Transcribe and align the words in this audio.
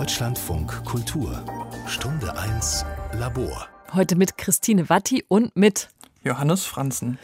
Deutschlandfunk 0.00 0.82
Kultur 0.86 1.44
Stunde 1.86 2.34
1 2.34 2.86
Labor. 3.18 3.68
Heute 3.92 4.16
mit 4.16 4.38
Christine 4.38 4.88
Watti 4.88 5.26
und 5.28 5.54
mit 5.54 5.90
Johannes 6.24 6.64
Franzen. 6.64 7.18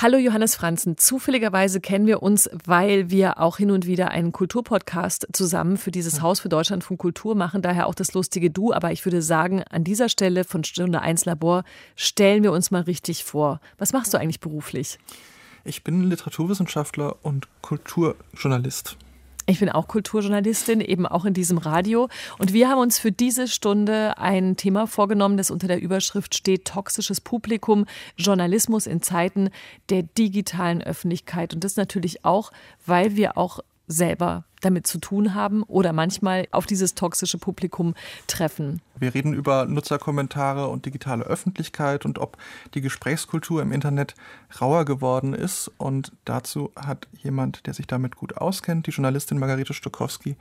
Hallo 0.00 0.16
Johannes 0.16 0.54
Franzen. 0.54 0.96
Zufälligerweise 0.96 1.80
kennen 1.80 2.06
wir 2.06 2.22
uns, 2.22 2.48
weil 2.64 3.10
wir 3.10 3.40
auch 3.40 3.56
hin 3.56 3.72
und 3.72 3.84
wieder 3.84 4.12
einen 4.12 4.30
Kulturpodcast 4.30 5.26
zusammen 5.32 5.76
für 5.76 5.90
dieses 5.90 6.22
Haus 6.22 6.38
für 6.38 6.48
Deutschland 6.48 6.84
von 6.84 6.98
Kultur 6.98 7.34
machen. 7.34 7.62
Daher 7.62 7.88
auch 7.88 7.96
das 7.96 8.14
lustige 8.14 8.48
Du. 8.48 8.72
Aber 8.72 8.92
ich 8.92 9.04
würde 9.04 9.22
sagen, 9.22 9.64
an 9.68 9.82
dieser 9.82 10.08
Stelle 10.08 10.44
von 10.44 10.62
Stunde 10.62 11.00
1 11.00 11.24
Labor 11.24 11.64
stellen 11.96 12.44
wir 12.44 12.52
uns 12.52 12.70
mal 12.70 12.82
richtig 12.82 13.24
vor. 13.24 13.60
Was 13.76 13.92
machst 13.92 14.14
du 14.14 14.18
eigentlich 14.18 14.38
beruflich? 14.38 15.00
Ich 15.64 15.82
bin 15.82 16.04
Literaturwissenschaftler 16.04 17.16
und 17.24 17.48
Kulturjournalist. 17.60 18.96
Ich 19.46 19.58
bin 19.58 19.68
auch 19.68 19.88
Kulturjournalistin, 19.88 20.80
eben 20.80 21.06
auch 21.06 21.24
in 21.24 21.34
diesem 21.34 21.58
Radio. 21.58 22.08
Und 22.38 22.52
wir 22.52 22.68
haben 22.68 22.78
uns 22.78 22.98
für 22.98 23.10
diese 23.10 23.48
Stunde 23.48 24.16
ein 24.18 24.56
Thema 24.56 24.86
vorgenommen, 24.86 25.36
das 25.36 25.50
unter 25.50 25.66
der 25.66 25.80
Überschrift 25.80 26.34
steht 26.34 26.66
Toxisches 26.66 27.20
Publikum, 27.20 27.86
Journalismus 28.16 28.86
in 28.86 29.02
Zeiten 29.02 29.50
der 29.88 30.02
digitalen 30.02 30.82
Öffentlichkeit. 30.82 31.54
Und 31.54 31.64
das 31.64 31.76
natürlich 31.76 32.24
auch, 32.24 32.52
weil 32.86 33.16
wir 33.16 33.36
auch 33.36 33.60
selber 33.88 34.44
damit 34.60 34.86
zu 34.86 34.98
tun 34.98 35.34
haben 35.34 35.62
oder 35.64 35.92
manchmal 35.92 36.46
auf 36.50 36.66
dieses 36.66 36.94
toxische 36.94 37.38
Publikum 37.38 37.94
treffen. 38.26 38.80
Wir 39.00 39.14
reden 39.14 39.32
über 39.32 39.64
Nutzerkommentare 39.64 40.68
und 40.68 40.84
digitale 40.84 41.24
Öffentlichkeit 41.24 42.04
und 42.04 42.18
ob 42.18 42.36
die 42.74 42.82
Gesprächskultur 42.82 43.62
im 43.62 43.72
Internet 43.72 44.14
rauer 44.60 44.84
geworden 44.84 45.32
ist. 45.32 45.70
Und 45.78 46.12
dazu 46.26 46.70
hat 46.76 47.08
jemand, 47.22 47.66
der 47.66 47.72
sich 47.72 47.86
damit 47.86 48.16
gut 48.16 48.36
auskennt, 48.36 48.86
die 48.86 48.90
Journalistin 48.90 49.38
Margarete 49.38 49.72
Stokowski, 49.72 50.36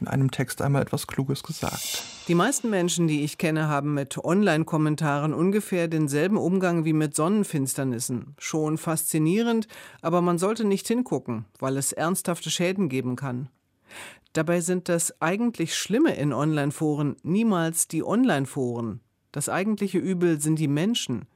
in 0.00 0.06
einem 0.06 0.30
Text 0.30 0.62
einmal 0.62 0.82
etwas 0.82 1.08
Kluges 1.08 1.42
gesagt. 1.42 2.04
Die 2.28 2.36
meisten 2.36 2.70
Menschen, 2.70 3.08
die 3.08 3.24
ich 3.24 3.38
kenne, 3.38 3.66
haben 3.66 3.94
mit 3.94 4.18
Online-Kommentaren 4.18 5.34
ungefähr 5.34 5.88
denselben 5.88 6.36
Umgang 6.36 6.84
wie 6.84 6.92
mit 6.92 7.16
Sonnenfinsternissen. 7.16 8.36
Schon 8.38 8.78
faszinierend, 8.78 9.66
aber 10.00 10.20
man 10.20 10.38
sollte 10.38 10.64
nicht 10.64 10.86
hingucken, 10.86 11.44
weil 11.58 11.76
es 11.76 11.92
ernsthafte 11.92 12.52
Schäden 12.52 12.88
geben 12.88 13.16
kann. 13.16 13.48
Dabei 14.32 14.60
sind 14.60 14.88
das 14.88 15.20
eigentlich 15.22 15.74
Schlimme 15.74 16.14
in 16.14 16.32
Online-Foren 16.32 17.16
niemals 17.22 17.88
die 17.88 18.04
Online-Foren. 18.04 19.00
Das 19.32 19.48
eigentliche 19.48 19.98
Übel 19.98 20.40
sind 20.40 20.58
die 20.58 20.68
Menschen. 20.68 21.26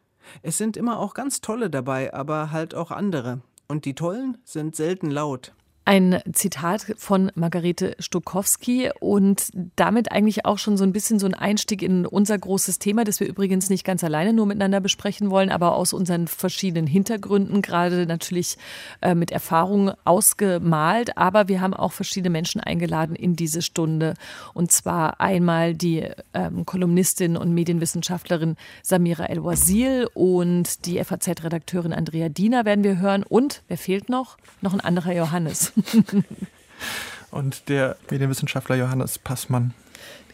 Es 0.42 0.58
sind 0.58 0.76
immer 0.76 0.98
auch 0.98 1.14
ganz 1.14 1.40
tolle 1.40 1.70
dabei, 1.70 2.12
aber 2.12 2.50
halt 2.50 2.74
auch 2.74 2.90
andere. 2.90 3.40
Und 3.68 3.84
die 3.84 3.94
tollen 3.94 4.38
sind 4.44 4.76
selten 4.76 5.10
laut. 5.10 5.54
Ein 5.86 6.20
Zitat 6.32 6.94
von 6.98 7.32
Margarete 7.34 7.96
Stokowski 7.98 8.90
und 9.00 9.50
damit 9.76 10.12
eigentlich 10.12 10.44
auch 10.44 10.58
schon 10.58 10.76
so 10.76 10.84
ein 10.84 10.92
bisschen 10.92 11.18
so 11.18 11.26
ein 11.26 11.34
Einstieg 11.34 11.82
in 11.82 12.06
unser 12.06 12.38
großes 12.38 12.78
Thema, 12.78 13.02
das 13.02 13.18
wir 13.18 13.26
übrigens 13.26 13.70
nicht 13.70 13.84
ganz 13.84 14.04
alleine 14.04 14.32
nur 14.32 14.46
miteinander 14.46 14.80
besprechen 14.80 15.30
wollen, 15.30 15.50
aber 15.50 15.74
aus 15.74 15.92
unseren 15.92 16.28
verschiedenen 16.28 16.86
Hintergründen, 16.86 17.62
gerade 17.62 18.06
natürlich 18.06 18.58
äh, 19.00 19.14
mit 19.14 19.32
Erfahrung 19.32 19.92
ausgemalt. 20.04 21.16
Aber 21.16 21.48
wir 21.48 21.60
haben 21.60 21.74
auch 21.74 21.92
verschiedene 21.92 22.30
Menschen 22.30 22.60
eingeladen 22.60 23.16
in 23.16 23.34
diese 23.34 23.62
Stunde. 23.62 24.14
Und 24.52 24.70
zwar 24.70 25.20
einmal 25.20 25.74
die 25.74 26.08
ähm, 26.34 26.66
Kolumnistin 26.66 27.36
und 27.36 27.52
Medienwissenschaftlerin 27.54 28.56
Samira 28.82 29.24
El-Wazil 29.24 30.08
und 30.14 30.86
die 30.86 31.02
FAZ-Redakteurin 31.02 31.94
Andrea 31.94 32.28
Diener 32.28 32.64
werden 32.64 32.84
wir 32.84 32.98
hören. 32.98 33.24
Und 33.24 33.62
wer 33.66 33.78
fehlt 33.78 34.08
noch? 34.08 34.36
Noch 34.60 34.74
ein 34.74 34.80
anderer 34.80 35.14
Johannes. 35.14 35.69
Und 37.30 37.68
der 37.68 37.96
Medienwissenschaftler 38.10 38.76
Johannes 38.76 39.18
Passmann. 39.18 39.72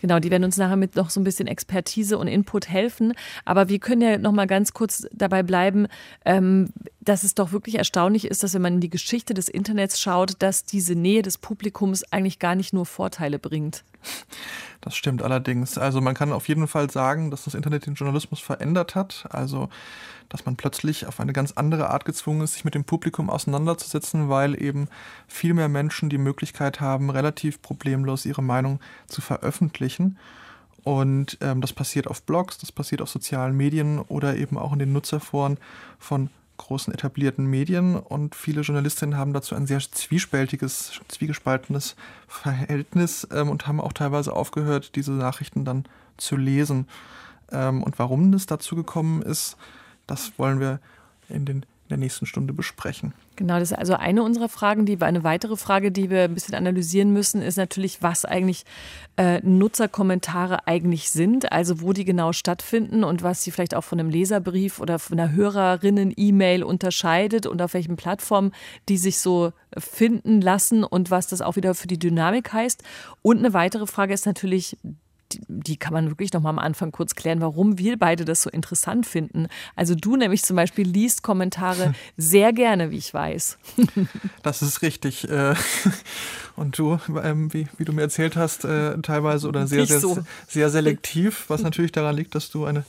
Genau, 0.00 0.18
die 0.18 0.30
werden 0.30 0.44
uns 0.44 0.56
nachher 0.56 0.76
mit 0.76 0.96
noch 0.96 1.10
so 1.10 1.20
ein 1.20 1.24
bisschen 1.24 1.46
Expertise 1.48 2.18
und 2.18 2.28
Input 2.28 2.68
helfen. 2.68 3.14
Aber 3.44 3.68
wir 3.68 3.78
können 3.78 4.02
ja 4.02 4.18
noch 4.18 4.32
mal 4.32 4.46
ganz 4.46 4.72
kurz 4.72 5.06
dabei 5.12 5.42
bleiben, 5.42 5.88
ähm, 6.24 6.68
dass 7.00 7.22
es 7.22 7.34
doch 7.34 7.52
wirklich 7.52 7.76
erstaunlich 7.76 8.26
ist, 8.26 8.42
dass 8.42 8.54
wenn 8.54 8.62
man 8.62 8.74
in 8.74 8.80
die 8.80 8.90
Geschichte 8.90 9.34
des 9.34 9.48
Internets 9.48 10.00
schaut, 10.00 10.34
dass 10.40 10.64
diese 10.64 10.94
Nähe 10.94 11.22
des 11.22 11.38
Publikums 11.38 12.04
eigentlich 12.12 12.38
gar 12.38 12.54
nicht 12.54 12.72
nur 12.72 12.86
Vorteile 12.86 13.38
bringt. 13.38 13.84
Das 14.80 14.94
stimmt 14.94 15.22
allerdings. 15.22 15.78
Also 15.78 16.00
man 16.00 16.14
kann 16.14 16.32
auf 16.32 16.48
jeden 16.48 16.68
Fall 16.68 16.90
sagen, 16.90 17.30
dass 17.30 17.44
das 17.44 17.54
Internet 17.54 17.86
den 17.86 17.94
Journalismus 17.94 18.40
verändert 18.40 18.94
hat. 18.94 19.26
Also 19.30 19.68
dass 20.28 20.46
man 20.46 20.56
plötzlich 20.56 21.06
auf 21.06 21.20
eine 21.20 21.32
ganz 21.32 21.52
andere 21.52 21.90
Art 21.90 22.04
gezwungen 22.04 22.42
ist, 22.42 22.54
sich 22.54 22.64
mit 22.64 22.74
dem 22.74 22.84
Publikum 22.84 23.30
auseinanderzusetzen, 23.30 24.28
weil 24.28 24.60
eben 24.60 24.88
viel 25.28 25.54
mehr 25.54 25.68
Menschen 25.68 26.08
die 26.08 26.18
Möglichkeit 26.18 26.80
haben, 26.80 27.10
relativ 27.10 27.62
problemlos 27.62 28.26
ihre 28.26 28.42
Meinung 28.42 28.80
zu 29.06 29.20
veröffentlichen. 29.20 30.18
Und 30.84 31.38
ähm, 31.40 31.60
das 31.60 31.72
passiert 31.72 32.06
auf 32.06 32.22
Blogs, 32.22 32.58
das 32.58 32.70
passiert 32.70 33.02
auf 33.02 33.10
sozialen 33.10 33.56
Medien 33.56 33.98
oder 33.98 34.36
eben 34.36 34.56
auch 34.56 34.72
in 34.72 34.78
den 34.78 34.92
Nutzerforen 34.92 35.58
von 35.98 36.30
großen 36.56 36.92
etablierten 36.92 37.46
Medien 37.46 37.96
und 37.96 38.34
viele 38.34 38.62
Journalistinnen 38.62 39.16
haben 39.16 39.32
dazu 39.32 39.54
ein 39.54 39.66
sehr 39.66 39.80
zwiespältiges, 39.80 41.00
zwiegespaltenes 41.08 41.96
Verhältnis 42.26 43.26
ähm, 43.32 43.50
und 43.50 43.66
haben 43.66 43.80
auch 43.80 43.92
teilweise 43.92 44.32
aufgehört, 44.32 44.96
diese 44.96 45.12
Nachrichten 45.12 45.64
dann 45.64 45.84
zu 46.16 46.36
lesen. 46.36 46.88
Ähm, 47.52 47.82
und 47.82 47.98
warum 47.98 48.32
das 48.32 48.46
dazu 48.46 48.76
gekommen 48.76 49.22
ist, 49.22 49.56
das 50.06 50.32
wollen 50.38 50.60
wir 50.60 50.80
in, 51.28 51.44
den, 51.44 51.56
in 51.58 51.88
der 51.90 51.98
nächsten 51.98 52.26
Stunde 52.26 52.52
besprechen. 52.52 53.12
Genau, 53.36 53.58
das 53.58 53.70
ist 53.70 53.78
also 53.78 53.94
eine 53.94 54.22
unserer 54.22 54.48
Fragen. 54.48 54.86
Die 54.86 55.00
eine 55.00 55.22
weitere 55.22 55.56
Frage, 55.56 55.92
die 55.92 56.08
wir 56.08 56.22
ein 56.22 56.34
bisschen 56.34 56.54
analysieren 56.54 57.12
müssen, 57.12 57.42
ist 57.42 57.56
natürlich, 57.56 58.02
was 58.02 58.24
eigentlich 58.24 58.64
äh, 59.18 59.40
Nutzerkommentare 59.42 60.66
eigentlich 60.66 61.10
sind, 61.10 61.52
also 61.52 61.82
wo 61.82 61.92
die 61.92 62.04
genau 62.04 62.32
stattfinden 62.32 63.04
und 63.04 63.22
was 63.22 63.42
sie 63.42 63.50
vielleicht 63.50 63.74
auch 63.74 63.84
von 63.84 64.00
einem 64.00 64.08
Leserbrief 64.08 64.80
oder 64.80 64.98
von 64.98 65.20
einer 65.20 65.32
Hörerinnen-E-Mail 65.32 66.62
unterscheidet 66.62 67.46
und 67.46 67.60
auf 67.60 67.74
welchen 67.74 67.96
Plattformen 67.96 68.52
die 68.88 68.96
sich 68.96 69.18
so 69.18 69.52
finden 69.76 70.40
lassen 70.40 70.82
und 70.82 71.10
was 71.10 71.26
das 71.26 71.42
auch 71.42 71.56
wieder 71.56 71.74
für 71.74 71.88
die 71.88 71.98
Dynamik 71.98 72.52
heißt. 72.52 72.82
Und 73.20 73.38
eine 73.38 73.52
weitere 73.52 73.86
Frage 73.86 74.14
ist 74.14 74.24
natürlich 74.24 74.78
die, 75.32 75.40
die 75.48 75.76
kann 75.76 75.92
man 75.92 76.08
wirklich 76.08 76.32
noch 76.32 76.40
mal 76.40 76.50
am 76.50 76.58
Anfang 76.58 76.92
kurz 76.92 77.14
klären, 77.14 77.40
warum 77.40 77.78
wir 77.78 77.98
beide 77.98 78.24
das 78.24 78.42
so 78.42 78.50
interessant 78.50 79.06
finden. 79.06 79.48
Also 79.74 79.94
du 79.94 80.16
nämlich 80.16 80.44
zum 80.44 80.56
Beispiel 80.56 80.86
liest 80.86 81.22
Kommentare 81.22 81.94
sehr 82.16 82.52
gerne, 82.52 82.90
wie 82.90 82.98
ich 82.98 83.12
weiß. 83.12 83.58
Das 84.42 84.62
ist 84.62 84.82
richtig. 84.82 85.28
Äh, 85.28 85.54
und 86.56 86.78
du, 86.78 86.98
ähm, 87.22 87.52
wie, 87.52 87.68
wie 87.78 87.84
du 87.84 87.92
mir 87.92 88.02
erzählt 88.02 88.36
hast, 88.36 88.64
äh, 88.64 88.96
teilweise 89.02 89.48
oder 89.48 89.66
sehr, 89.66 89.86
sehr, 89.86 90.00
so. 90.00 90.18
sehr 90.46 90.70
selektiv, 90.70 91.46
was 91.48 91.62
natürlich 91.62 91.90
daran 91.90 92.14
liegt, 92.14 92.34
dass 92.34 92.50
du 92.50 92.64
eine 92.64 92.84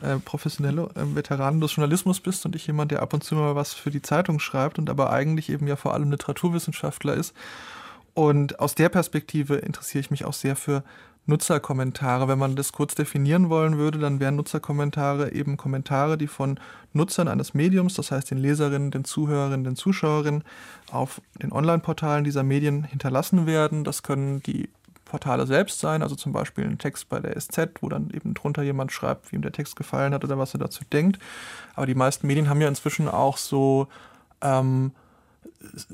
äh, 0.00 0.16
professionelle 0.16 0.88
Veteranin 0.94 1.60
des 1.60 1.76
Journalismus 1.76 2.20
bist 2.20 2.46
und 2.46 2.56
ich 2.56 2.66
jemand, 2.66 2.92
der 2.92 3.02
ab 3.02 3.12
und 3.12 3.24
zu 3.24 3.34
mal 3.34 3.54
was 3.54 3.74
für 3.74 3.90
die 3.90 4.02
Zeitung 4.02 4.40
schreibt 4.40 4.78
und 4.78 4.88
aber 4.88 5.10
eigentlich 5.10 5.50
eben 5.50 5.66
ja 5.66 5.76
vor 5.76 5.92
allem 5.92 6.10
Literaturwissenschaftler 6.10 7.14
ist. 7.14 7.34
Und 8.14 8.60
aus 8.60 8.74
der 8.74 8.88
Perspektive 8.88 9.56
interessiere 9.56 10.00
ich 10.00 10.10
mich 10.10 10.24
auch 10.24 10.34
sehr 10.34 10.56
für 10.56 10.84
Nutzerkommentare. 11.26 12.26
Wenn 12.28 12.38
man 12.38 12.56
das 12.56 12.72
kurz 12.72 12.94
definieren 12.94 13.48
wollen 13.48 13.78
würde, 13.78 13.98
dann 13.98 14.20
wären 14.20 14.36
Nutzerkommentare 14.36 15.32
eben 15.32 15.56
Kommentare, 15.56 16.18
die 16.18 16.26
von 16.26 16.58
Nutzern 16.92 17.28
eines 17.28 17.54
Mediums, 17.54 17.94
das 17.94 18.10
heißt 18.10 18.30
den 18.30 18.38
Leserinnen, 18.38 18.90
den 18.90 19.04
Zuhörerinnen, 19.04 19.64
den 19.64 19.76
Zuschauerinnen, 19.76 20.42
auf 20.90 21.20
den 21.40 21.52
Online-Portalen 21.52 22.24
dieser 22.24 22.42
Medien 22.42 22.84
hinterlassen 22.84 23.46
werden. 23.46 23.84
Das 23.84 24.02
können 24.02 24.42
die 24.42 24.68
Portale 25.04 25.46
selbst 25.46 25.78
sein, 25.78 26.02
also 26.02 26.14
zum 26.16 26.32
Beispiel 26.32 26.64
ein 26.64 26.78
Text 26.78 27.08
bei 27.08 27.20
der 27.20 27.38
SZ, 27.38 27.68
wo 27.82 27.88
dann 27.88 28.10
eben 28.10 28.34
drunter 28.34 28.62
jemand 28.62 28.92
schreibt, 28.92 29.30
wie 29.30 29.36
ihm 29.36 29.42
der 29.42 29.52
Text 29.52 29.76
gefallen 29.76 30.14
hat 30.14 30.24
oder 30.24 30.38
was 30.38 30.54
er 30.54 30.60
dazu 30.60 30.84
denkt. 30.90 31.18
Aber 31.74 31.86
die 31.86 31.94
meisten 31.94 32.26
Medien 32.26 32.48
haben 32.48 32.60
ja 32.60 32.68
inzwischen 32.68 33.08
auch 33.08 33.36
so 33.36 33.88
ähm, 34.40 34.92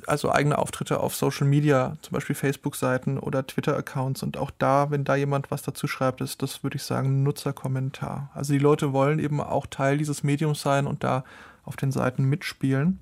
also 0.06 0.30
eigene 0.30 0.58
Auftritte 0.58 1.00
auf 1.00 1.14
Social 1.14 1.46
Media, 1.46 1.96
zum 2.02 2.12
Beispiel 2.12 2.34
Facebook-Seiten 2.34 3.18
oder 3.18 3.46
Twitter-Accounts. 3.46 4.22
Und 4.22 4.36
auch 4.36 4.50
da, 4.58 4.90
wenn 4.90 5.04
da 5.04 5.16
jemand 5.16 5.50
was 5.50 5.62
dazu 5.62 5.86
schreibt, 5.86 6.20
ist 6.20 6.42
das, 6.42 6.62
würde 6.62 6.76
ich 6.76 6.82
sagen, 6.82 7.22
Nutzerkommentar. 7.22 8.30
Also 8.34 8.52
die 8.52 8.58
Leute 8.58 8.92
wollen 8.92 9.18
eben 9.18 9.40
auch 9.40 9.66
Teil 9.66 9.98
dieses 9.98 10.22
Mediums 10.22 10.62
sein 10.62 10.86
und 10.86 11.04
da 11.04 11.24
auf 11.64 11.76
den 11.76 11.92
Seiten 11.92 12.24
mitspielen. 12.24 12.98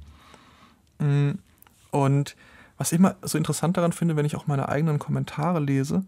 Mm, 0.99 1.33
und 1.91 2.37
was 2.79 2.93
ich 2.93 2.99
immer 2.99 3.17
so 3.23 3.39
interessant 3.39 3.77
daran 3.77 3.93
finde, 3.93 4.17
wenn 4.17 4.27
ich 4.27 4.37
auch 4.37 4.47
meine 4.47 4.69
eigenen 4.69 4.99
Kommentare 4.99 5.61
lese, 5.61 6.05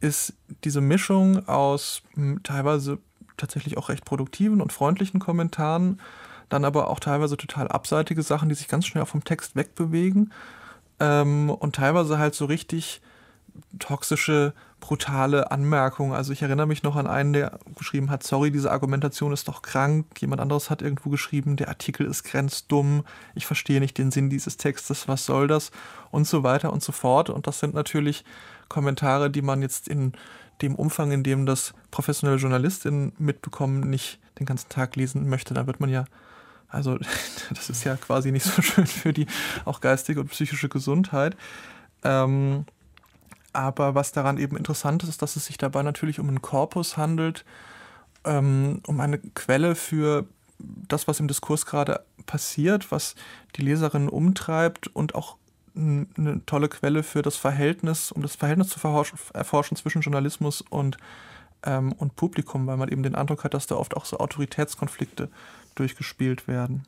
ist 0.00 0.34
diese 0.64 0.80
Mischung 0.80 1.46
aus 1.48 2.02
mm, 2.14 2.36
teilweise 2.42 2.98
tatsächlich 3.36 3.76
auch 3.76 3.88
recht 3.88 4.04
produktiven 4.04 4.60
und 4.60 4.72
freundlichen 4.72 5.20
Kommentaren 5.20 6.00
dann 6.48 6.64
aber 6.64 6.88
auch 6.88 7.00
teilweise 7.00 7.36
total 7.36 7.68
abseitige 7.68 8.22
Sachen, 8.22 8.48
die 8.48 8.54
sich 8.54 8.68
ganz 8.68 8.86
schnell 8.86 9.06
vom 9.06 9.24
Text 9.24 9.56
wegbewegen 9.56 10.32
ähm, 11.00 11.50
und 11.50 11.76
teilweise 11.76 12.18
halt 12.18 12.34
so 12.34 12.44
richtig 12.44 13.00
toxische, 13.78 14.52
brutale 14.80 15.50
Anmerkungen. 15.50 16.12
Also 16.12 16.32
ich 16.32 16.42
erinnere 16.42 16.66
mich 16.66 16.82
noch 16.82 16.96
an 16.96 17.06
einen, 17.06 17.32
der 17.32 17.58
geschrieben 17.76 18.10
hat, 18.10 18.22
sorry, 18.22 18.50
diese 18.50 18.70
Argumentation 18.70 19.32
ist 19.32 19.48
doch 19.48 19.62
krank. 19.62 20.06
Jemand 20.20 20.40
anderes 20.40 20.68
hat 20.70 20.82
irgendwo 20.82 21.10
geschrieben, 21.10 21.56
der 21.56 21.68
Artikel 21.68 22.06
ist 22.06 22.24
grenzdumm, 22.24 23.04
ich 23.34 23.46
verstehe 23.46 23.80
nicht 23.80 23.96
den 23.98 24.10
Sinn 24.10 24.30
dieses 24.30 24.58
Textes, 24.58 25.08
was 25.08 25.24
soll 25.24 25.48
das? 25.48 25.70
Und 26.10 26.26
so 26.26 26.42
weiter 26.42 26.72
und 26.72 26.82
so 26.82 26.92
fort. 26.92 27.30
Und 27.30 27.46
das 27.46 27.58
sind 27.58 27.74
natürlich 27.74 28.24
Kommentare, 28.68 29.30
die 29.30 29.42
man 29.42 29.62
jetzt 29.62 29.88
in 29.88 30.12
dem 30.62 30.74
Umfang, 30.74 31.10
in 31.12 31.22
dem 31.22 31.46
das 31.46 31.74
professionelle 31.90 32.38
Journalistinnen 32.38 33.12
mitbekommen, 33.18 33.80
nicht 33.80 34.18
den 34.38 34.46
ganzen 34.46 34.68
Tag 34.68 34.96
lesen 34.96 35.28
möchte, 35.28 35.54
dann 35.54 35.66
wird 35.66 35.80
man 35.80 35.90
ja, 35.90 36.04
also 36.68 36.98
das 37.50 37.70
ist 37.70 37.84
ja 37.84 37.96
quasi 37.96 38.32
nicht 38.32 38.44
so 38.44 38.62
schön 38.62 38.86
für 38.86 39.12
die 39.12 39.26
auch 39.64 39.80
geistige 39.80 40.20
und 40.20 40.30
psychische 40.30 40.68
Gesundheit. 40.68 41.36
Ähm, 42.04 42.66
aber 43.52 43.94
was 43.94 44.12
daran 44.12 44.36
eben 44.38 44.56
interessant 44.56 45.02
ist, 45.02 45.08
ist, 45.08 45.22
dass 45.22 45.36
es 45.36 45.46
sich 45.46 45.56
dabei 45.56 45.82
natürlich 45.82 46.20
um 46.20 46.28
einen 46.28 46.42
Korpus 46.42 46.96
handelt, 46.96 47.44
ähm, 48.24 48.82
um 48.86 49.00
eine 49.00 49.18
Quelle 49.18 49.74
für 49.74 50.26
das, 50.58 51.08
was 51.08 51.20
im 51.20 51.28
Diskurs 51.28 51.66
gerade 51.66 52.04
passiert, 52.26 52.90
was 52.90 53.14
die 53.56 53.62
Leserinnen 53.62 54.08
umtreibt 54.08 54.88
und 54.88 55.14
auch 55.14 55.36
eine 55.74 56.42
tolle 56.46 56.68
Quelle 56.68 57.02
für 57.02 57.22
das 57.22 57.36
Verhältnis, 57.36 58.10
um 58.10 58.22
das 58.22 58.36
Verhältnis 58.36 58.68
zu 58.68 58.80
erforschen 59.34 59.76
zwischen 59.76 60.00
Journalismus 60.00 60.62
und, 60.62 60.96
ähm, 61.64 61.92
und 61.92 62.16
Publikum, 62.16 62.66
weil 62.66 62.78
man 62.78 62.88
eben 62.88 63.02
den 63.02 63.14
Eindruck 63.14 63.44
hat, 63.44 63.52
dass 63.52 63.66
da 63.66 63.76
oft 63.76 63.96
auch 63.96 64.06
so 64.06 64.18
Autoritätskonflikte 64.18 65.28
durchgespielt 65.76 66.48
werden. 66.48 66.82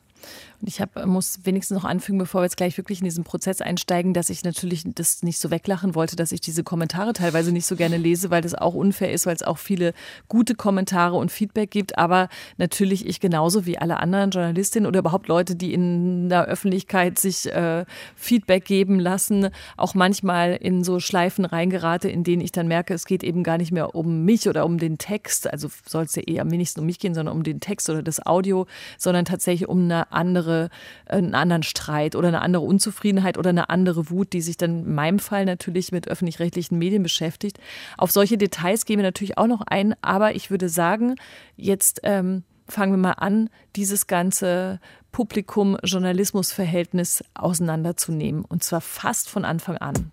Und 0.61 0.67
ich 0.67 0.81
hab, 0.81 1.05
muss 1.05 1.39
wenigstens 1.43 1.75
noch 1.75 1.85
anfügen, 1.85 2.17
bevor 2.17 2.41
wir 2.41 2.45
jetzt 2.45 2.57
gleich 2.57 2.77
wirklich 2.77 2.99
in 2.99 3.05
diesen 3.05 3.23
Prozess 3.23 3.61
einsteigen, 3.61 4.13
dass 4.13 4.29
ich 4.29 4.43
natürlich 4.43 4.83
das 4.85 5.23
nicht 5.23 5.39
so 5.39 5.51
weglachen 5.51 5.95
wollte, 5.95 6.17
dass 6.17 6.33
ich 6.33 6.41
diese 6.41 6.63
Kommentare 6.63 7.13
teilweise 7.13 7.53
nicht 7.53 7.65
so 7.65 7.77
gerne 7.77 7.95
lese, 7.95 8.29
weil 8.29 8.41
das 8.41 8.55
auch 8.55 8.73
unfair 8.73 9.11
ist, 9.11 9.25
weil 9.25 9.35
es 9.35 9.43
auch 9.43 9.57
viele 9.57 9.93
gute 10.27 10.55
Kommentare 10.55 11.15
und 11.15 11.31
Feedback 11.31 11.71
gibt. 11.71 11.97
Aber 11.97 12.27
natürlich 12.57 13.07
ich 13.07 13.21
genauso 13.21 13.65
wie 13.65 13.77
alle 13.77 13.97
anderen 13.97 14.31
Journalistinnen 14.31 14.85
oder 14.85 14.99
überhaupt 14.99 15.29
Leute, 15.29 15.55
die 15.55 15.73
in 15.73 16.27
der 16.27 16.45
Öffentlichkeit 16.45 17.19
sich 17.19 17.51
äh, 17.53 17.85
Feedback 18.15 18.65
geben 18.65 18.99
lassen, 18.99 19.49
auch 19.77 19.93
manchmal 19.93 20.55
in 20.55 20.83
so 20.83 20.99
Schleifen 20.99 21.45
reingerate, 21.45 22.09
in 22.09 22.25
denen 22.25 22.41
ich 22.41 22.51
dann 22.51 22.67
merke, 22.67 22.93
es 22.93 23.05
geht 23.05 23.23
eben 23.23 23.43
gar 23.43 23.57
nicht 23.57 23.71
mehr 23.71 23.95
um 23.95 24.25
mich 24.25 24.49
oder 24.49 24.65
um 24.65 24.77
den 24.77 24.97
Text. 24.97 25.49
Also 25.49 25.69
soll 25.87 26.03
es 26.03 26.15
ja 26.15 26.23
eh 26.27 26.41
am 26.41 26.51
wenigsten 26.51 26.81
um 26.81 26.85
mich 26.85 26.99
gehen, 26.99 27.13
sondern 27.13 27.35
um 27.35 27.43
den 27.43 27.61
Text 27.61 27.89
oder 27.89 28.03
das 28.03 28.25
Audio, 28.25 28.67
sondern 28.97 29.23
tatsächlich 29.23 29.69
um 29.69 29.83
eine 29.83 30.08
andere, 30.11 30.69
einen 31.05 31.35
anderen 31.35 31.63
Streit 31.63 32.15
oder 32.15 32.29
eine 32.29 32.41
andere 32.41 32.63
Unzufriedenheit 32.63 33.37
oder 33.37 33.49
eine 33.49 33.69
andere 33.69 34.09
Wut, 34.09 34.31
die 34.33 34.41
sich 34.41 34.57
dann 34.57 34.85
in 34.85 34.95
meinem 34.95 35.19
Fall 35.19 35.45
natürlich 35.45 35.91
mit 35.91 36.07
öffentlich-rechtlichen 36.07 36.77
Medien 36.77 37.03
beschäftigt. 37.03 37.59
Auf 37.97 38.11
solche 38.11 38.37
Details 38.37 38.85
gehen 38.85 38.97
wir 38.97 39.03
natürlich 39.03 39.37
auch 39.37 39.47
noch 39.47 39.61
ein, 39.61 39.95
aber 40.01 40.35
ich 40.35 40.51
würde 40.51 40.69
sagen, 40.69 41.15
jetzt 41.55 42.01
ähm, 42.03 42.43
fangen 42.67 42.93
wir 42.93 42.97
mal 42.97 43.13
an, 43.13 43.49
dieses 43.75 44.07
ganze 44.07 44.79
Publikum-Journalismus-Verhältnis 45.11 47.23
auseinanderzunehmen 47.33 48.45
und 48.45 48.63
zwar 48.63 48.81
fast 48.81 49.29
von 49.29 49.45
Anfang 49.45 49.77
an. 49.77 50.11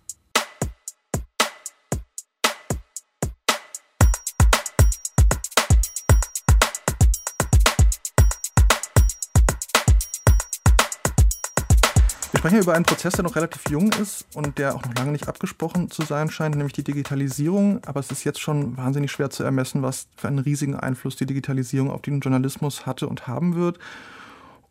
Wir 12.47 12.51
sprechen 12.51 12.63
über 12.63 12.75
einen 12.75 12.85
Prozess, 12.85 13.11
der 13.11 13.25
noch 13.25 13.35
relativ 13.35 13.69
jung 13.69 13.91
ist 14.01 14.25
und 14.33 14.57
der 14.57 14.73
auch 14.73 14.81
noch 14.81 14.95
lange 14.95 15.11
nicht 15.11 15.27
abgesprochen 15.27 15.91
zu 15.91 16.03
sein 16.03 16.31
scheint, 16.31 16.55
nämlich 16.55 16.71
die 16.71 16.83
Digitalisierung. 16.85 17.83
Aber 17.85 17.99
es 17.99 18.09
ist 18.09 18.23
jetzt 18.23 18.39
schon 18.39 18.77
wahnsinnig 18.77 19.11
schwer 19.11 19.29
zu 19.29 19.43
ermessen, 19.43 19.81
was 19.81 20.07
für 20.15 20.29
einen 20.29 20.39
riesigen 20.39 20.73
Einfluss 20.73 21.17
die 21.17 21.25
Digitalisierung 21.25 21.91
auf 21.91 22.03
den 22.03 22.21
Journalismus 22.21 22.85
hatte 22.85 23.09
und 23.09 23.27
haben 23.27 23.57
wird. 23.57 23.79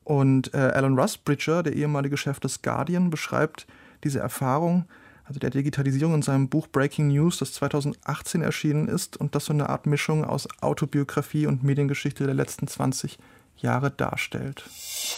Und 0.04 0.54
äh, 0.54 0.56
Alan 0.56 0.98
Rusbridger, 0.98 1.62
der 1.62 1.74
ehemalige 1.74 2.16
Chef 2.16 2.40
des 2.40 2.62
Guardian, 2.62 3.10
beschreibt 3.10 3.66
diese 4.04 4.20
Erfahrung, 4.20 4.86
also 5.24 5.38
der 5.38 5.50
Digitalisierung 5.50 6.14
in 6.14 6.22
seinem 6.22 6.48
Buch 6.48 6.68
Breaking 6.68 7.08
News, 7.08 7.36
das 7.40 7.52
2018 7.52 8.40
erschienen 8.40 8.88
ist 8.88 9.18
und 9.18 9.34
das 9.34 9.44
so 9.44 9.52
eine 9.52 9.68
Art 9.68 9.84
Mischung 9.84 10.24
aus 10.24 10.48
Autobiografie 10.62 11.46
und 11.46 11.62
Mediengeschichte 11.62 12.24
der 12.24 12.34
letzten 12.34 12.68
20 12.68 13.18
Jahre 13.58 13.90
darstellt. 13.90 14.64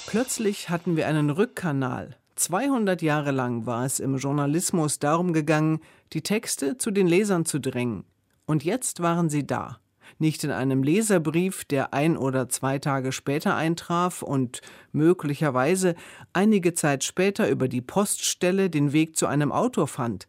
Plötzlich 0.09 0.71
hatten 0.71 0.97
wir 0.97 1.07
einen 1.07 1.31
Rückkanal 1.31 2.17
200 2.39 3.03
Jahre 3.03 3.33
lang 3.33 3.67
war 3.67 3.85
es 3.85 3.99
im 3.99 4.17
Journalismus 4.17 5.01
darum 5.01 5.33
gegangen, 5.33 5.81
die 6.13 6.23
Texte 6.23 6.79
zu 6.79 6.93
den 6.93 7.09
Lesern 7.09 7.45
zu 7.45 7.59
drängen. 7.59 8.05
Und 8.47 8.65
jetzt 8.65 9.01
waren 9.03 9.29
sie 9.29 9.47
da. 9.47 9.81
Nicht 10.19 10.45
in 10.45 10.51
einem 10.51 10.83
Leserbrief, 10.83 11.65
der 11.65 11.93
ein 11.93 12.17
oder 12.17 12.49
zwei 12.49 12.79
Tage 12.79 13.13
später 13.13 13.57
eintraf 13.57 14.23
und 14.23 14.63
möglicherweise 14.93 15.97
einige 16.33 16.75
Zeit 16.75 17.05
später 17.05 17.49
über 17.51 17.69
die 17.69 17.83
Poststelle 17.83 18.71
den 18.71 18.93
Weg 18.93 19.17
zu 19.17 19.27
einem 19.27 19.53
Autor 19.53 19.89
fand. 19.89 20.27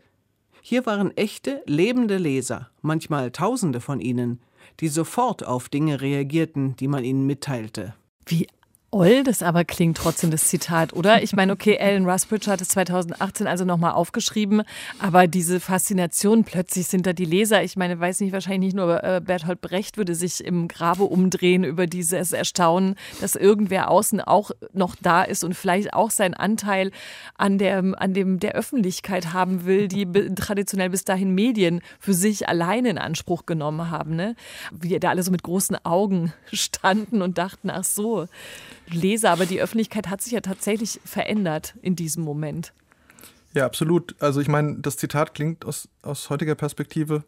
Hier 0.62 0.86
waren 0.86 1.16
echte, 1.16 1.62
lebende 1.66 2.18
Leser, 2.18 2.70
manchmal 2.82 3.32
Tausende 3.32 3.80
von 3.80 4.00
ihnen, 4.00 4.42
die 4.80 4.90
sofort 4.90 5.46
auf 5.46 5.70
Dinge 5.70 6.02
reagierten, 6.02 6.76
die 6.76 6.88
man 6.88 7.04
ihnen 7.04 7.26
mitteilte. 7.26 7.94
Wie 8.26 8.48
Oll, 8.91 9.24
das 9.24 9.44
aber 9.44 9.65
klingt 9.65 9.97
trotzdem 9.97 10.31
das 10.31 10.47
Zitat, 10.47 10.94
oder? 10.94 11.21
Ich 11.21 11.36
meine, 11.36 11.53
okay, 11.53 11.77
Alan 11.80 12.09
Rusbridge 12.09 12.50
hat 12.50 12.59
es 12.59 12.69
2018 12.69 13.45
also 13.45 13.63
nochmal 13.63 13.91
aufgeschrieben, 13.91 14.63
aber 14.97 15.27
diese 15.27 15.59
Faszination, 15.59 16.44
plötzlich 16.44 16.88
sind 16.88 17.06
da 17.06 17.13
die 17.13 17.25
Leser. 17.25 17.62
Ich 17.63 17.77
meine, 17.77 18.00
weiß 18.00 18.19
nicht, 18.21 18.33
wahrscheinlich 18.33 18.74
nicht 18.74 18.75
nur 18.75 19.03
äh, 19.03 19.21
Bertolt 19.24 19.62
Brecht 19.62 19.97
würde 19.97 20.15
sich 20.15 20.44
im 20.44 20.68
Grabe 20.68 21.03
umdrehen 21.03 21.63
über 21.63 21.86
dieses 21.86 22.31
Erstaunen, 22.31 22.95
dass 23.21 23.36
irgendwer 23.36 23.91
außen 23.91 24.21
auch 24.21 24.50
noch 24.74 24.95
da 25.00 25.21
ist 25.21 25.44
und 25.44 25.53
vielleicht 25.53 25.94
auch 25.94 26.09
seinen 26.09 26.33
Anteil 26.33 26.89
an, 27.38 27.59
der, 27.59 27.83
an 27.95 28.15
dem 28.15 28.39
der 28.39 28.53
Öffentlichkeit 28.53 29.33
haben 29.33 29.65
will, 29.65 29.88
die 29.88 30.07
traditionell 30.33 30.89
bis 30.89 31.06
dahin 31.06 31.36
Medien 31.36 31.81
für 32.00 32.15
sich 32.15 32.50
alleine 32.50 32.89
in 32.89 32.97
Anspruch 32.97 33.45
genommen 33.45 33.91
haben. 33.91 34.15
Ne? 34.15 34.36
Wie 34.71 35.00
da 35.00 35.09
alle 35.09 35.21
so 35.21 35.30
mit 35.30 35.44
großen 35.44 35.77
Augen 35.86 36.33
standen 36.51 37.21
und 37.21 37.38
dachten, 37.38 37.69
ach 37.69 37.83
so. 37.83 38.25
Leser, 38.91 39.31
aber 39.31 39.45
die 39.45 39.62
Öffentlichkeit 39.62 40.09
hat 40.09 40.21
sich 40.21 40.33
ja 40.33 40.41
tatsächlich 40.41 41.00
verändert 41.06 41.75
in 41.81 41.95
diesem 41.95 42.24
Moment. 42.24 42.74
Ja, 43.53 43.65
absolut. 43.65 44.15
Also 44.19 44.41
ich 44.41 44.47
meine, 44.47 44.77
das 44.80 44.97
Zitat 44.97 45.33
klingt 45.33 45.65
aus, 45.65 45.89
aus 46.03 46.30
heutiger 46.30 46.56
Perspektive, 46.56 47.24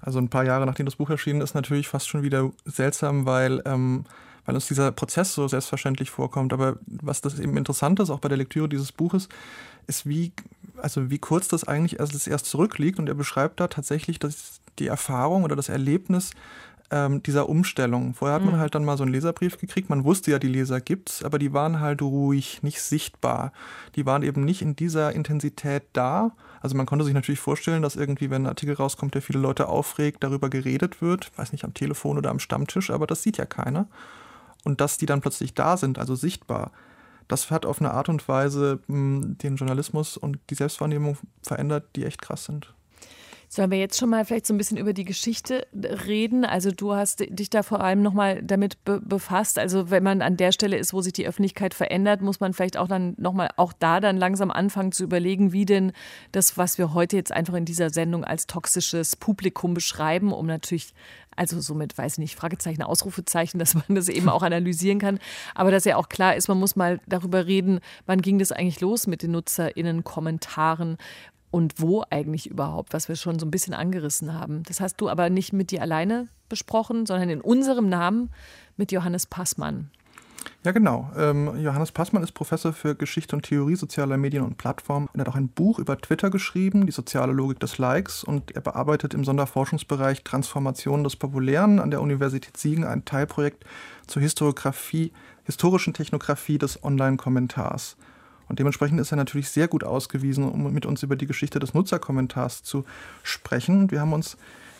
also 0.00 0.18
ein 0.18 0.28
paar 0.28 0.44
Jahre 0.44 0.66
nachdem 0.66 0.86
das 0.86 0.96
Buch 0.96 1.10
erschienen 1.10 1.40
ist, 1.40 1.54
natürlich 1.54 1.88
fast 1.88 2.08
schon 2.08 2.22
wieder 2.22 2.52
seltsam, 2.64 3.26
weil, 3.26 3.62
ähm, 3.64 4.04
weil 4.44 4.54
uns 4.54 4.68
dieser 4.68 4.92
Prozess 4.92 5.34
so 5.34 5.48
selbstverständlich 5.48 6.10
vorkommt. 6.10 6.52
Aber 6.52 6.78
was 6.86 7.20
das 7.20 7.40
eben 7.40 7.56
interessant 7.56 7.98
ist, 7.98 8.10
auch 8.10 8.20
bei 8.20 8.28
der 8.28 8.38
Lektüre 8.38 8.68
dieses 8.68 8.92
Buches, 8.92 9.28
ist, 9.88 10.06
wie, 10.06 10.32
also 10.76 11.10
wie 11.10 11.18
kurz 11.18 11.48
das 11.48 11.64
eigentlich 11.64 11.98
erst, 11.98 12.28
erst 12.28 12.46
zurückliegt. 12.46 13.00
Und 13.00 13.08
er 13.08 13.14
beschreibt 13.14 13.58
da 13.58 13.66
tatsächlich 13.66 14.20
dass 14.20 14.60
die 14.78 14.86
Erfahrung 14.86 15.42
oder 15.42 15.56
das 15.56 15.68
Erlebnis 15.68 16.30
ähm, 16.90 17.22
dieser 17.22 17.48
Umstellung. 17.48 18.14
Vorher 18.14 18.36
hat 18.36 18.44
man 18.44 18.54
mhm. 18.54 18.58
halt 18.58 18.74
dann 18.74 18.84
mal 18.84 18.96
so 18.96 19.02
einen 19.02 19.12
Leserbrief 19.12 19.58
gekriegt. 19.58 19.90
Man 19.90 20.04
wusste 20.04 20.30
ja, 20.30 20.38
die 20.38 20.48
Leser 20.48 20.80
gibt's, 20.80 21.24
aber 21.24 21.38
die 21.38 21.52
waren 21.52 21.80
halt 21.80 22.02
ruhig, 22.02 22.62
nicht 22.62 22.80
sichtbar. 22.80 23.52
Die 23.96 24.06
waren 24.06 24.22
eben 24.22 24.44
nicht 24.44 24.62
in 24.62 24.76
dieser 24.76 25.12
Intensität 25.12 25.84
da. 25.92 26.32
Also 26.60 26.76
man 26.76 26.86
konnte 26.86 27.04
sich 27.04 27.14
natürlich 27.14 27.40
vorstellen, 27.40 27.82
dass 27.82 27.96
irgendwie, 27.96 28.30
wenn 28.30 28.44
ein 28.44 28.48
Artikel 28.48 28.74
rauskommt, 28.74 29.14
der 29.14 29.22
viele 29.22 29.38
Leute 29.38 29.68
aufregt, 29.68 30.22
darüber 30.22 30.48
geredet 30.48 31.02
wird, 31.02 31.30
weiß 31.36 31.52
nicht, 31.52 31.64
am 31.64 31.74
Telefon 31.74 32.18
oder 32.18 32.30
am 32.30 32.38
Stammtisch, 32.38 32.90
aber 32.90 33.06
das 33.06 33.22
sieht 33.22 33.36
ja 33.36 33.46
keiner. 33.46 33.88
Und 34.64 34.80
dass 34.80 34.98
die 34.98 35.06
dann 35.06 35.20
plötzlich 35.20 35.54
da 35.54 35.76
sind, 35.76 35.98
also 35.98 36.14
sichtbar, 36.14 36.72
das 37.28 37.50
hat 37.50 37.66
auf 37.66 37.80
eine 37.80 37.92
Art 37.92 38.08
und 38.08 38.26
Weise 38.28 38.80
mh, 38.86 38.94
hm, 38.94 39.38
den 39.38 39.56
Journalismus 39.56 40.16
und 40.16 40.38
die 40.50 40.54
Selbstwahrnehmung 40.54 41.18
verändert, 41.42 41.84
die 41.96 42.04
echt 42.04 42.22
krass 42.22 42.44
sind. 42.44 42.72
Sollen 43.48 43.70
wir 43.70 43.78
jetzt 43.78 43.98
schon 43.98 44.10
mal 44.10 44.24
vielleicht 44.24 44.46
so 44.46 44.54
ein 44.54 44.58
bisschen 44.58 44.76
über 44.76 44.92
die 44.92 45.04
Geschichte 45.04 45.66
reden? 45.74 46.44
Also 46.44 46.70
du 46.70 46.94
hast 46.94 47.24
dich 47.28 47.48
da 47.48 47.62
vor 47.62 47.80
allem 47.80 48.02
nochmal 48.02 48.42
damit 48.42 48.84
be 48.84 49.00
befasst. 49.00 49.58
Also 49.58 49.90
wenn 49.90 50.02
man 50.02 50.20
an 50.22 50.36
der 50.36 50.52
Stelle 50.52 50.76
ist, 50.76 50.92
wo 50.92 51.00
sich 51.00 51.12
die 51.12 51.26
Öffentlichkeit 51.26 51.74
verändert, 51.74 52.22
muss 52.22 52.40
man 52.40 52.52
vielleicht 52.52 52.76
auch 52.76 52.88
dann 52.88 53.14
nochmal 53.18 53.50
auch 53.56 53.72
da 53.72 54.00
dann 54.00 54.16
langsam 54.16 54.50
anfangen 54.50 54.92
zu 54.92 55.04
überlegen, 55.04 55.52
wie 55.52 55.64
denn 55.64 55.92
das, 56.32 56.58
was 56.58 56.78
wir 56.78 56.92
heute 56.92 57.16
jetzt 57.16 57.32
einfach 57.32 57.54
in 57.54 57.64
dieser 57.64 57.90
Sendung 57.90 58.24
als 58.24 58.46
toxisches 58.46 59.16
Publikum 59.16 59.74
beschreiben, 59.74 60.32
um 60.32 60.46
natürlich 60.46 60.92
also 61.36 61.60
somit, 61.60 61.96
weiß 61.96 62.14
ich 62.14 62.18
nicht, 62.18 62.36
Fragezeichen, 62.36 62.82
Ausrufezeichen, 62.82 63.58
dass 63.60 63.74
man 63.74 63.84
das 63.88 64.08
eben 64.08 64.28
auch 64.28 64.42
analysieren 64.42 64.98
kann. 64.98 65.18
Aber 65.54 65.70
dass 65.70 65.84
ja 65.84 65.96
auch 65.96 66.08
klar 66.08 66.34
ist, 66.34 66.48
man 66.48 66.58
muss 66.58 66.74
mal 66.74 67.00
darüber 67.06 67.46
reden, 67.46 67.80
wann 68.06 68.22
ging 68.22 68.38
das 68.38 68.52
eigentlich 68.52 68.80
los 68.80 69.06
mit 69.06 69.22
den 69.22 69.32
NutzerInnen-Kommentaren? 69.32 70.96
Und 71.50 71.80
wo 71.80 72.04
eigentlich 72.10 72.48
überhaupt, 72.48 72.92
was 72.92 73.08
wir 73.08 73.16
schon 73.16 73.38
so 73.38 73.46
ein 73.46 73.50
bisschen 73.50 73.74
angerissen 73.74 74.34
haben. 74.34 74.62
Das 74.64 74.80
hast 74.80 75.00
du 75.00 75.08
aber 75.08 75.30
nicht 75.30 75.52
mit 75.52 75.70
dir 75.70 75.82
alleine 75.82 76.28
besprochen, 76.48 77.06
sondern 77.06 77.30
in 77.30 77.40
unserem 77.40 77.88
Namen 77.88 78.30
mit 78.76 78.92
Johannes 78.92 79.26
Passmann. 79.26 79.90
Ja, 80.64 80.72
genau. 80.72 81.10
Ähm, 81.16 81.60
Johannes 81.62 81.92
Passmann 81.92 82.22
ist 82.22 82.32
Professor 82.32 82.72
für 82.72 82.94
Geschichte 82.94 83.36
und 83.36 83.42
Theorie 83.42 83.76
sozialer 83.76 84.16
Medien 84.16 84.42
und 84.42 84.58
Plattformen. 84.58 85.08
Er 85.14 85.20
hat 85.20 85.28
auch 85.28 85.36
ein 85.36 85.48
Buch 85.48 85.78
über 85.78 85.98
Twitter 85.98 86.30
geschrieben, 86.30 86.86
die 86.86 86.92
soziale 86.92 87.32
Logik 87.32 87.60
des 87.60 87.78
Likes, 87.78 88.24
und 88.24 88.54
er 88.54 88.60
bearbeitet 88.60 89.14
im 89.14 89.24
Sonderforschungsbereich 89.24 90.24
Transformation 90.24 91.04
des 91.04 91.16
Populären 91.16 91.78
an 91.78 91.90
der 91.90 92.00
Universität 92.00 92.56
Siegen 92.56 92.84
ein 92.84 93.04
Teilprojekt 93.04 93.64
zur 94.06 94.22
historischen 94.22 95.94
Technografie 95.94 96.58
des 96.58 96.82
Online-Kommentars. 96.82 97.96
Und 98.48 98.58
dementsprechend 98.58 99.00
ist 99.00 99.12
er 99.12 99.16
natürlich 99.16 99.48
sehr 99.48 99.68
gut 99.68 99.84
ausgewiesen, 99.84 100.48
um 100.48 100.72
mit 100.72 100.86
uns 100.86 101.02
über 101.02 101.16
die 101.16 101.26
Geschichte 101.26 101.58
des 101.58 101.74
Nutzerkommentars 101.74 102.62
zu 102.62 102.84
sprechen. 103.22 103.90
Wir 103.90 104.00
haben 104.00 104.12
uns 104.12 104.36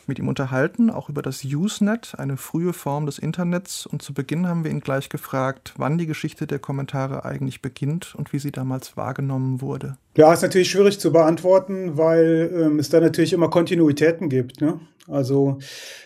mit 0.06 0.18
ihm 0.18 0.28
unterhalten, 0.28 0.90
auch 0.90 1.08
über 1.08 1.22
das 1.22 1.44
Usenet, 1.44 2.14
eine 2.16 2.36
frühe 2.36 2.72
Form 2.72 3.06
des 3.06 3.18
Internets. 3.18 3.86
Und 3.86 4.02
zu 4.02 4.14
Beginn 4.14 4.46
haben 4.46 4.64
wir 4.64 4.70
ihn 4.70 4.80
gleich 4.80 5.08
gefragt, 5.08 5.74
wann 5.76 5.98
die 5.98 6.06
Geschichte 6.06 6.46
der 6.46 6.58
Kommentare 6.58 7.24
eigentlich 7.24 7.62
beginnt 7.62 8.14
und 8.14 8.32
wie 8.32 8.38
sie 8.38 8.52
damals 8.52 8.96
wahrgenommen 8.96 9.60
wurde. 9.60 9.96
Ja, 10.16 10.32
ist 10.32 10.42
natürlich 10.42 10.70
schwierig 10.70 11.00
zu 11.00 11.12
beantworten, 11.12 11.96
weil 11.96 12.50
ähm, 12.54 12.78
es 12.78 12.88
da 12.88 13.00
natürlich 13.00 13.32
immer 13.32 13.50
Kontinuitäten 13.50 14.28
gibt. 14.28 14.60
Ne? 14.60 14.80
Also 15.08 15.58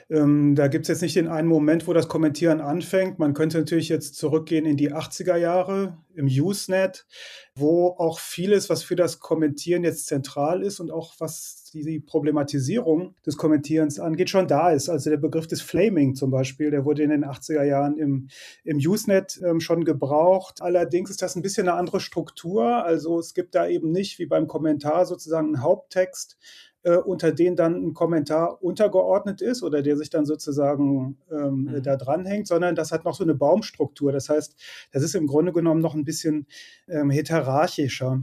ähm, 0.09 0.55
da 0.55 0.69
gibt 0.69 0.85
es 0.85 0.89
jetzt 0.89 1.03
nicht 1.03 1.17
den 1.17 1.29
einen 1.29 1.49
Moment, 1.49 1.87
wo 1.87 1.93
das 1.93 2.09
Kommentieren 2.09 2.61
anfängt. 2.61 3.19
Man 3.19 3.35
könnte 3.35 3.59
natürlich 3.59 3.89
jetzt 3.89 4.17
zurückgehen 4.17 4.67
in 4.67 4.77
die 4.77 4.93
80er 4.93 5.37
Jahre 5.37 5.99
im 6.15 6.27
Usenet, 6.27 7.07
wo 7.55 7.89
auch 7.99 8.19
vieles, 8.19 8.69
was 8.69 8.83
für 8.83 8.97
das 8.97 9.21
Kommentieren 9.21 9.85
jetzt 9.85 10.07
zentral 10.07 10.63
ist 10.63 10.81
und 10.81 10.91
auch 10.91 11.15
was 11.19 11.71
die 11.73 12.01
Problematisierung 12.01 13.15
des 13.25 13.37
Kommentierens 13.37 14.01
angeht, 14.01 14.31
schon 14.31 14.49
da 14.49 14.71
ist. 14.71 14.89
Also 14.89 15.11
der 15.11 15.17
Begriff 15.17 15.47
des 15.47 15.63
Flaming 15.63 16.15
zum 16.15 16.31
Beispiel, 16.31 16.71
der 16.71 16.85
wurde 16.85 17.03
in 17.03 17.11
den 17.11 17.25
80er 17.25 17.63
Jahren 17.63 17.97
im, 17.97 18.29
im 18.65 18.79
Usenet 18.79 19.41
ähm, 19.45 19.61
schon 19.61 19.85
gebraucht. 19.85 20.61
Allerdings 20.61 21.11
ist 21.11 21.23
das 21.23 21.37
ein 21.37 21.43
bisschen 21.43 21.69
eine 21.69 21.79
andere 21.79 22.01
Struktur. 22.01 22.85
Also 22.85 23.19
es 23.19 23.35
gibt 23.35 23.55
da 23.55 23.69
eben 23.69 23.93
nicht 23.93 24.19
wie 24.19 24.27
beim 24.27 24.47
Kommentar 24.47 25.07
sozusagen 25.07 25.49
einen 25.49 25.63
Haupttext, 25.63 26.37
äh, 26.83 26.97
unter 26.97 27.33
denen 27.33 27.57
dann 27.57 27.75
ein 27.75 27.95
Kommentar 27.95 28.63
untergeordnet 28.63 29.43
ist 29.43 29.63
oder 29.63 29.83
der 29.83 29.97
sich 29.97 30.11
dann 30.11 30.27
sozusagen 30.27 31.19
ähm, 31.31 31.65
mhm. 31.65 31.83
da 31.83 31.97
dranhängt, 31.97 32.47
sondern 32.47 32.75
das 32.75 32.93
hat 32.93 33.05
noch 33.05 33.15
so 33.15 33.25
eine 33.25 33.35
Baumstruktur. 33.35 34.13
Das 34.13 34.29
heißt, 34.29 34.57
das 34.93 35.03
ist 35.03 35.15
im 35.15 35.27
Grunde 35.27 35.53
genommen 35.53 35.81
noch 35.81 35.95
ein 35.95 36.05
bisschen 36.05 36.47
ähm, 36.89 37.11
heterarchischer. 37.11 38.23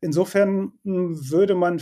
Insofern 0.00 0.72
hm, 0.84 1.30
würde 1.30 1.54
man 1.54 1.80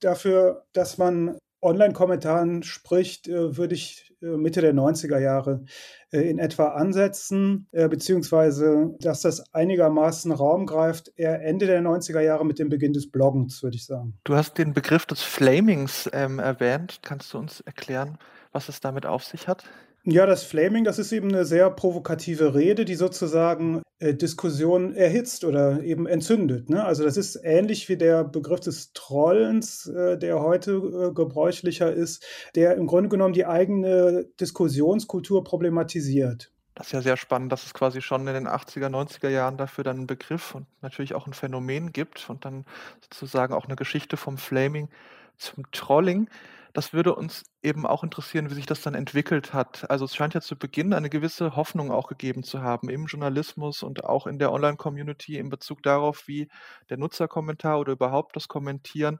dafür, 0.00 0.64
dass 0.72 0.98
man 0.98 1.38
Online-Kommentaren 1.62 2.62
spricht, 2.62 3.28
äh, 3.28 3.56
würde 3.56 3.74
ich 3.74 4.11
Mitte 4.22 4.60
der 4.60 4.72
90er 4.72 5.18
Jahre 5.18 5.64
äh, 6.10 6.20
in 6.20 6.38
etwa 6.38 6.68
ansetzen, 6.68 7.68
beziehungsweise 7.72 8.94
dass 9.00 9.22
das 9.22 9.52
einigermaßen 9.54 10.32
Raum 10.32 10.66
greift, 10.66 11.12
eher 11.16 11.42
Ende 11.42 11.66
der 11.66 11.82
90er 11.82 12.20
Jahre 12.20 12.46
mit 12.46 12.58
dem 12.58 12.68
Beginn 12.68 12.92
des 12.92 13.10
Bloggens, 13.10 13.62
würde 13.62 13.76
ich 13.76 13.86
sagen. 13.86 14.14
Du 14.24 14.34
hast 14.34 14.58
den 14.58 14.72
Begriff 14.72 15.06
des 15.06 15.22
Flamings 15.22 16.08
ähm, 16.12 16.38
erwähnt. 16.38 17.00
Kannst 17.02 17.32
du 17.34 17.38
uns 17.38 17.60
erklären, 17.60 18.18
was 18.52 18.68
es 18.68 18.80
damit 18.80 19.06
auf 19.06 19.24
sich 19.24 19.48
hat? 19.48 19.64
Ja, 20.04 20.26
das 20.26 20.42
Flaming, 20.42 20.82
das 20.82 20.98
ist 20.98 21.12
eben 21.12 21.28
eine 21.28 21.44
sehr 21.44 21.70
provokative 21.70 22.56
Rede, 22.56 22.84
die 22.84 22.96
sozusagen 22.96 23.82
äh, 24.00 24.14
Diskussionen 24.14 24.96
erhitzt 24.96 25.44
oder 25.44 25.80
eben 25.84 26.08
entzündet. 26.08 26.68
Ne? 26.68 26.84
Also 26.84 27.04
das 27.04 27.16
ist 27.16 27.38
ähnlich 27.44 27.88
wie 27.88 27.96
der 27.96 28.24
Begriff 28.24 28.58
des 28.58 28.92
Trollens, 28.94 29.86
äh, 29.86 30.18
der 30.18 30.40
heute 30.40 30.72
äh, 30.72 31.14
gebräuchlicher 31.14 31.92
ist, 31.92 32.26
der 32.56 32.74
im 32.74 32.88
Grunde 32.88 33.10
genommen 33.10 33.32
die 33.32 33.46
eigene 33.46 34.26
Diskussionskultur 34.40 35.44
problematisiert. 35.44 36.50
Das 36.74 36.88
ist 36.88 36.92
ja 36.94 37.02
sehr 37.02 37.16
spannend, 37.16 37.52
dass 37.52 37.64
es 37.64 37.72
quasi 37.72 38.02
schon 38.02 38.26
in 38.26 38.34
den 38.34 38.48
80er, 38.48 38.88
90er 38.88 39.28
Jahren 39.28 39.56
dafür 39.56 39.84
dann 39.84 39.98
einen 39.98 40.06
Begriff 40.08 40.56
und 40.56 40.66
natürlich 40.80 41.14
auch 41.14 41.28
ein 41.28 41.32
Phänomen 41.32 41.92
gibt 41.92 42.28
und 42.28 42.44
dann 42.44 42.64
sozusagen 43.02 43.54
auch 43.54 43.66
eine 43.66 43.76
Geschichte 43.76 44.16
vom 44.16 44.36
Flaming 44.36 44.88
zum 45.36 45.70
Trolling. 45.70 46.28
Das 46.72 46.94
würde 46.94 47.14
uns 47.14 47.42
eben 47.62 47.86
auch 47.86 48.02
interessieren, 48.02 48.48
wie 48.50 48.54
sich 48.54 48.64
das 48.64 48.80
dann 48.80 48.94
entwickelt 48.94 49.52
hat. 49.52 49.90
Also 49.90 50.06
es 50.06 50.14
scheint 50.16 50.32
ja 50.32 50.40
zu 50.40 50.56
Beginn 50.56 50.94
eine 50.94 51.10
gewisse 51.10 51.54
Hoffnung 51.54 51.90
auch 51.90 52.08
gegeben 52.08 52.44
zu 52.44 52.62
haben 52.62 52.88
im 52.88 53.06
Journalismus 53.06 53.82
und 53.82 54.04
auch 54.04 54.26
in 54.26 54.38
der 54.38 54.52
Online-Community 54.52 55.36
in 55.36 55.50
Bezug 55.50 55.82
darauf, 55.82 56.26
wie 56.28 56.48
der 56.88 56.96
Nutzerkommentar 56.96 57.78
oder 57.78 57.92
überhaupt 57.92 58.36
das 58.36 58.48
Kommentieren, 58.48 59.18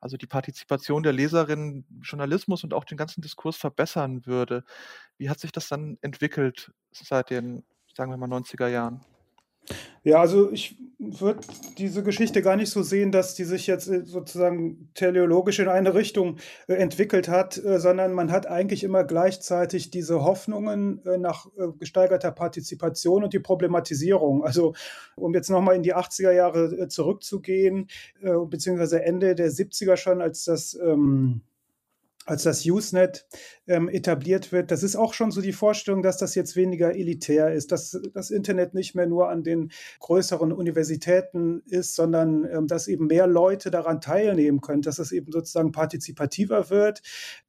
also 0.00 0.16
die 0.16 0.26
Partizipation 0.26 1.02
der 1.02 1.12
Leserinnen, 1.12 1.86
Journalismus 2.02 2.62
und 2.62 2.72
auch 2.72 2.84
den 2.84 2.98
ganzen 2.98 3.20
Diskurs 3.20 3.56
verbessern 3.56 4.24
würde. 4.26 4.64
Wie 5.18 5.28
hat 5.28 5.40
sich 5.40 5.50
das 5.50 5.68
dann 5.68 5.98
entwickelt 6.02 6.72
seit 6.92 7.30
den, 7.30 7.64
sagen 7.94 8.12
wir 8.12 8.16
mal, 8.16 8.28
90er 8.28 8.68
Jahren? 8.68 9.04
Ja, 10.04 10.20
also 10.20 10.50
ich 10.50 10.76
würde 10.98 11.40
diese 11.78 12.02
Geschichte 12.02 12.42
gar 12.42 12.56
nicht 12.56 12.70
so 12.70 12.82
sehen, 12.82 13.12
dass 13.12 13.34
die 13.34 13.44
sich 13.44 13.66
jetzt 13.66 13.88
äh, 13.88 14.04
sozusagen 14.04 14.90
teleologisch 14.94 15.58
in 15.58 15.68
eine 15.68 15.94
Richtung 15.94 16.38
äh, 16.68 16.74
entwickelt 16.74 17.28
hat, 17.28 17.56
äh, 17.58 17.78
sondern 17.80 18.12
man 18.12 18.30
hat 18.30 18.46
eigentlich 18.46 18.84
immer 18.84 19.04
gleichzeitig 19.04 19.90
diese 19.90 20.22
Hoffnungen 20.22 21.00
nach 21.18 21.46
gesteigerter 21.78 22.30
Partizipation 22.30 23.24
und 23.24 23.32
die 23.32 23.38
Problematisierung. 23.38 24.44
Also 24.44 24.74
um 25.16 25.34
jetzt 25.34 25.50
nochmal 25.50 25.76
in 25.76 25.82
die 25.82 25.94
80er 25.94 26.32
Jahre 26.32 26.88
zurückzugehen, 26.88 27.88
beziehungsweise 28.20 29.02
Ende 29.02 29.34
der 29.34 29.50
70er 29.50 29.96
schon, 29.96 30.20
als 30.20 30.44
das 30.44 30.78
ähm, 30.82 31.42
als 32.26 32.42
das 32.44 32.64
Usenet 32.64 33.26
ähm, 33.66 33.88
etabliert 33.88 34.52
wird, 34.52 34.70
das 34.70 34.82
ist 34.82 34.96
auch 34.96 35.14
schon 35.14 35.30
so 35.30 35.40
die 35.40 35.52
Vorstellung, 35.52 36.02
dass 36.02 36.18
das 36.18 36.34
jetzt 36.34 36.56
weniger 36.56 36.94
elitär 36.94 37.52
ist, 37.52 37.72
dass 37.72 37.98
das 38.14 38.30
Internet 38.30 38.74
nicht 38.74 38.94
mehr 38.94 39.06
nur 39.06 39.28
an 39.28 39.42
den 39.42 39.72
größeren 40.00 40.52
Universitäten 40.52 41.62
ist, 41.66 41.94
sondern 41.94 42.44
ähm, 42.44 42.66
dass 42.66 42.88
eben 42.88 43.06
mehr 43.06 43.26
Leute 43.26 43.70
daran 43.70 44.00
teilnehmen 44.00 44.60
können, 44.60 44.82
dass 44.82 44.98
es 44.98 45.12
eben 45.12 45.32
sozusagen 45.32 45.72
partizipativer 45.72 46.70
wird. 46.70 47.02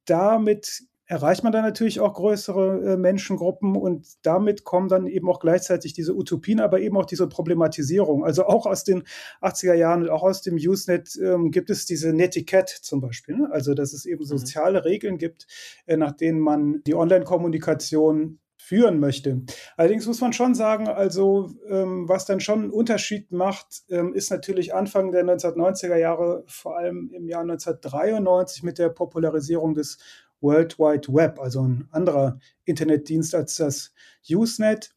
Damit 0.04 0.84
erreicht 1.06 1.44
man 1.44 1.52
dann 1.52 1.64
natürlich 1.64 2.00
auch 2.00 2.14
größere 2.14 2.92
äh, 2.92 2.96
Menschengruppen 2.96 3.76
und 3.76 4.06
damit 4.22 4.64
kommen 4.64 4.88
dann 4.88 5.06
eben 5.06 5.28
auch 5.28 5.40
gleichzeitig 5.40 5.92
diese 5.92 6.14
Utopien, 6.14 6.60
aber 6.60 6.80
eben 6.80 6.96
auch 6.96 7.04
diese 7.04 7.28
Problematisierung. 7.28 8.24
Also 8.24 8.46
auch 8.46 8.66
aus 8.66 8.84
den 8.84 9.04
80er 9.42 9.74
Jahren 9.74 10.02
und 10.02 10.10
auch 10.10 10.22
aus 10.22 10.42
dem 10.42 10.54
Usenet 10.54 11.16
ähm, 11.22 11.50
gibt 11.50 11.70
es 11.70 11.86
diese 11.86 12.12
Netiquette 12.12 12.80
zum 12.80 13.00
Beispiel. 13.00 13.36
Ne? 13.36 13.48
Also 13.50 13.74
dass 13.74 13.92
es 13.92 14.06
eben 14.06 14.22
mhm. 14.22 14.28
soziale 14.28 14.80
mhm. 14.80 14.84
Regeln 14.84 15.18
gibt, 15.18 15.46
äh, 15.86 15.96
nach 15.96 16.12
denen 16.12 16.40
man 16.40 16.82
die 16.86 16.94
Online-Kommunikation 16.94 18.38
führen 18.64 18.98
möchte. 18.98 19.42
Allerdings 19.76 20.06
muss 20.06 20.22
man 20.22 20.32
schon 20.32 20.54
sagen, 20.54 20.88
also 20.88 21.50
ähm, 21.68 22.08
was 22.08 22.24
dann 22.24 22.40
schon 22.40 22.62
einen 22.62 22.70
Unterschied 22.70 23.30
macht, 23.30 23.82
ähm, 23.90 24.14
ist 24.14 24.30
natürlich 24.30 24.74
Anfang 24.74 25.12
der 25.12 25.22
1990er 25.22 25.96
Jahre, 25.96 26.44
vor 26.46 26.78
allem 26.78 27.10
im 27.12 27.28
Jahr 27.28 27.42
1993 27.42 28.62
mit 28.62 28.78
der 28.78 28.88
Popularisierung 28.88 29.74
des 29.74 29.98
World 30.44 30.78
Wide 30.78 31.12
Web, 31.12 31.40
also 31.40 31.66
ein 31.66 31.88
anderer 31.90 32.38
Internetdienst 32.64 33.34
als 33.34 33.56
das 33.56 33.92
Usenet, 34.30 34.94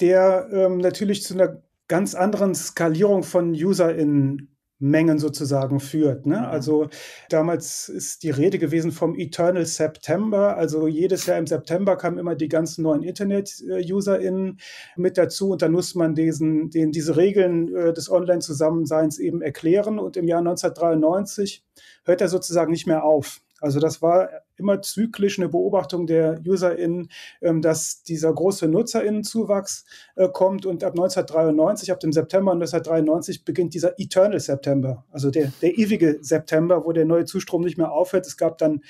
der 0.00 0.48
ähm, 0.52 0.78
natürlich 0.78 1.22
zu 1.22 1.34
einer 1.34 1.62
ganz 1.88 2.14
anderen 2.14 2.54
Skalierung 2.54 3.22
von 3.22 3.52
UserInnen 3.52 4.54
Mengen 4.80 5.18
sozusagen 5.18 5.80
führt. 5.80 6.24
Ne? 6.26 6.38
Mhm. 6.38 6.44
Also 6.44 6.88
damals 7.30 7.88
ist 7.88 8.22
die 8.22 8.30
Rede 8.30 8.58
gewesen 8.58 8.92
vom 8.92 9.18
Eternal 9.18 9.66
September. 9.66 10.56
Also 10.56 10.86
jedes 10.86 11.26
Jahr 11.26 11.38
im 11.38 11.48
September 11.48 11.96
kamen 11.96 12.18
immer 12.18 12.36
die 12.36 12.48
ganzen 12.48 12.82
neuen 12.82 13.02
Internet-UserInnen 13.02 14.60
mit 14.96 15.18
dazu 15.18 15.50
und 15.50 15.62
dann 15.62 15.72
muss 15.72 15.96
man 15.96 16.14
diesen, 16.14 16.70
den, 16.70 16.92
diese 16.92 17.16
Regeln 17.16 17.74
äh, 17.74 17.92
des 17.92 18.08
Online-Zusammenseins 18.08 19.18
eben 19.18 19.42
erklären. 19.42 19.98
Und 19.98 20.16
im 20.16 20.28
Jahr 20.28 20.40
1993 20.40 21.64
hört 22.04 22.20
er 22.20 22.28
sozusagen 22.28 22.70
nicht 22.70 22.86
mehr 22.86 23.02
auf. 23.02 23.40
Also 23.60 23.80
das 23.80 24.02
war 24.02 24.30
immer 24.56 24.82
zyklisch 24.82 25.38
eine 25.38 25.48
Beobachtung 25.48 26.06
der 26.06 26.40
UserInnen, 26.46 27.10
ähm, 27.40 27.62
dass 27.62 28.02
dieser 28.02 28.32
große 28.32 28.68
NutzerInnenzuwachs 28.68 29.84
äh, 30.16 30.28
kommt 30.28 30.66
und 30.66 30.84
ab 30.84 30.92
1993, 30.92 31.92
ab 31.92 32.00
dem 32.00 32.12
September 32.12 32.52
1993 32.52 33.44
beginnt 33.44 33.74
dieser 33.74 33.98
Eternal 33.98 34.40
September, 34.40 35.04
also 35.10 35.30
der, 35.30 35.52
der 35.62 35.78
ewige 35.78 36.18
September, 36.20 36.84
wo 36.84 36.92
der 36.92 37.04
neue 37.04 37.24
Zustrom 37.24 37.62
nicht 37.62 37.78
mehr 37.78 37.92
aufhört. 37.92 38.26
Es 38.26 38.36
gab 38.36 38.58
dann 38.58 38.82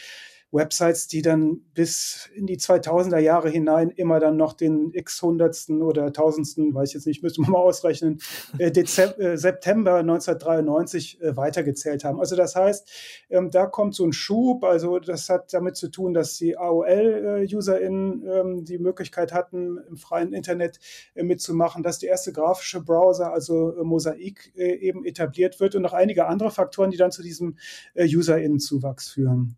Websites, 0.51 1.09
die 1.09 1.21
dann 1.21 1.61
bis 1.75 2.31
in 2.35 2.47
die 2.47 2.57
2000er 2.57 3.19
Jahre 3.19 3.51
hinein 3.51 3.91
immer 3.91 4.19
dann 4.19 4.37
noch 4.37 4.55
den 4.55 4.93
x-hundertsten 4.95 5.83
oder 5.83 6.13
tausendsten, 6.13 6.75
weiß 6.75 6.89
ich 6.89 6.95
jetzt 6.95 7.07
nicht, 7.07 7.23
müsste 7.23 7.43
man 7.43 7.51
mal 7.51 7.59
ausrechnen, 7.59 8.19
äh, 8.59 8.71
Dezember, 8.71 9.19
äh, 9.19 9.37
September 9.37 9.97
1993 9.97 11.21
äh, 11.21 11.37
weitergezählt 11.37 12.05
haben. 12.05 12.19
Also 12.19 12.35
das 12.35 12.57
heißt, 12.57 12.91
ähm, 13.29 13.51
da 13.51 13.67
kommt 13.67 13.95
so 13.95 14.05
ein 14.05 14.13
Schub, 14.13 14.65
also 14.65 14.99
das 14.99 15.29
hat 15.29 15.53
damit 15.53 15.77
zu 15.77 15.89
tun, 15.89 16.15
dass 16.15 16.39
die 16.39 16.57
AOL-UserInnen 16.57 18.23
ähm, 18.27 18.65
die 18.65 18.79
Möglichkeit 18.79 19.35
hatten, 19.35 19.79
im 19.89 19.99
freien 19.99 20.33
Internet 20.33 20.79
äh, 21.15 21.23
mitzumachen, 21.23 21.83
dass 21.83 21.99
der 21.99 22.09
erste 22.09 22.33
grafische 22.33 22.81
Browser, 22.81 23.33
also 23.33 23.77
äh, 23.77 23.85
Mosaik, 23.85 24.53
äh, 24.57 24.77
eben 24.77 25.05
etabliert 25.05 25.61
wird 25.61 25.75
und 25.75 25.83
noch 25.83 25.93
einige 25.93 26.27
andere 26.27 26.51
Faktoren, 26.51 26.91
die 26.91 26.97
dann 26.97 27.13
zu 27.13 27.23
diesem 27.23 27.57
UserInnen-Zuwachs 27.97 29.11
führen. 29.11 29.57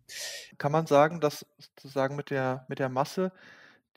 Kann 0.57 0.71
man 0.71 0.80
sagen, 0.87 1.19
dass 1.19 1.45
sozusagen 1.57 2.15
mit 2.15 2.29
der, 2.29 2.65
mit 2.67 2.79
der 2.79 2.89
Masse, 2.89 3.31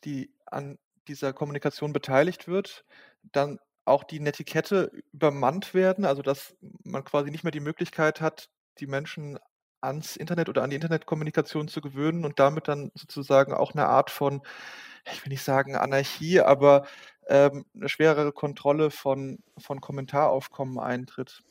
die 0.04 0.30
an 0.46 0.78
dieser 1.08 1.32
Kommunikation 1.32 1.92
beteiligt 1.92 2.48
wird, 2.48 2.84
dann 3.32 3.58
auch 3.84 4.04
die 4.04 4.20
Netiquette 4.20 4.90
übermannt 5.12 5.74
werden, 5.74 6.04
also 6.04 6.22
dass 6.22 6.54
man 6.84 7.04
quasi 7.04 7.30
nicht 7.30 7.44
mehr 7.44 7.50
die 7.50 7.60
Möglichkeit 7.60 8.20
hat, 8.20 8.48
die 8.78 8.86
Menschen 8.86 9.38
ans 9.80 10.16
Internet 10.16 10.48
oder 10.48 10.62
an 10.62 10.70
die 10.70 10.76
Internetkommunikation 10.76 11.68
zu 11.68 11.80
gewöhnen 11.80 12.24
und 12.24 12.38
damit 12.40 12.68
dann 12.68 12.90
sozusagen 12.94 13.52
auch 13.52 13.72
eine 13.72 13.86
Art 13.86 14.10
von, 14.10 14.40
ich 15.12 15.24
will 15.24 15.30
nicht 15.30 15.44
sagen 15.44 15.76
Anarchie, 15.76 16.40
aber 16.40 16.86
ähm, 17.28 17.66
eine 17.74 17.88
schwerere 17.88 18.32
Kontrolle 18.32 18.90
von, 18.90 19.38
von 19.58 19.80
Kommentaraufkommen 19.80 20.78
eintritt. 20.78 21.42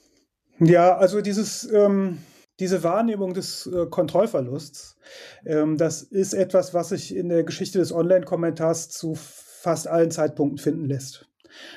Ja, 0.59 0.97
also 0.97 1.21
dieses 1.21 1.71
ähm, 1.71 2.23
diese 2.59 2.83
Wahrnehmung 2.83 3.33
des 3.33 3.67
äh, 3.67 3.87
Kontrollverlusts, 3.87 4.97
ähm, 5.45 5.77
das 5.77 6.03
ist 6.03 6.33
etwas, 6.33 6.73
was 6.73 6.89
sich 6.89 7.15
in 7.15 7.29
der 7.29 7.43
Geschichte 7.43 7.79
des 7.79 7.91
Online-Kommentars 7.91 8.89
zu 8.89 9.15
fast 9.15 9.87
allen 9.87 10.11
Zeitpunkten 10.11 10.57
finden 10.57 10.85
lässt. 10.85 11.27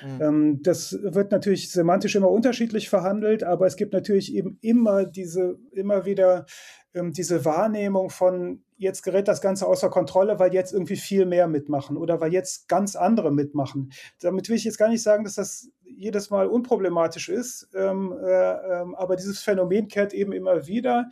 Mhm. 0.04 0.22
Ähm, 0.22 0.60
das 0.62 0.98
wird 1.02 1.32
natürlich 1.32 1.70
semantisch 1.70 2.14
immer 2.14 2.30
unterschiedlich 2.30 2.88
verhandelt, 2.88 3.42
aber 3.42 3.66
es 3.66 3.76
gibt 3.76 3.92
natürlich 3.92 4.34
eben 4.34 4.58
immer 4.60 5.04
diese, 5.04 5.58
immer 5.72 6.04
wieder 6.04 6.46
ähm, 6.94 7.12
diese 7.12 7.44
Wahrnehmung 7.44 8.10
von, 8.10 8.62
jetzt 8.78 9.02
gerät 9.02 9.28
das 9.28 9.40
Ganze 9.40 9.66
außer 9.66 9.90
Kontrolle, 9.90 10.38
weil 10.38 10.52
jetzt 10.52 10.72
irgendwie 10.72 10.96
viel 10.96 11.26
mehr 11.26 11.46
mitmachen 11.46 11.96
oder 11.96 12.20
weil 12.20 12.32
jetzt 12.32 12.68
ganz 12.68 12.96
andere 12.96 13.32
mitmachen. 13.32 13.92
Damit 14.20 14.48
will 14.48 14.56
ich 14.56 14.64
jetzt 14.64 14.78
gar 14.78 14.88
nicht 14.88 15.02
sagen, 15.02 15.24
dass 15.24 15.34
das 15.34 15.70
jedes 15.96 16.30
Mal 16.30 16.46
unproblematisch 16.46 17.28
ist, 17.28 17.68
ähm, 17.74 18.12
äh, 18.12 18.26
äh, 18.26 18.84
aber 18.96 19.16
dieses 19.16 19.40
Phänomen 19.40 19.88
kehrt 19.88 20.12
eben 20.12 20.32
immer 20.32 20.66
wieder. 20.66 21.10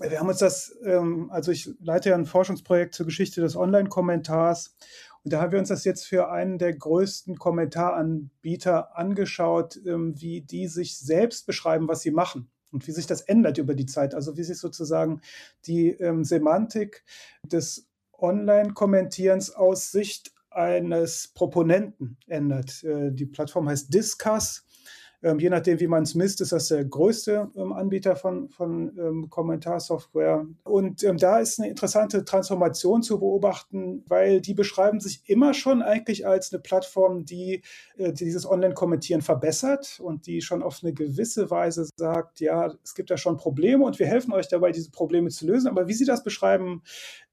Wir 0.00 0.20
haben 0.20 0.28
uns 0.28 0.38
das, 0.38 0.76
ähm, 0.84 1.30
also 1.30 1.52
ich 1.52 1.70
leite 1.80 2.10
ja 2.10 2.14
ein 2.14 2.26
Forschungsprojekt 2.26 2.94
zur 2.94 3.06
Geschichte 3.06 3.40
des 3.40 3.56
Online-Kommentars 3.56 4.76
und 5.22 5.32
da 5.32 5.40
haben 5.40 5.52
wir 5.52 5.58
uns 5.58 5.68
das 5.68 5.84
jetzt 5.84 6.06
für 6.06 6.30
einen 6.30 6.58
der 6.58 6.74
größten 6.74 7.38
Kommentaranbieter 7.38 8.96
angeschaut, 8.96 9.78
ähm, 9.86 10.14
wie 10.20 10.40
die 10.40 10.66
sich 10.66 10.98
selbst 10.98 11.46
beschreiben, 11.46 11.88
was 11.88 12.00
sie 12.00 12.10
machen 12.10 12.50
und 12.72 12.86
wie 12.86 12.92
sich 12.92 13.06
das 13.06 13.20
ändert 13.20 13.58
über 13.58 13.74
die 13.74 13.86
Zeit. 13.86 14.14
Also 14.14 14.36
wie 14.36 14.44
sich 14.44 14.58
sozusagen 14.58 15.20
die 15.66 15.90
ähm, 15.90 16.24
Semantik 16.24 17.04
des 17.42 17.86
Online-Kommentierens 18.18 19.50
aus 19.54 19.90
Sicht 19.90 20.32
eines 20.50 21.28
Proponenten 21.34 22.16
ändert. 22.26 22.82
Äh, 22.84 23.12
die 23.12 23.26
Plattform 23.26 23.68
heißt 23.68 23.92
Discuss 23.92 24.64
ähm, 25.22 25.38
je 25.38 25.50
nachdem, 25.50 25.80
wie 25.80 25.86
man 25.86 26.04
es 26.04 26.14
misst, 26.14 26.40
ist 26.40 26.52
das 26.52 26.68
der 26.68 26.84
größte 26.84 27.50
ähm, 27.54 27.72
Anbieter 27.72 28.16
von, 28.16 28.48
von 28.48 28.96
ähm, 28.98 29.28
Kommentarsoftware. 29.28 30.46
Und 30.64 31.04
da 31.18 31.40
ist 31.40 31.60
eine 31.60 31.68
interessante 31.68 32.24
Transformation 32.24 33.02
zu 33.02 33.18
beobachten, 33.18 34.02
weil 34.06 34.40
die 34.40 34.54
beschreiben 34.54 34.98
sich 35.00 35.22
immer 35.26 35.52
schon 35.52 35.82
eigentlich 35.82 36.26
als 36.26 36.52
eine 36.52 36.62
Plattform, 36.62 37.26
die, 37.26 37.62
äh, 37.98 38.12
dieses 38.12 38.48
Online-Kommentieren 38.48 39.20
verbessert 39.20 40.00
und 40.02 40.26
die 40.26 40.40
schon 40.40 40.62
auf 40.62 40.80
eine 40.82 40.94
gewisse 40.94 41.50
Weise 41.50 41.86
sagt, 41.96 42.40
ja, 42.40 42.72
es 42.82 42.94
gibt 42.94 43.10
da 43.10 43.18
schon 43.18 43.36
Probleme 43.36 43.84
und 43.84 43.98
wir 43.98 44.06
helfen 44.06 44.32
euch 44.32 44.48
dabei, 44.48 44.72
diese 44.72 44.90
Probleme 44.90 45.28
zu 45.28 45.46
lösen. 45.46 45.68
Aber 45.68 45.86
wie 45.86 45.94
sie 45.94 46.06
das 46.06 46.24
beschreiben, 46.24 46.82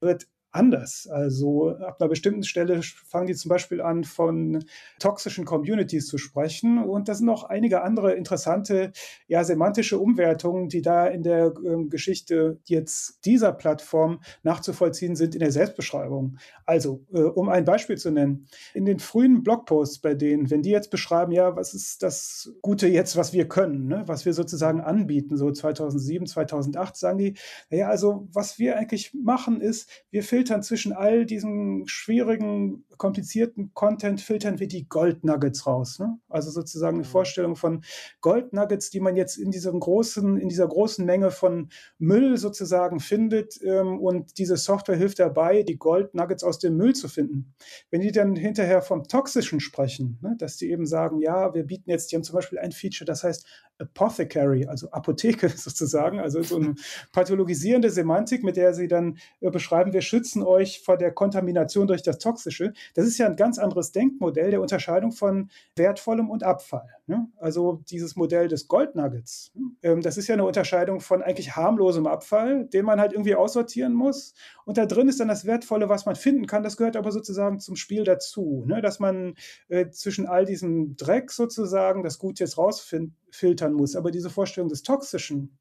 wird 0.00 0.26
anders. 0.50 1.06
Also 1.10 1.70
ab 1.70 2.00
einer 2.00 2.08
bestimmten 2.08 2.42
Stelle 2.42 2.80
fangen 2.82 3.26
die 3.26 3.34
zum 3.34 3.50
Beispiel 3.50 3.80
an, 3.80 4.04
von 4.04 4.64
toxischen 4.98 5.44
Communities 5.44 6.06
zu 6.06 6.18
sprechen. 6.18 6.78
Und 6.82 7.08
da 7.08 7.14
sind 7.14 7.26
noch 7.26 7.44
einige 7.44 7.82
andere 7.82 8.14
interessante, 8.14 8.92
ja, 9.26 9.44
semantische 9.44 9.98
Umwertungen, 9.98 10.68
die 10.68 10.82
da 10.82 11.06
in 11.06 11.22
der 11.22 11.52
ähm, 11.64 11.90
Geschichte 11.90 12.58
jetzt 12.64 13.24
dieser 13.24 13.52
Plattform 13.52 14.20
nachzuvollziehen 14.42 15.16
sind 15.16 15.34
in 15.34 15.40
der 15.40 15.52
Selbstbeschreibung. 15.52 16.38
Also, 16.64 17.04
äh, 17.12 17.20
um 17.20 17.48
ein 17.48 17.64
Beispiel 17.64 17.98
zu 17.98 18.10
nennen, 18.10 18.48
in 18.74 18.84
den 18.84 18.98
frühen 18.98 19.42
Blogposts 19.42 20.00
bei 20.00 20.14
denen, 20.14 20.50
wenn 20.50 20.62
die 20.62 20.70
jetzt 20.70 20.90
beschreiben, 20.90 21.32
ja, 21.32 21.56
was 21.56 21.74
ist 21.74 22.02
das 22.02 22.52
Gute 22.62 22.88
jetzt, 22.88 23.16
was 23.16 23.32
wir 23.32 23.48
können, 23.48 23.86
ne? 23.86 24.02
was 24.06 24.24
wir 24.24 24.32
sozusagen 24.32 24.80
anbieten, 24.80 25.36
so 25.36 25.52
2007, 25.52 26.26
2008, 26.26 26.96
sagen 26.96 27.18
die, 27.18 27.34
naja, 27.70 27.88
also 27.88 28.26
was 28.32 28.58
wir 28.58 28.76
eigentlich 28.76 29.12
machen 29.14 29.60
ist, 29.60 29.88
wir 30.10 30.22
filtern 30.22 30.37
filtern 30.38 30.62
zwischen 30.62 30.92
all 30.92 31.26
diesem 31.26 31.82
schwierigen, 31.88 32.84
komplizierten 32.96 33.72
Content, 33.74 34.20
filtern 34.20 34.60
wir 34.60 34.68
die 34.68 34.88
Gold 34.88 35.24
Nuggets 35.24 35.66
raus. 35.66 35.98
Ne? 35.98 36.16
Also 36.28 36.52
sozusagen 36.52 36.98
eine 36.98 37.06
mhm. 37.06 37.10
Vorstellung 37.10 37.56
von 37.56 37.82
Gold 38.20 38.52
Nuggets, 38.52 38.90
die 38.90 39.00
man 39.00 39.16
jetzt 39.16 39.36
in 39.36 39.50
diesem 39.50 39.80
großen, 39.80 40.36
in 40.36 40.48
dieser 40.48 40.68
großen 40.68 41.04
Menge 41.04 41.32
von 41.32 41.70
Müll 41.98 42.36
sozusagen 42.36 43.00
findet. 43.00 43.60
Ähm, 43.64 43.98
und 43.98 44.38
diese 44.38 44.56
Software 44.56 44.94
hilft 44.94 45.18
dabei, 45.18 45.64
die 45.64 45.76
Gold 45.76 46.14
Nuggets 46.14 46.44
aus 46.44 46.60
dem 46.60 46.76
Müll 46.76 46.94
zu 46.94 47.08
finden. 47.08 47.52
Wenn 47.90 48.02
die 48.02 48.12
dann 48.12 48.36
hinterher 48.36 48.80
vom 48.80 49.08
Toxischen 49.08 49.58
sprechen, 49.58 50.20
ne, 50.22 50.36
dass 50.38 50.56
die 50.56 50.70
eben 50.70 50.86
sagen, 50.86 51.20
ja, 51.20 51.52
wir 51.52 51.64
bieten 51.64 51.90
jetzt, 51.90 52.12
die 52.12 52.16
haben 52.16 52.22
zum 52.22 52.36
Beispiel 52.36 52.60
ein 52.60 52.70
Feature, 52.70 53.06
das 53.06 53.24
heißt 53.24 53.44
Apothecary, 53.78 54.66
also 54.66 54.90
Apotheke 54.90 55.48
sozusagen, 55.56 56.20
also 56.20 56.42
so 56.42 56.56
eine 56.56 56.74
pathologisierende 57.12 57.90
Semantik, 57.90 58.42
mit 58.42 58.56
der 58.56 58.74
sie 58.74 58.88
dann 58.88 59.18
äh, 59.40 59.50
beschreiben, 59.50 59.92
wir 59.92 60.02
schützen 60.02 60.42
euch 60.42 60.80
vor 60.80 60.96
der 60.96 61.12
Kontamination 61.12 61.86
durch 61.86 62.02
das 62.02 62.18
Toxische. 62.18 62.72
Das 62.94 63.06
ist 63.06 63.18
ja 63.18 63.26
ein 63.26 63.36
ganz 63.36 63.58
anderes 63.58 63.92
Denkmodell 63.92 64.50
der 64.50 64.60
Unterscheidung 64.60 65.12
von 65.12 65.50
wertvollem 65.76 66.30
und 66.30 66.42
Abfall. 66.42 66.97
Ne? 67.08 67.26
Also 67.38 67.82
dieses 67.88 68.16
Modell 68.16 68.48
des 68.48 68.68
Goldnuggets, 68.68 69.52
ähm, 69.82 70.02
das 70.02 70.18
ist 70.18 70.28
ja 70.28 70.34
eine 70.34 70.44
Unterscheidung 70.44 71.00
von 71.00 71.22
eigentlich 71.22 71.56
harmlosem 71.56 72.06
Abfall, 72.06 72.66
den 72.66 72.84
man 72.84 73.00
halt 73.00 73.12
irgendwie 73.12 73.34
aussortieren 73.34 73.94
muss. 73.94 74.34
Und 74.66 74.76
da 74.76 74.84
drin 74.84 75.08
ist 75.08 75.18
dann 75.18 75.28
das 75.28 75.46
Wertvolle, 75.46 75.88
was 75.88 76.04
man 76.04 76.16
finden 76.16 76.46
kann. 76.46 76.62
Das 76.62 76.76
gehört 76.76 76.96
aber 76.96 77.10
sozusagen 77.10 77.60
zum 77.60 77.76
Spiel 77.76 78.04
dazu, 78.04 78.64
ne? 78.66 78.82
dass 78.82 79.00
man 79.00 79.36
äh, 79.68 79.88
zwischen 79.88 80.26
all 80.26 80.44
diesem 80.44 80.96
Dreck 80.96 81.30
sozusagen 81.30 82.02
das 82.02 82.18
Gut 82.18 82.40
jetzt 82.40 82.58
rausfiltern 82.58 83.72
muss. 83.72 83.96
Aber 83.96 84.10
diese 84.10 84.28
Vorstellung 84.28 84.68
des 84.68 84.82
Toxischen, 84.82 85.56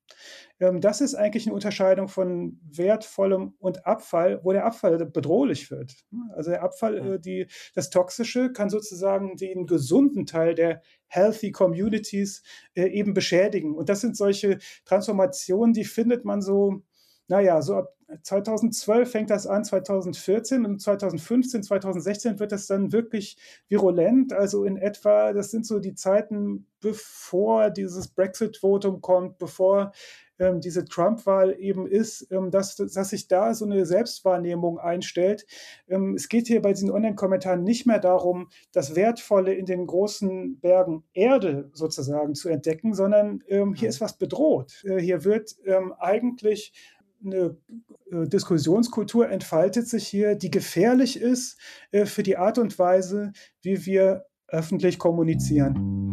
das 0.59 1.01
ist 1.01 1.13
eigentlich 1.13 1.45
eine 1.45 1.53
Unterscheidung 1.53 2.07
von 2.07 2.59
wertvollem 2.63 3.53
und 3.59 3.85
Abfall, 3.85 4.39
wo 4.43 4.51
der 4.53 4.65
Abfall 4.65 4.97
bedrohlich 5.05 5.69
wird. 5.69 5.93
Also 6.35 6.49
der 6.49 6.63
Abfall, 6.63 6.97
äh, 6.97 7.19
die, 7.19 7.47
das 7.75 7.89
Toxische 7.89 8.51
kann 8.51 8.69
sozusagen 8.69 9.37
den 9.37 9.67
gesunden 9.67 10.25
Teil 10.25 10.55
der 10.55 10.81
Healthy 11.07 11.51
Communities 11.51 12.41
äh, 12.73 12.87
eben 12.87 13.13
beschädigen. 13.13 13.75
Und 13.75 13.89
das 13.89 14.01
sind 14.01 14.17
solche 14.17 14.57
Transformationen, 14.85 15.73
die 15.73 15.85
findet 15.85 16.25
man 16.25 16.41
so, 16.41 16.81
naja, 17.27 17.61
so 17.61 17.75
ab 17.75 17.93
2012 18.23 19.11
fängt 19.11 19.29
das 19.29 19.47
an, 19.47 19.65
2014 19.65 20.65
und 20.65 20.81
2015, 20.81 21.63
2016 21.63 22.39
wird 22.39 22.53
das 22.53 22.65
dann 22.67 22.93
wirklich 22.93 23.37
virulent. 23.67 24.31
Also 24.31 24.63
in 24.63 24.77
etwa, 24.77 25.33
das 25.33 25.51
sind 25.51 25.65
so 25.65 25.79
die 25.79 25.93
Zeiten, 25.93 26.67
bevor 26.79 27.69
dieses 27.69 28.07
Brexit-Votum 28.07 29.01
kommt, 29.01 29.37
bevor 29.39 29.91
ähm, 30.39 30.61
diese 30.61 30.85
Trump-Wahl 30.85 31.55
eben 31.59 31.87
ist, 31.87 32.27
ähm, 32.31 32.51
dass, 32.51 32.75
dass 32.75 33.09
sich 33.09 33.27
da 33.27 33.53
so 33.53 33.65
eine 33.65 33.85
Selbstwahrnehmung 33.85 34.79
einstellt. 34.79 35.45
Ähm, 35.87 36.15
es 36.15 36.29
geht 36.29 36.47
hier 36.47 36.61
bei 36.61 36.73
diesen 36.73 36.91
Online-Kommentaren 36.91 37.63
nicht 37.63 37.85
mehr 37.85 37.99
darum, 37.99 38.49
das 38.71 38.95
Wertvolle 38.95 39.53
in 39.53 39.65
den 39.65 39.87
großen 39.87 40.59
Bergen 40.59 41.03
Erde 41.13 41.69
sozusagen 41.73 42.35
zu 42.35 42.49
entdecken, 42.49 42.93
sondern 42.93 43.43
ähm, 43.47 43.73
hier 43.73 43.87
mhm. 43.87 43.89
ist 43.89 44.01
was 44.01 44.17
bedroht. 44.17 44.83
Äh, 44.85 44.99
hier 44.99 45.23
wird 45.23 45.55
ähm, 45.65 45.93
eigentlich 45.99 46.73
eine 47.25 47.57
äh, 48.11 48.27
Diskussionskultur 48.27 49.29
entfaltet 49.29 49.87
sich 49.87 50.07
hier, 50.07 50.35
die 50.35 50.51
gefährlich 50.51 51.19
ist 51.19 51.59
äh, 51.91 52.05
für 52.05 52.23
die 52.23 52.37
Art 52.37 52.57
und 52.57 52.77
Weise, 52.77 53.31
wie 53.61 53.85
wir 53.85 54.25
öffentlich 54.47 54.97
kommunizieren. 54.97 56.06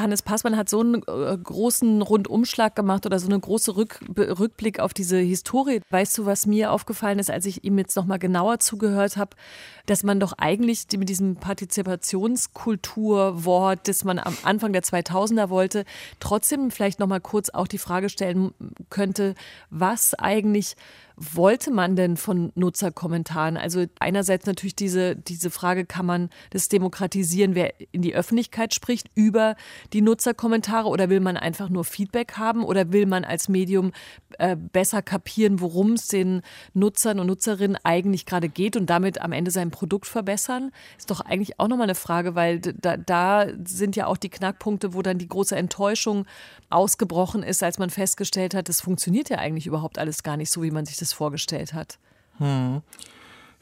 Johannes 0.00 0.22
Passmann 0.22 0.56
hat 0.56 0.70
so 0.70 0.80
einen 0.80 1.02
äh, 1.02 1.36
großen 1.36 2.00
Rundumschlag 2.00 2.74
gemacht 2.74 3.04
oder 3.04 3.18
so 3.18 3.26
eine 3.26 3.38
große 3.38 3.76
Rück, 3.76 4.00
Rückblick 4.16 4.80
auf 4.80 4.94
diese 4.94 5.18
Historie. 5.18 5.82
Weißt 5.90 6.16
du, 6.16 6.24
was 6.24 6.46
mir 6.46 6.72
aufgefallen 6.72 7.18
ist, 7.18 7.30
als 7.30 7.44
ich 7.44 7.64
ihm 7.64 7.76
jetzt 7.76 7.96
noch 7.96 8.06
mal 8.06 8.18
genauer 8.18 8.60
zugehört 8.60 9.18
habe, 9.18 9.36
dass 9.84 10.02
man 10.02 10.18
doch 10.18 10.32
eigentlich 10.38 10.86
mit 10.96 11.10
diesem 11.10 11.36
Partizipationskulturwort, 11.36 13.88
das 13.88 14.04
man 14.04 14.18
am 14.18 14.38
Anfang 14.42 14.72
der 14.72 14.82
2000er 14.82 15.50
wollte, 15.50 15.84
trotzdem 16.18 16.70
vielleicht 16.70 16.98
noch 16.98 17.06
mal 17.06 17.20
kurz 17.20 17.50
auch 17.50 17.66
die 17.66 17.76
Frage 17.76 18.08
stellen 18.08 18.54
könnte, 18.88 19.34
was 19.68 20.14
eigentlich 20.14 20.76
wollte 21.20 21.70
man 21.70 21.96
denn 21.96 22.16
von 22.16 22.50
Nutzerkommentaren? 22.54 23.58
Also 23.58 23.84
einerseits 23.98 24.46
natürlich 24.46 24.74
diese, 24.74 25.14
diese 25.14 25.50
Frage, 25.50 25.84
kann 25.84 26.06
man 26.06 26.30
das 26.48 26.70
demokratisieren, 26.70 27.54
wer 27.54 27.74
in 27.92 28.00
die 28.00 28.14
Öffentlichkeit 28.14 28.72
spricht 28.72 29.10
über 29.14 29.54
die 29.92 30.00
Nutzerkommentare 30.00 30.88
oder 30.88 31.10
will 31.10 31.20
man 31.20 31.36
einfach 31.36 31.68
nur 31.68 31.84
Feedback 31.84 32.38
haben 32.38 32.64
oder 32.64 32.92
will 32.92 33.04
man 33.04 33.24
als 33.24 33.50
Medium 33.50 33.92
äh, 34.38 34.56
besser 34.56 35.02
kapieren, 35.02 35.60
worum 35.60 35.92
es 35.92 36.08
den 36.08 36.40
Nutzern 36.72 37.20
und 37.20 37.26
Nutzerinnen 37.26 37.76
eigentlich 37.84 38.24
gerade 38.24 38.48
geht 38.48 38.74
und 38.76 38.88
damit 38.88 39.20
am 39.20 39.32
Ende 39.32 39.50
sein 39.50 39.70
Produkt 39.70 40.06
verbessern? 40.06 40.72
Ist 40.96 41.10
doch 41.10 41.20
eigentlich 41.20 41.60
auch 41.60 41.68
nochmal 41.68 41.84
eine 41.84 41.94
Frage, 41.94 42.34
weil 42.34 42.60
da, 42.60 42.96
da 42.96 43.46
sind 43.66 43.94
ja 43.94 44.06
auch 44.06 44.16
die 44.16 44.30
Knackpunkte, 44.30 44.94
wo 44.94 45.02
dann 45.02 45.18
die 45.18 45.28
große 45.28 45.54
Enttäuschung 45.54 46.24
ausgebrochen 46.70 47.42
ist, 47.42 47.62
als 47.62 47.78
man 47.78 47.90
festgestellt 47.90 48.54
hat, 48.54 48.68
das 48.68 48.80
funktioniert 48.80 49.28
ja 49.28 49.38
eigentlich 49.38 49.66
überhaupt 49.66 49.98
alles 49.98 50.22
gar 50.22 50.36
nicht 50.36 50.50
so, 50.50 50.62
wie 50.62 50.70
man 50.70 50.86
sich 50.86 50.96
das 50.96 51.12
vorgestellt 51.12 51.74
hat. 51.74 51.98
Hm. 52.38 52.82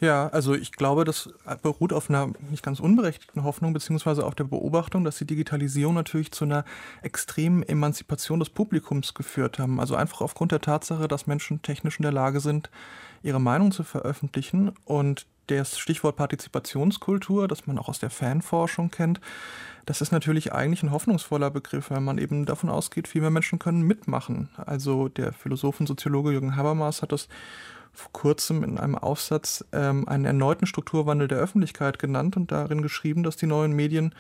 Ja, 0.00 0.28
also 0.28 0.54
ich 0.54 0.70
glaube, 0.70 1.04
das 1.04 1.28
beruht 1.60 1.92
auf 1.92 2.08
einer 2.08 2.30
nicht 2.50 2.62
ganz 2.62 2.78
unberechtigten 2.78 3.42
Hoffnung, 3.42 3.72
beziehungsweise 3.72 4.24
auf 4.24 4.36
der 4.36 4.44
Beobachtung, 4.44 5.02
dass 5.02 5.18
die 5.18 5.26
Digitalisierung 5.26 5.94
natürlich 5.94 6.30
zu 6.30 6.44
einer 6.44 6.64
extremen 7.02 7.64
Emanzipation 7.64 8.38
des 8.38 8.50
Publikums 8.50 9.14
geführt 9.14 9.58
haben. 9.58 9.80
Also 9.80 9.96
einfach 9.96 10.20
aufgrund 10.20 10.52
der 10.52 10.60
Tatsache, 10.60 11.08
dass 11.08 11.26
Menschen 11.26 11.62
technisch 11.62 11.98
in 11.98 12.04
der 12.04 12.12
Lage 12.12 12.38
sind, 12.38 12.70
ihre 13.24 13.40
Meinung 13.40 13.72
zu 13.72 13.82
veröffentlichen 13.82 14.72
und 14.84 15.26
das 15.48 15.78
Stichwort 15.78 16.16
Partizipationskultur, 16.16 17.48
das 17.48 17.66
man 17.66 17.78
auch 17.78 17.88
aus 17.88 17.98
der 17.98 18.10
Fanforschung 18.10 18.90
kennt, 18.90 19.20
das 19.86 20.02
ist 20.02 20.12
natürlich 20.12 20.52
eigentlich 20.52 20.82
ein 20.82 20.92
hoffnungsvoller 20.92 21.50
Begriff, 21.50 21.90
weil 21.90 22.00
man 22.00 22.18
eben 22.18 22.44
davon 22.44 22.68
ausgeht, 22.68 23.08
viel 23.08 23.22
mehr 23.22 23.30
Menschen 23.30 23.58
können 23.58 23.82
mitmachen. 23.82 24.50
Also 24.56 25.08
der 25.08 25.32
Philosoph 25.32 25.80
und 25.80 25.86
Soziologe 25.86 26.30
Jürgen 26.30 26.56
Habermas 26.56 27.00
hat 27.00 27.12
das 27.12 27.28
vor 27.94 28.12
kurzem 28.12 28.62
in 28.62 28.78
einem 28.78 28.96
Aufsatz 28.96 29.64
ähm, 29.72 30.06
einen 30.06 30.26
erneuten 30.26 30.66
Strukturwandel 30.66 31.26
der 31.26 31.38
Öffentlichkeit 31.38 31.98
genannt 31.98 32.36
und 32.36 32.52
darin 32.52 32.82
geschrieben, 32.82 33.22
dass 33.22 33.36
die 33.36 33.46
neuen 33.46 33.72
Medien 33.72 34.14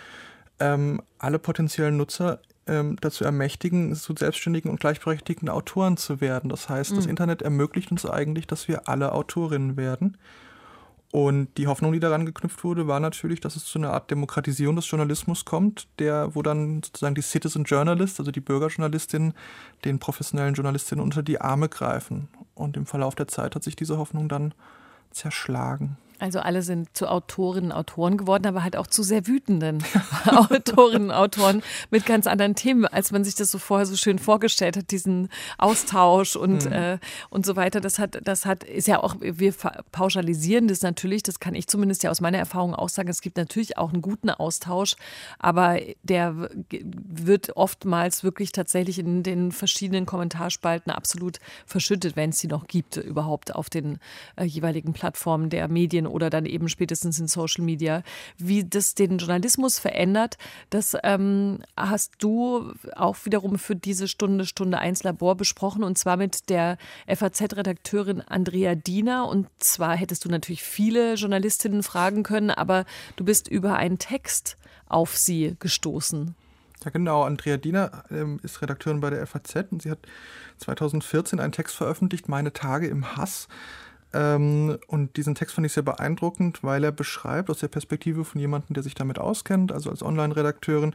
ähm, 0.58 1.02
alle 1.18 1.38
potenziellen 1.38 1.98
Nutzer 1.98 2.40
ähm, 2.66 2.96
dazu 3.00 3.24
ermächtigen, 3.24 3.94
zu 3.94 4.14
selbstständigen 4.16 4.70
und 4.70 4.80
gleichberechtigten 4.80 5.48
Autoren 5.48 5.96
zu 5.96 6.20
werden. 6.20 6.50
Das 6.50 6.68
heißt, 6.68 6.92
mhm. 6.92 6.96
das 6.96 7.06
Internet 7.06 7.42
ermöglicht 7.42 7.90
uns 7.90 8.06
eigentlich, 8.06 8.46
dass 8.46 8.68
wir 8.68 8.88
alle 8.88 9.12
Autorinnen 9.12 9.76
werden. 9.76 10.16
Und 11.10 11.56
die 11.56 11.66
Hoffnung, 11.66 11.92
die 11.92 12.00
daran 12.00 12.26
geknüpft 12.26 12.62
wurde, 12.64 12.86
war 12.86 13.00
natürlich, 13.00 13.40
dass 13.40 13.56
es 13.56 13.64
zu 13.64 13.78
einer 13.78 13.94
Art 13.94 14.10
Demokratisierung 14.10 14.76
des 14.76 14.90
Journalismus 14.90 15.46
kommt, 15.46 15.88
der, 15.98 16.34
wo 16.34 16.42
dann 16.42 16.82
sozusagen 16.82 17.14
die 17.14 17.22
Citizen 17.22 17.64
Journalists, 17.64 18.20
also 18.20 18.30
die 18.30 18.40
Bürgerjournalistinnen, 18.40 19.32
den 19.86 19.98
professionellen 19.98 20.54
Journalistinnen 20.54 21.02
unter 21.02 21.22
die 21.22 21.40
Arme 21.40 21.70
greifen. 21.70 22.28
Und 22.54 22.76
im 22.76 22.84
Verlauf 22.84 23.14
der 23.14 23.28
Zeit 23.28 23.54
hat 23.54 23.64
sich 23.64 23.74
diese 23.74 23.96
Hoffnung 23.96 24.28
dann 24.28 24.52
zerschlagen. 25.10 25.96
Also 26.20 26.40
alle 26.40 26.62
sind 26.62 26.96
zu 26.96 27.06
Autorinnen, 27.06 27.70
Autoren 27.70 28.16
geworden, 28.16 28.46
aber 28.46 28.64
halt 28.64 28.76
auch 28.76 28.88
zu 28.88 29.04
sehr 29.04 29.28
wütenden 29.28 29.84
Autorinnen, 30.26 31.12
Autoren 31.12 31.62
mit 31.90 32.06
ganz 32.06 32.26
anderen 32.26 32.56
Themen, 32.56 32.86
als 32.86 33.12
man 33.12 33.22
sich 33.22 33.36
das 33.36 33.52
so 33.52 33.58
vorher 33.58 33.86
so 33.86 33.94
schön 33.94 34.18
vorgestellt 34.18 34.76
hat, 34.76 34.90
diesen 34.90 35.28
Austausch 35.58 36.34
und, 36.34 36.64
mhm. 36.64 36.72
äh, 36.72 36.98
und 37.30 37.46
so 37.46 37.54
weiter. 37.54 37.80
Das 37.80 38.00
hat, 38.00 38.18
das 38.24 38.46
hat, 38.46 38.64
ist 38.64 38.88
ja 38.88 39.00
auch, 39.00 39.14
wir 39.20 39.54
pauschalisieren 39.92 40.66
das 40.66 40.82
natürlich, 40.82 41.22
das 41.22 41.38
kann 41.38 41.54
ich 41.54 41.68
zumindest 41.68 42.02
ja 42.02 42.10
aus 42.10 42.20
meiner 42.20 42.38
Erfahrung 42.38 42.74
auch 42.74 42.88
sagen. 42.88 43.08
Es 43.08 43.20
gibt 43.20 43.36
natürlich 43.36 43.78
auch 43.78 43.92
einen 43.92 44.02
guten 44.02 44.30
Austausch, 44.30 44.96
aber 45.38 45.78
der 46.02 46.50
wird 46.70 47.56
oftmals 47.56 48.24
wirklich 48.24 48.50
tatsächlich 48.50 48.98
in 48.98 49.22
den 49.22 49.52
verschiedenen 49.52 50.04
Kommentarspalten 50.04 50.90
absolut 50.90 51.38
verschüttet, 51.64 52.16
wenn 52.16 52.30
es 52.30 52.40
sie 52.40 52.48
noch 52.48 52.66
gibt, 52.66 52.96
überhaupt 52.96 53.54
auf 53.54 53.70
den 53.70 54.00
äh, 54.34 54.44
jeweiligen 54.44 54.92
Plattformen 54.92 55.48
der 55.48 55.68
Medien 55.68 56.07
oder 56.08 56.30
dann 56.30 56.46
eben 56.46 56.68
spätestens 56.68 57.18
in 57.18 57.28
Social 57.28 57.64
Media, 57.64 58.02
wie 58.36 58.64
das 58.64 58.94
den 58.94 59.18
Journalismus 59.18 59.78
verändert. 59.78 60.38
Das 60.70 60.96
ähm, 61.02 61.60
hast 61.76 62.12
du 62.18 62.72
auch 62.96 63.16
wiederum 63.24 63.58
für 63.58 63.76
diese 63.76 64.08
Stunde, 64.08 64.46
Stunde 64.46 64.78
1 64.78 65.02
Labor 65.04 65.36
besprochen 65.36 65.84
und 65.84 65.98
zwar 65.98 66.16
mit 66.16 66.48
der 66.48 66.78
FAZ-Redakteurin 67.06 68.22
Andrea 68.22 68.74
Diener. 68.74 69.28
Und 69.28 69.48
zwar 69.58 69.96
hättest 69.96 70.24
du 70.24 70.28
natürlich 70.28 70.62
viele 70.62 71.14
Journalistinnen 71.14 71.82
fragen 71.82 72.22
können, 72.22 72.50
aber 72.50 72.84
du 73.16 73.24
bist 73.24 73.48
über 73.48 73.76
einen 73.76 73.98
Text 73.98 74.56
auf 74.88 75.16
sie 75.16 75.56
gestoßen. 75.58 76.34
Ja, 76.84 76.90
genau. 76.90 77.22
Andrea 77.22 77.56
Diener 77.56 78.04
ähm, 78.10 78.38
ist 78.42 78.62
Redakteurin 78.62 79.00
bei 79.00 79.10
der 79.10 79.26
FAZ 79.26 79.66
und 79.70 79.82
sie 79.82 79.90
hat 79.90 79.98
2014 80.58 81.40
einen 81.40 81.52
Text 81.52 81.74
veröffentlicht, 81.74 82.28
Meine 82.28 82.52
Tage 82.52 82.86
im 82.86 83.16
Hass. 83.16 83.48
Ähm, 84.12 84.78
und 84.86 85.16
diesen 85.16 85.34
Text 85.34 85.54
fand 85.54 85.66
ich 85.66 85.72
sehr 85.72 85.82
beeindruckend, 85.82 86.64
weil 86.64 86.82
er 86.84 86.92
beschreibt 86.92 87.50
aus 87.50 87.58
der 87.60 87.68
Perspektive 87.68 88.24
von 88.24 88.40
jemandem, 88.40 88.74
der 88.74 88.82
sich 88.82 88.94
damit 88.94 89.18
auskennt, 89.18 89.72
also 89.72 89.90
als 89.90 90.02
Online-Redakteurin, 90.02 90.94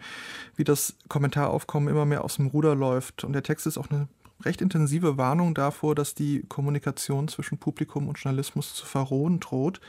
wie 0.55 0.63
das 0.63 0.95
Kommentaraufkommen 1.09 1.89
immer 1.89 2.05
mehr 2.05 2.23
aus 2.23 2.37
dem 2.37 2.47
Ruder 2.47 2.75
läuft. 2.75 3.23
Und 3.23 3.33
der 3.33 3.43
Text 3.43 3.67
ist 3.67 3.77
auch 3.77 3.89
eine 3.89 4.07
recht 4.43 4.61
intensive 4.61 5.17
Warnung 5.17 5.53
davor, 5.53 5.95
dass 5.95 6.15
die 6.15 6.43
Kommunikation 6.49 7.27
zwischen 7.27 7.57
Publikum 7.57 8.07
und 8.07 8.17
Journalismus 8.17 8.73
zu 8.73 8.85
verrohen 8.85 9.39
droht. 9.39 9.79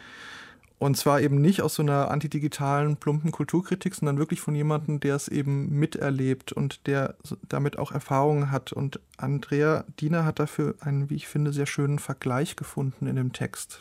Und 0.78 0.96
zwar 0.96 1.20
eben 1.20 1.40
nicht 1.40 1.62
aus 1.62 1.76
so 1.76 1.82
einer 1.82 2.10
antidigitalen, 2.10 2.96
plumpen 2.96 3.30
Kulturkritik, 3.30 3.94
sondern 3.94 4.18
wirklich 4.18 4.40
von 4.40 4.54
jemandem, 4.54 5.00
der 5.00 5.14
es 5.14 5.28
eben 5.28 5.70
miterlebt 5.70 6.52
und 6.52 6.86
der 6.86 7.14
damit 7.48 7.78
auch 7.78 7.92
Erfahrungen 7.92 8.50
hat. 8.50 8.72
Und 8.72 9.00
Andrea 9.16 9.84
Diener 10.00 10.24
hat 10.24 10.40
dafür 10.40 10.74
einen, 10.80 11.08
wie 11.10 11.14
ich 11.14 11.28
finde, 11.28 11.52
sehr 11.52 11.66
schönen 11.66 11.98
Vergleich 11.98 12.56
gefunden 12.56 13.06
in 13.06 13.16
dem 13.16 13.32
Text. 13.32 13.80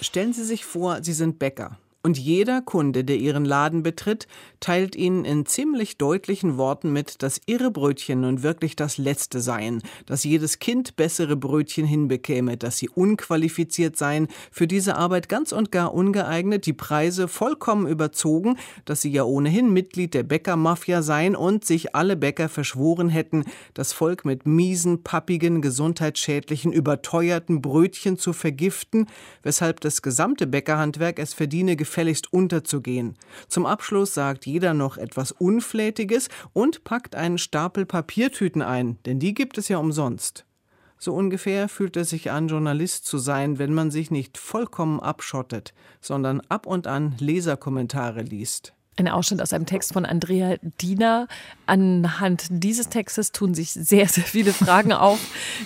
Stellen 0.00 0.32
Sie 0.32 0.44
sich 0.44 0.64
vor, 0.64 1.02
Sie 1.02 1.12
sind 1.12 1.38
Bäcker. 1.38 1.78
Und 2.06 2.18
jeder 2.18 2.62
Kunde, 2.62 3.02
der 3.02 3.16
ihren 3.16 3.44
Laden 3.44 3.82
betritt, 3.82 4.28
teilt 4.60 4.94
ihnen 4.94 5.24
in 5.24 5.44
ziemlich 5.44 5.98
deutlichen 5.98 6.56
Worten 6.56 6.92
mit, 6.92 7.20
dass 7.24 7.40
ihre 7.46 7.72
Brötchen 7.72 8.20
nun 8.20 8.44
wirklich 8.44 8.76
das 8.76 8.96
letzte 8.96 9.40
seien, 9.40 9.82
dass 10.06 10.22
jedes 10.22 10.60
Kind 10.60 10.94
bessere 10.94 11.34
Brötchen 11.34 11.84
hinbekäme, 11.84 12.56
dass 12.58 12.78
sie 12.78 12.88
unqualifiziert 12.88 13.96
seien, 13.96 14.28
für 14.52 14.68
diese 14.68 14.94
Arbeit 14.94 15.28
ganz 15.28 15.50
und 15.50 15.72
gar 15.72 15.92
ungeeignet, 15.92 16.66
die 16.66 16.74
Preise 16.74 17.26
vollkommen 17.26 17.88
überzogen, 17.88 18.56
dass 18.84 19.02
sie 19.02 19.10
ja 19.10 19.24
ohnehin 19.24 19.72
Mitglied 19.72 20.14
der 20.14 20.22
Bäckermafia 20.22 21.02
seien 21.02 21.34
und 21.34 21.64
sich 21.64 21.96
alle 21.96 22.14
Bäcker 22.14 22.48
verschworen 22.48 23.08
hätten, 23.08 23.42
das 23.74 23.92
Volk 23.92 24.24
mit 24.24 24.46
miesen, 24.46 25.02
pappigen, 25.02 25.60
gesundheitsschädlichen, 25.60 26.70
überteuerten 26.70 27.60
Brötchen 27.60 28.16
zu 28.16 28.32
vergiften, 28.32 29.06
weshalb 29.42 29.80
das 29.80 30.02
gesamte 30.02 30.46
Bäckerhandwerk 30.46 31.18
es 31.18 31.34
verdiene, 31.34 31.74
gefälligst 31.96 32.30
unterzugehen. 32.30 33.14
Zum 33.48 33.64
Abschluss 33.64 34.12
sagt 34.12 34.44
jeder 34.44 34.74
noch 34.74 34.98
etwas 34.98 35.32
Unflätiges 35.32 36.28
und 36.52 36.84
packt 36.84 37.16
einen 37.16 37.38
Stapel 37.38 37.86
Papiertüten 37.86 38.60
ein, 38.60 38.98
denn 39.06 39.18
die 39.18 39.32
gibt 39.32 39.56
es 39.56 39.68
ja 39.68 39.78
umsonst. 39.78 40.44
So 40.98 41.14
ungefähr 41.14 41.70
fühlt 41.70 41.96
es 41.96 42.10
sich 42.10 42.30
an, 42.30 42.48
Journalist 42.48 43.06
zu 43.06 43.16
sein, 43.16 43.58
wenn 43.58 43.72
man 43.72 43.90
sich 43.90 44.10
nicht 44.10 44.36
vollkommen 44.36 45.00
abschottet, 45.00 45.72
sondern 46.02 46.42
ab 46.50 46.66
und 46.66 46.86
an 46.86 47.14
Leserkommentare 47.18 48.20
liest. 48.20 48.74
Ein 48.98 49.08
Ausschnitt 49.08 49.42
aus 49.42 49.52
einem 49.52 49.66
Text 49.66 49.92
von 49.92 50.06
Andrea 50.06 50.56
Diener. 50.80 51.28
Anhand 51.66 52.46
dieses 52.48 52.88
Textes 52.88 53.30
tun 53.30 53.52
sich 53.52 53.72
sehr, 53.72 54.08
sehr 54.08 54.24
viele 54.24 54.54
Fragen 54.54 54.92
auf, 54.92 55.18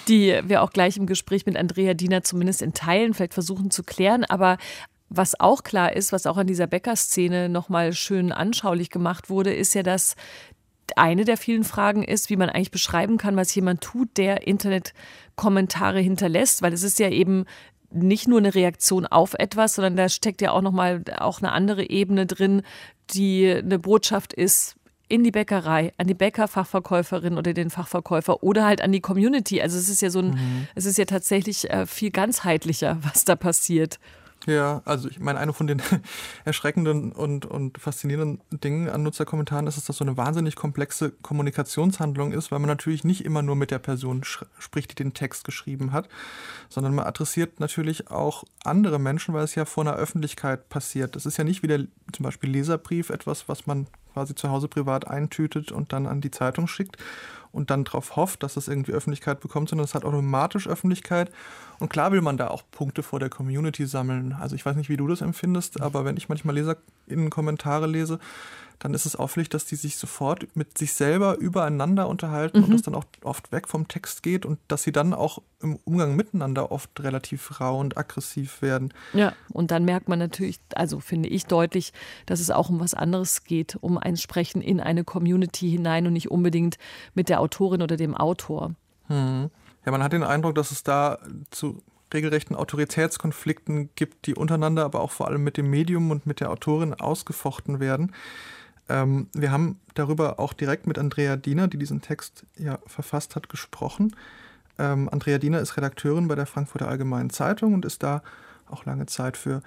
die 0.09 0.40
wir 0.45 0.62
auch 0.62 0.73
gleich 0.73 0.97
im 0.97 1.07
Gespräch 1.07 1.47
mit 1.47 1.57
Andrea 1.57 1.95
Diener 1.95 2.23
zumindest 2.23 2.61
in 2.61 2.75
Teilen 2.75 3.14
vielleicht 3.14 3.35
versuchen 3.35 3.71
zu 3.71 3.85
klären. 3.85 4.25
Aber 4.25 4.59
was 5.11 5.38
auch 5.38 5.64
klar 5.64 5.94
ist, 5.94 6.12
was 6.12 6.27
auch 6.27 6.37
an 6.37 6.46
dieser 6.46 6.68
Bäckerszene 6.68 7.49
nochmal 7.49 7.92
schön 7.92 8.33
anschaulich 8.33 8.90
gemacht 8.90 9.29
wurde, 9.29 9.53
ist 9.53 9.75
ja, 9.75 9.83
dass 9.83 10.14
eine 10.96 11.25
der 11.25 11.37
vielen 11.37 11.64
Fragen 11.64 12.03
ist, 12.03 12.31
wie 12.31 12.37
man 12.37 12.49
eigentlich 12.49 12.70
beschreiben 12.70 13.18
kann, 13.18 13.37
was 13.37 13.55
jemand 13.55 13.81
tut, 13.81 14.16
der 14.16 14.46
Internetkommentare 14.46 16.01
hinterlässt, 16.01 16.62
weil 16.62 16.73
es 16.73 16.83
ist 16.83 16.99
ja 16.99 17.11
eben 17.11 17.44
nicht 17.92 18.29
nur 18.29 18.38
eine 18.38 18.55
Reaktion 18.55 19.05
auf 19.07 19.35
etwas, 19.35 19.75
sondern 19.75 19.96
da 19.96 20.09
steckt 20.09 20.40
ja 20.40 20.53
auch 20.53 20.62
nochmal 20.62 21.03
auch 21.18 21.42
eine 21.42 21.53
andere 21.53 21.88
Ebene 21.90 22.27
drin, 22.27 22.62
die 23.11 23.51
eine 23.51 23.81
Botschaft 23.81 24.33
ist, 24.33 24.77
in 25.09 25.25
die 25.25 25.33
Bäckerei, 25.33 25.92
an 25.96 26.07
die 26.07 26.14
Bäckerfachverkäuferin 26.14 27.37
oder 27.37 27.53
den 27.53 27.68
Fachverkäufer 27.68 28.44
oder 28.44 28.64
halt 28.64 28.81
an 28.81 28.92
die 28.92 29.01
Community. 29.01 29.61
Also 29.61 29.77
es 29.77 29.88
ist 29.88 30.03
ja 30.03 30.11
so 30.11 30.20
ein, 30.20 30.31
mhm. 30.31 30.68
es 30.77 30.87
ist 30.87 30.99
ja 30.99 31.05
tatsächlich 31.05 31.68
äh, 31.68 31.85
viel 31.85 32.12
ganzheitlicher, 32.12 32.99
was 33.03 33.25
da 33.25 33.35
passiert. 33.35 33.99
Ja, 34.46 34.81
also 34.87 35.09
ich 35.09 35.20
meine, 35.20 35.38
eine 35.38 35.53
von 35.53 35.66
den 35.66 35.83
erschreckenden 36.44 37.12
und, 37.12 37.44
und 37.44 37.76
faszinierenden 37.79 38.40
Dingen 38.50 38.88
an 38.88 39.03
Nutzerkommentaren 39.03 39.66
ist, 39.66 39.76
dass 39.76 39.85
das 39.85 39.98
so 39.98 40.05
eine 40.05 40.16
wahnsinnig 40.16 40.57
komplexe 40.57 41.11
Kommunikationshandlung 41.11 42.33
ist, 42.33 42.50
weil 42.50 42.59
man 42.59 42.68
natürlich 42.68 43.05
nicht 43.05 43.24
immer 43.24 43.42
nur 43.42 43.55
mit 43.55 43.70
der 43.70 43.79
Person 43.79 44.24
spricht, 44.24 44.92
die 44.92 44.94
den 44.94 45.12
Text 45.12 45.44
geschrieben 45.44 45.92
hat, 45.92 46.09
sondern 46.70 46.94
man 46.94 47.05
adressiert 47.05 47.61
natürlich 47.61 48.11
auch 48.11 48.44
andere 48.64 48.98
Menschen, 48.98 49.35
weil 49.35 49.44
es 49.44 49.55
ja 49.55 49.66
vor 49.66 49.85
einer 49.85 49.96
Öffentlichkeit 49.96 50.70
passiert. 50.70 51.16
Das 51.16 51.26
ist 51.26 51.37
ja 51.37 51.44
nicht 51.44 51.62
wie 51.62 51.68
der 51.68 51.87
zum 52.12 52.24
Beispiel 52.24 52.50
Leserbrief 52.50 53.11
etwas, 53.11 53.46
was 53.46 53.66
man 53.66 53.88
quasi 54.14 54.35
zu 54.35 54.50
Hause 54.50 54.68
privat 54.68 55.07
eintütet 55.07 55.70
und 55.70 55.92
dann 55.92 56.07
an 56.07 56.20
die 56.20 56.31
Zeitung 56.31 56.66
schickt 56.66 56.96
und 57.52 57.70
dann 57.70 57.84
darauf 57.84 58.16
hofft, 58.16 58.42
dass 58.42 58.56
es 58.56 58.68
irgendwie 58.68 58.92
Öffentlichkeit 58.92 59.40
bekommt, 59.40 59.68
sondern 59.68 59.84
es 59.84 59.94
hat 59.94 60.04
automatisch 60.04 60.68
Öffentlichkeit. 60.68 61.30
Und 61.78 61.88
klar 61.88 62.12
will 62.12 62.20
man 62.20 62.36
da 62.36 62.48
auch 62.48 62.62
Punkte 62.70 63.02
vor 63.02 63.18
der 63.18 63.30
Community 63.30 63.86
sammeln. 63.86 64.36
Also 64.38 64.54
ich 64.54 64.64
weiß 64.64 64.76
nicht, 64.76 64.88
wie 64.88 64.96
du 64.96 65.08
das 65.08 65.20
empfindest, 65.20 65.80
aber 65.80 66.04
wenn 66.04 66.16
ich 66.16 66.28
manchmal 66.28 66.54
LeserInnen 66.54 67.30
Kommentare 67.30 67.86
lese, 67.86 68.18
dann 68.81 68.95
ist 68.95 69.05
es 69.05 69.14
auffällig, 69.14 69.51
dass 69.51 69.66
die 69.66 69.77
sich 69.77 69.97
sofort 69.97 70.57
mit 70.57 70.77
sich 70.77 70.95
selber 70.95 71.37
übereinander 71.37 72.09
unterhalten 72.09 72.59
mhm. 72.59 72.64
und 72.64 72.73
das 72.73 72.83
dann 72.83 72.95
auch 72.95 73.05
oft 73.23 73.53
weg 73.53 73.69
vom 73.69 73.87
Text 73.87 74.23
geht 74.23 74.45
und 74.47 74.59
dass 74.69 74.83
sie 74.83 74.90
dann 74.90 75.12
auch 75.14 75.43
im 75.62 75.77
Umgang 75.85 76.16
miteinander 76.16 76.73
oft 76.73 76.99
relativ 77.01 77.61
rau 77.61 77.79
und 77.79 77.99
aggressiv 77.99 78.62
werden. 78.62 78.93
Ja, 79.12 79.35
und 79.51 79.71
dann 79.71 79.85
merkt 79.85 80.09
man 80.09 80.19
natürlich, 80.19 80.61
also 80.75 80.99
finde 80.99 81.29
ich 81.29 81.45
deutlich, 81.45 81.93
dass 82.25 82.40
es 82.40 82.51
auch 82.51 82.71
um 82.71 82.81
was 82.81 82.95
anderes 82.95 83.45
geht, 83.45 83.77
um 83.81 83.99
ein 83.99 84.16
Sprechen 84.16 84.62
in 84.62 84.81
eine 84.81 85.05
Community 85.05 85.71
hinein 85.71 86.07
und 86.07 86.14
nicht 86.14 86.31
unbedingt 86.31 86.79
mit 87.12 87.29
der 87.29 87.40
Autorin 87.40 87.83
oder 87.83 87.99
dem 87.99 88.16
Autor. 88.16 88.75
Mhm. 89.09 89.51
Ja, 89.85 89.93
man 89.93 90.03
hat 90.03 90.14
den 90.14 90.23
Eindruck, 90.23 90.55
dass 90.55 90.71
es 90.71 90.83
da 90.83 91.19
zu 91.51 91.83
regelrechten 92.12 92.57
Autoritätskonflikten 92.57 93.90
gibt, 93.95 94.27
die 94.27 94.35
untereinander, 94.35 94.85
aber 94.85 95.01
auch 95.01 95.11
vor 95.11 95.29
allem 95.29 95.45
mit 95.45 95.57
dem 95.57 95.71
Medium 95.71 96.11
und 96.11 96.27
mit 96.27 96.40
der 96.40 96.51
Autorin 96.51 96.95
ausgefochten 96.95 97.79
werden. 97.79 98.12
Ähm, 98.90 99.29
wir 99.33 99.53
haben 99.53 99.79
darüber 99.94 100.40
auch 100.40 100.53
direkt 100.53 100.87
mit 100.87 100.98
Andrea 100.98 101.37
Diener, 101.37 101.68
die 101.68 101.79
diesen 101.79 102.03
Text 102.03 102.44
ja 102.59 102.79
verfasst 102.87 103.37
hat, 103.37 103.48
gesprochen. 103.48 104.16
Ähm, 104.79 105.09
Andrea 105.11 105.38
Diener 105.38 105.61
ist 105.61 105.76
Redakteurin 105.76 106.26
bei 106.26 106.35
der 106.35 106.46
Frankfurter 106.46 106.88
Allgemeinen 106.88 107.31
Zeitung 107.31 107.72
und 107.72 107.85
ist 107.85 108.03
da 108.03 108.22
auch 108.66 108.85
lange 108.85 109.07
Zeit 109.07 109.37
für 109.37 109.62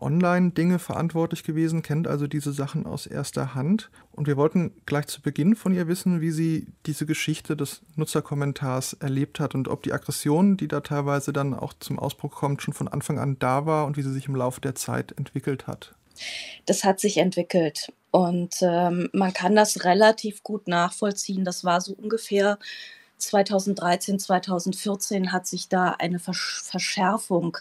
Online-Dinge 0.00 0.78
verantwortlich 0.78 1.44
gewesen, 1.44 1.82
kennt 1.82 2.08
also 2.08 2.26
diese 2.26 2.52
Sachen 2.52 2.86
aus 2.86 3.06
erster 3.06 3.54
Hand. 3.54 3.90
Und 4.10 4.26
wir 4.26 4.36
wollten 4.36 4.72
gleich 4.84 5.06
zu 5.06 5.22
Beginn 5.22 5.54
von 5.54 5.72
ihr 5.72 5.86
wissen, 5.86 6.20
wie 6.20 6.32
sie 6.32 6.66
diese 6.86 7.06
Geschichte 7.06 7.56
des 7.56 7.82
Nutzerkommentars 7.94 8.94
erlebt 8.94 9.38
hat 9.38 9.54
und 9.54 9.68
ob 9.68 9.82
die 9.82 9.92
Aggression, 9.92 10.56
die 10.56 10.66
da 10.66 10.80
teilweise 10.80 11.32
dann 11.32 11.54
auch 11.54 11.72
zum 11.78 11.98
Ausbruch 11.98 12.34
kommt, 12.34 12.62
schon 12.62 12.74
von 12.74 12.88
Anfang 12.88 13.18
an 13.18 13.38
da 13.38 13.64
war 13.64 13.86
und 13.86 13.96
wie 13.96 14.02
sie 14.02 14.12
sich 14.12 14.26
im 14.26 14.34
Laufe 14.34 14.60
der 14.60 14.74
Zeit 14.74 15.12
entwickelt 15.12 15.66
hat. 15.66 15.94
Das 16.66 16.84
hat 16.84 17.00
sich 17.00 17.18
entwickelt 17.18 17.92
und 18.10 18.56
ähm, 18.60 19.08
man 19.12 19.32
kann 19.32 19.56
das 19.56 19.84
relativ 19.84 20.42
gut 20.42 20.68
nachvollziehen. 20.68 21.44
Das 21.44 21.64
war 21.64 21.80
so 21.80 21.94
ungefähr 21.94 22.58
2013, 23.18 24.18
2014 24.18 25.32
hat 25.32 25.46
sich 25.46 25.68
da 25.68 25.96
eine 25.98 26.18
Verschärfung 26.18 27.56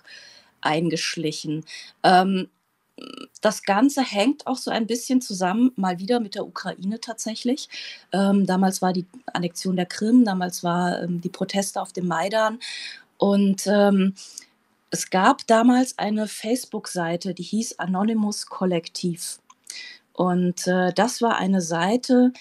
eingeschlichen. 0.59 1.65
Ähm, 2.03 2.49
das 3.41 3.63
Ganze 3.63 4.03
hängt 4.03 4.45
auch 4.45 4.57
so 4.57 4.69
ein 4.69 4.87
bisschen 4.87 5.21
zusammen, 5.21 5.71
mal 5.75 5.99
wieder 5.99 6.19
mit 6.19 6.35
der 6.35 6.45
Ukraine 6.45 6.99
tatsächlich. 6.99 7.69
Ähm, 8.11 8.45
damals 8.45 8.81
war 8.81 8.93
die 8.93 9.05
Annexion 9.33 9.75
der 9.75 9.85
Krim, 9.85 10.25
damals 10.25 10.63
war 10.63 11.01
ähm, 11.01 11.21
die 11.21 11.29
Proteste 11.29 11.81
auf 11.81 11.93
dem 11.93 12.07
Maidan. 12.07 12.59
Und 13.17 13.65
ähm, 13.67 14.15
es 14.91 15.09
gab 15.09 15.47
damals 15.47 15.97
eine 15.97 16.27
Facebook-Seite, 16.27 17.33
die 17.33 17.43
hieß 17.43 17.79
Anonymous 17.79 18.45
Kollektiv. 18.45 19.39
Und 20.13 20.67
äh, 20.67 20.93
das 20.93 21.21
war 21.21 21.37
eine 21.37 21.61
Seite, 21.61 22.33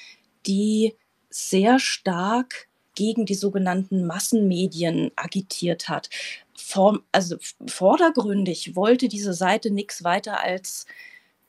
die 0.46 0.96
sehr 1.30 1.78
stark 1.78 2.66
gegen 2.96 3.24
die 3.24 3.34
sogenannten 3.34 4.04
Massenmedien 4.04 5.12
agitiert 5.14 5.88
hat. 5.88 6.10
Form, 6.56 7.02
also 7.12 7.36
vordergründig 7.66 8.74
wollte 8.74 9.08
diese 9.08 9.32
Seite 9.32 9.70
nichts 9.70 10.02
weiter 10.02 10.40
als 10.40 10.86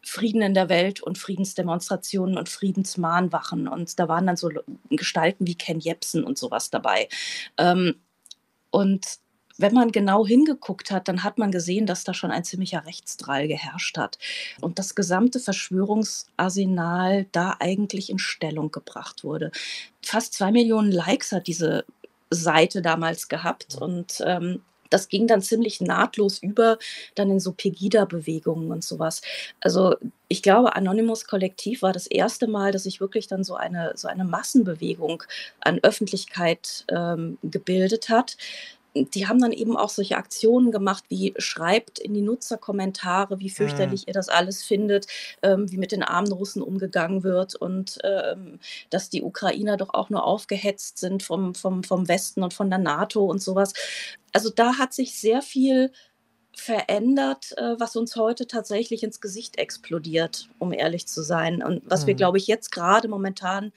Frieden 0.04 0.44
in 0.44 0.54
der 0.54 0.70
Welt 0.70 1.02
und 1.02 1.18
Friedensdemonstrationen 1.18 2.38
und 2.38 2.48
Friedensmahnwachen. 2.48 3.68
Und 3.68 4.00
da 4.00 4.08
waren 4.08 4.28
dann 4.28 4.38
so 4.38 4.52
Gestalten 4.90 5.48
wie 5.48 5.56
Ken 5.56 5.80
Jebsen 5.80 6.24
und 6.24 6.38
sowas 6.38 6.70
dabei. 6.70 7.10
Ähm, 7.58 7.96
und 8.70 9.20
wenn 9.62 9.74
man 9.74 9.92
genau 9.92 10.26
hingeguckt 10.26 10.92
hat, 10.92 11.08
dann 11.08 11.24
hat 11.24 11.38
man 11.38 11.52
gesehen, 11.52 11.86
dass 11.86 12.04
da 12.04 12.14
schon 12.14 12.32
ein 12.32 12.44
ziemlicher 12.44 12.86
Rechtsdrall 12.86 13.48
geherrscht 13.48 13.98
hat 13.98 14.18
und 14.60 14.80
das 14.80 14.96
gesamte 14.96 15.40
Verschwörungsarsenal 15.40 17.26
da 17.32 17.56
eigentlich 17.60 18.10
in 18.10 18.20
Stellung 18.20 18.72
gebracht 18.72 19.24
wurde. 19.24 19.52
Fast 20.02 20.34
zwei 20.34 20.52
Millionen 20.52 20.92
Likes 20.92 21.32
hat 21.32 21.48
diese 21.48 21.86
Seite 22.30 22.82
damals 22.82 23.28
gehabt 23.28 23.78
und 23.80 24.24
ähm, 24.26 24.62
das 24.92 25.08
ging 25.08 25.26
dann 25.26 25.42
ziemlich 25.42 25.82
nahtlos 25.82 26.40
über, 26.40 26.78
dann 27.16 27.32
in 27.32 27.40
so 27.40 27.54
Pegida-Bewegungen 27.54 28.72
und 28.72 28.84
sowas. 28.84 29.22
Also 29.62 29.96
ich 30.28 30.44
glaube, 30.44 30.76
Anonymous 30.76 31.26
Kollektiv 31.26 31.82
war 31.82 31.94
das 31.94 32.08
erste 32.08 32.48
Mal, 32.48 32.72
dass 32.72 32.84
sich 32.84 33.00
wirklich 33.00 33.28
dann 33.28 33.44
so 33.44 33.56
eine, 33.56 33.94
so 33.96 34.10
eine 34.10 34.26
Massenbewegung 34.26 35.24
an 35.62 35.80
Öffentlichkeit 35.82 36.86
ähm, 36.90 37.38
gebildet 37.42 38.10
hat 38.10 38.36
die 38.96 39.28
haben 39.28 39.40
dann 39.40 39.52
eben 39.52 39.78
auch 39.78 39.90
solche 39.90 40.18
Aktionen 40.18 40.72
gemacht, 40.72 41.06
wie 41.10 41.34
schreibt 41.38 42.00
in 42.00 42.14
die 42.14 42.22
Nutzerkommentare, 42.22 43.40
wie 43.40 43.50
fürchterlich 43.50 44.02
mhm. 44.02 44.08
ihr 44.08 44.14
das 44.14 44.30
alles 44.30 44.64
findet, 44.64 45.08
ähm, 45.42 45.72
wie 45.72 45.78
mit 45.78 45.92
den 45.92 46.04
armen 46.04 46.32
Russen 46.32 46.62
umgegangen 46.62 47.24
wird 47.24 47.56
und 47.56 48.00
ähm, 48.04 48.60
dass 48.90 49.10
die 49.10 49.24
Ukrainer 49.24 49.78
doch 49.78 49.94
auch 49.94 50.10
nur 50.10 50.26
aufgehetzt 50.26 50.98
sind 50.98 51.24
vom, 51.24 51.56
vom, 51.56 51.84
vom 51.84 52.08
Westen 52.08 52.44
und 52.44 52.54
von 52.54 52.70
der 52.70 52.80
NATO 52.80 53.26
und 53.26 53.42
sowas. 53.42 53.74
Also 54.34 54.50
da 54.50 54.78
hat 54.78 54.94
sich 54.94 55.18
sehr 55.18 55.42
viel 55.42 55.92
verändert, 56.54 57.58
äh, 57.58 57.80
was 57.80 57.96
uns 57.96 58.16
heute 58.16 58.46
tatsächlich 58.46 59.04
ins 59.04 59.22
Gesicht 59.22 59.58
explodiert, 59.58 60.50
um 60.60 60.74
ehrlich 60.74 61.08
zu 61.08 61.22
sein. 61.24 61.64
Und 61.64 61.82
was 61.86 62.04
mhm. 62.04 62.08
wir, 62.08 62.14
glaube 62.16 62.38
ich, 62.38 62.48
jetzt 62.48 62.72
gerade 62.72 63.08
momentan 63.08 63.72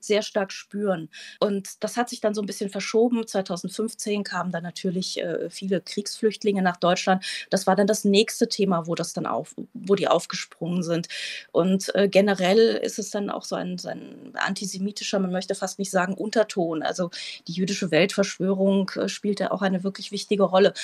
sehr 0.00 0.22
stark 0.22 0.52
spüren. 0.52 1.08
Und 1.40 1.82
das 1.82 1.96
hat 1.96 2.08
sich 2.08 2.20
dann 2.20 2.34
so 2.34 2.42
ein 2.42 2.46
bisschen 2.46 2.70
verschoben. 2.70 3.26
2015 3.26 4.24
kamen 4.24 4.52
dann 4.52 4.62
natürlich 4.62 5.20
äh, 5.20 5.50
viele 5.50 5.80
Kriegsflüchtlinge 5.80 6.62
nach 6.62 6.76
Deutschland. 6.76 7.24
Das 7.50 7.66
war 7.66 7.76
dann 7.76 7.86
das 7.86 8.04
nächste 8.04 8.48
Thema, 8.48 8.86
wo 8.86 8.94
das 8.94 9.12
dann 9.12 9.26
auf, 9.26 9.54
wo 9.74 9.94
die 9.94 10.08
aufgesprungen 10.08 10.82
sind. 10.82 11.08
Und 11.52 11.94
äh, 11.94 12.08
generell 12.08 12.76
ist 12.82 12.98
es 12.98 13.10
dann 13.10 13.30
auch 13.30 13.44
so 13.44 13.56
ein, 13.56 13.78
so 13.78 13.88
ein 13.88 14.32
antisemitischer, 14.34 15.18
man 15.18 15.32
möchte 15.32 15.54
fast 15.54 15.78
nicht 15.78 15.90
sagen 15.90 16.14
Unterton. 16.14 16.82
Also 16.82 17.10
die 17.46 17.52
jüdische 17.52 17.90
Weltverschwörung 17.90 18.90
äh, 18.96 19.08
spielte 19.08 19.52
auch 19.52 19.62
eine 19.62 19.84
wirklich 19.84 20.12
wichtige 20.12 20.44
Rolle. 20.44 20.74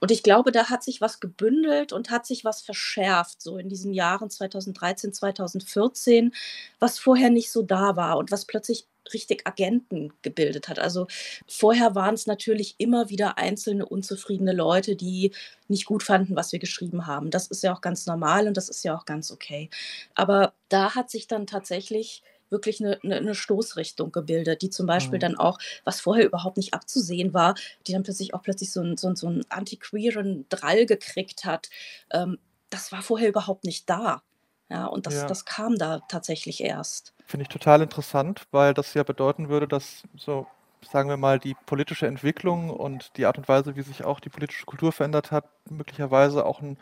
Und 0.00 0.10
ich 0.10 0.22
glaube, 0.22 0.52
da 0.52 0.68
hat 0.70 0.82
sich 0.82 1.00
was 1.00 1.20
gebündelt 1.20 1.92
und 1.92 2.10
hat 2.10 2.26
sich 2.26 2.44
was 2.44 2.62
verschärft, 2.62 3.40
so 3.40 3.58
in 3.58 3.68
diesen 3.68 3.92
Jahren 3.92 4.30
2013, 4.30 5.12
2014, 5.12 6.34
was 6.78 6.98
vorher 6.98 7.30
nicht 7.30 7.50
so 7.50 7.62
da 7.62 7.96
war 7.96 8.18
und 8.18 8.30
was 8.30 8.44
plötzlich 8.44 8.86
richtig 9.12 9.46
Agenten 9.46 10.12
gebildet 10.22 10.68
hat. 10.68 10.78
Also 10.78 11.06
vorher 11.46 11.94
waren 11.94 12.14
es 12.14 12.26
natürlich 12.26 12.74
immer 12.78 13.08
wieder 13.08 13.38
einzelne 13.38 13.86
unzufriedene 13.86 14.52
Leute, 14.52 14.96
die 14.96 15.32
nicht 15.68 15.86
gut 15.86 16.02
fanden, 16.02 16.36
was 16.36 16.52
wir 16.52 16.58
geschrieben 16.58 17.06
haben. 17.06 17.30
Das 17.30 17.46
ist 17.46 17.62
ja 17.62 17.72
auch 17.74 17.80
ganz 17.80 18.06
normal 18.06 18.48
und 18.48 18.56
das 18.56 18.68
ist 18.68 18.84
ja 18.84 18.96
auch 18.96 19.04
ganz 19.04 19.30
okay. 19.30 19.70
Aber 20.14 20.54
da 20.68 20.94
hat 20.94 21.10
sich 21.10 21.26
dann 21.28 21.46
tatsächlich 21.46 22.22
wirklich 22.50 22.80
eine, 22.80 22.98
eine, 23.02 23.16
eine 23.16 23.34
Stoßrichtung 23.34 24.12
gebildet, 24.12 24.62
die 24.62 24.70
zum 24.70 24.86
Beispiel 24.86 25.18
mhm. 25.18 25.20
dann 25.20 25.36
auch, 25.36 25.58
was 25.84 26.00
vorher 26.00 26.26
überhaupt 26.26 26.56
nicht 26.56 26.74
abzusehen 26.74 27.34
war, 27.34 27.54
die 27.86 27.92
dann 27.92 28.02
plötzlich 28.02 28.34
auch 28.34 28.42
plötzlich 28.42 28.72
so, 28.72 28.80
ein, 28.80 28.96
so, 28.96 29.14
so 29.14 29.26
einen 29.26 29.44
antiqueeren 29.48 30.46
Drall 30.48 30.86
gekriegt 30.86 31.44
hat. 31.44 31.70
Ähm, 32.10 32.38
das 32.70 32.92
war 32.92 33.02
vorher 33.02 33.28
überhaupt 33.28 33.64
nicht 33.64 33.88
da. 33.88 34.22
Ja, 34.68 34.86
und 34.86 35.06
das, 35.06 35.14
ja. 35.14 35.26
das 35.26 35.44
kam 35.44 35.78
da 35.78 36.00
tatsächlich 36.08 36.60
erst. 36.60 37.14
Finde 37.24 37.42
ich 37.42 37.48
total 37.48 37.82
interessant, 37.82 38.46
weil 38.50 38.74
das 38.74 38.94
ja 38.94 39.04
bedeuten 39.04 39.48
würde, 39.48 39.68
dass 39.68 40.02
so, 40.16 40.46
sagen 40.82 41.08
wir 41.08 41.16
mal, 41.16 41.38
die 41.38 41.54
politische 41.66 42.06
Entwicklung 42.06 42.70
und 42.70 43.16
die 43.16 43.26
Art 43.26 43.38
und 43.38 43.48
Weise, 43.48 43.76
wie 43.76 43.82
sich 43.82 44.04
auch 44.04 44.18
die 44.18 44.28
politische 44.28 44.66
Kultur 44.66 44.90
verändert 44.90 45.30
hat, 45.30 45.44
möglicherweise 45.70 46.44
auch 46.44 46.60
ein 46.60 46.78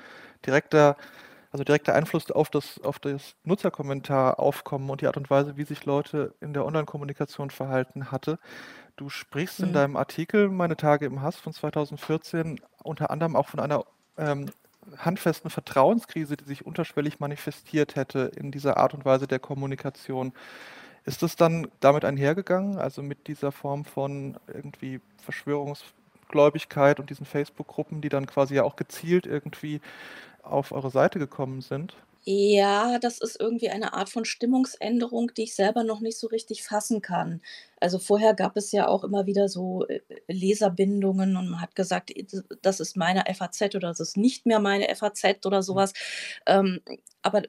direkter 0.47 0.97
also 1.55 1.63
direkter 1.63 1.95
Einfluss 1.95 2.33
auf 2.33 2.51
das, 2.51 2.81
auf 2.83 2.99
das 2.99 3.37
Nutzerkommentar 3.45 4.41
aufkommen 4.41 4.91
und 4.91 5.03
die 5.03 5.07
Art 5.07 5.17
und 5.17 5.31
Weise, 5.31 5.57
wie 5.57 5.63
sich 5.63 5.85
Leute 5.85 6.35
in 6.41 6.53
der 6.53 6.67
Online-Kommunikation 6.67 7.51
verhalten 7.51 8.11
hatte. 8.11 8.41
Du 8.97 9.09
sprichst 9.09 9.61
mhm. 9.61 9.67
in 9.69 9.73
deinem 9.73 9.97
Artikel 9.97 10.49
Meine 10.49 10.77
Tage 10.77 11.07
im 11.07 11.23
Hass 11.23 11.37
von 11.37 11.53
2014 11.53 12.61
unter 12.83 13.13
anderem 13.13 13.37
auch 13.37 13.47
von 13.47 13.61
einer 13.61 13.85
ähm, 14.19 14.47
handfesten 14.99 15.49
Vertrauenskrise, 15.49 16.37
die 16.37 16.45
sich 16.45 16.67
unterschwellig 16.67 17.21
manifestiert 17.21 17.95
hätte 17.95 18.33
in 18.37 18.51
dieser 18.51 18.77
Art 18.77 18.93
und 18.93 19.05
Weise 19.05 19.29
der 19.29 19.39
Kommunikation. 19.39 20.33
Ist 21.05 21.23
das 21.23 21.37
dann 21.37 21.69
damit 21.79 22.05
einhergegangen, 22.05 22.79
also 22.79 23.01
mit 23.01 23.29
dieser 23.29 23.53
Form 23.53 23.85
von 23.85 24.39
irgendwie 24.53 25.01
Verschwörungsgläubigkeit 25.23 26.99
und 26.99 27.11
diesen 27.11 27.27
Facebook-Gruppen, 27.27 28.01
die 28.01 28.09
dann 28.09 28.27
quasi 28.27 28.57
ja 28.57 28.65
auch 28.65 28.75
gezielt 28.75 29.25
irgendwie 29.25 29.81
auf 30.45 30.73
eure 30.73 30.91
Seite 30.91 31.19
gekommen 31.19 31.61
sind? 31.61 31.95
Ja, 32.27 32.99
das 33.01 33.19
ist 33.19 33.39
irgendwie 33.39 33.69
eine 33.69 33.93
Art 33.93 34.09
von 34.09 34.25
Stimmungsänderung, 34.25 35.35
die 35.35 35.43
ich 35.43 35.55
selber 35.55 35.85
noch 35.85 36.01
nicht 36.01 36.19
so 36.19 36.27
richtig 36.27 36.63
fassen 36.63 37.03
kann. 37.03 37.43
Also 37.81 37.99
vorher 37.99 38.33
gab 38.33 38.57
es 38.57 38.73
ja 38.73 38.89
auch 38.89 39.05
immer 39.05 39.27
wieder 39.27 39.47
so 39.51 39.87
äh, 39.89 40.01
Leserbindungen 40.27 41.37
und 41.37 41.51
man 41.51 41.61
hat 41.61 41.75
gesagt, 41.75 42.15
das 42.63 42.81
ist 42.81 42.97
meine 42.97 43.25
FAZ 43.35 43.75
oder 43.75 43.89
das 43.89 44.01
ist 44.01 44.17
nicht 44.17 44.47
mehr 44.47 44.59
meine 44.59 44.95
FAZ 44.95 45.45
oder 45.45 45.59
mhm. 45.59 45.63
sowas. 45.63 45.93
Ähm, 46.47 46.81
aber 47.21 47.43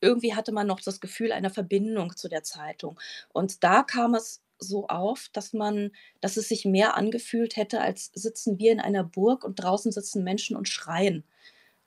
irgendwie 0.00 0.34
hatte 0.34 0.52
man 0.52 0.66
noch 0.66 0.80
das 0.80 1.00
Gefühl 1.00 1.32
einer 1.32 1.50
Verbindung 1.50 2.16
zu 2.16 2.28
der 2.30 2.42
Zeitung. 2.42 2.98
Und 3.34 3.62
da 3.64 3.82
kam 3.82 4.14
es 4.14 4.40
so 4.58 4.86
auf, 4.88 5.28
dass 5.34 5.52
man, 5.52 5.90
dass 6.22 6.38
es 6.38 6.48
sich 6.48 6.64
mehr 6.64 6.96
angefühlt 6.96 7.56
hätte, 7.56 7.82
als 7.82 8.10
sitzen 8.14 8.58
wir 8.58 8.72
in 8.72 8.80
einer 8.80 9.04
Burg 9.04 9.44
und 9.44 9.56
draußen 9.56 9.92
sitzen 9.92 10.24
Menschen 10.24 10.56
und 10.56 10.68
schreien 10.68 11.24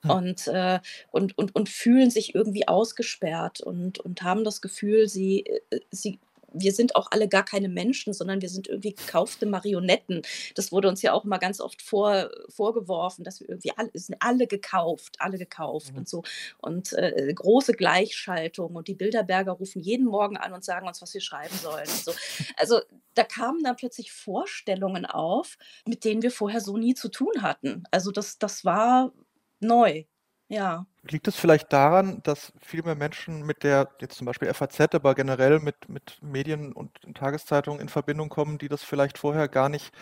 und, 0.04 0.46
äh, 0.48 0.80
und, 1.10 1.36
und, 1.36 1.54
und 1.54 1.68
fühlen 1.68 2.10
sich 2.10 2.34
irgendwie 2.34 2.68
ausgesperrt 2.68 3.60
und, 3.60 3.98
und 4.00 4.22
haben 4.22 4.44
das 4.44 4.60
Gefühl, 4.60 5.08
sie, 5.08 5.46
äh, 5.46 5.80
sie, 5.90 6.18
wir 6.52 6.72
sind 6.72 6.96
auch 6.96 7.08
alle 7.10 7.28
gar 7.28 7.44
keine 7.44 7.68
Menschen, 7.68 8.12
sondern 8.12 8.40
wir 8.40 8.48
sind 8.48 8.68
irgendwie 8.68 8.94
gekaufte 8.94 9.46
Marionetten. 9.46 10.22
Das 10.54 10.72
wurde 10.72 10.88
uns 10.88 11.02
ja 11.02 11.12
auch 11.12 11.24
immer 11.24 11.38
ganz 11.38 11.60
oft 11.60 11.82
vor, 11.82 12.30
vorgeworfen, 12.48 13.24
dass 13.24 13.40
wir 13.40 13.48
irgendwie 13.48 13.72
alle, 13.76 13.90
sind 13.94 14.16
alle 14.20 14.46
gekauft, 14.46 15.16
alle 15.18 15.38
gekauft 15.38 15.92
mhm. 15.92 15.98
und 15.98 16.08
so. 16.08 16.22
Und 16.58 16.92
äh, 16.94 17.32
große 17.34 17.72
Gleichschaltung 17.72 18.74
und 18.76 18.88
die 18.88 18.94
Bilderberger 18.94 19.52
rufen 19.52 19.80
jeden 19.80 20.06
Morgen 20.06 20.36
an 20.36 20.52
und 20.52 20.64
sagen 20.64 20.86
uns, 20.86 21.02
was 21.02 21.14
wir 21.14 21.20
schreiben 21.20 21.56
sollen 21.62 21.88
und 21.88 22.04
so. 22.04 22.12
Also 22.56 22.80
da 23.14 23.24
kamen 23.24 23.62
dann 23.62 23.76
plötzlich 23.76 24.12
Vorstellungen 24.12 25.06
auf, 25.06 25.58
mit 25.86 26.04
denen 26.04 26.22
wir 26.22 26.30
vorher 26.30 26.60
so 26.60 26.76
nie 26.76 26.94
zu 26.94 27.08
tun 27.08 27.42
hatten. 27.42 27.84
Also 27.90 28.10
das, 28.10 28.38
das 28.38 28.64
war 28.64 29.12
neu. 29.60 30.04
Ja. 30.48 30.86
Liegt 31.02 31.26
es 31.28 31.36
vielleicht 31.36 31.72
daran, 31.72 32.22
dass 32.22 32.52
viel 32.60 32.82
mehr 32.82 32.94
Menschen 32.94 33.42
mit 33.44 33.64
der, 33.64 33.88
jetzt 34.00 34.16
zum 34.16 34.26
Beispiel 34.26 34.52
FAZ, 34.52 34.94
aber 34.94 35.14
generell 35.14 35.58
mit, 35.60 35.88
mit 35.88 36.18
Medien 36.22 36.72
und 36.72 36.90
Tageszeitungen 37.14 37.80
in 37.80 37.88
Verbindung 37.88 38.28
kommen, 38.28 38.58
die 38.58 38.68
das 38.68 38.82
vielleicht 38.84 39.18
vorher 39.18 39.48
gar 39.48 39.68
nicht, 39.68 39.92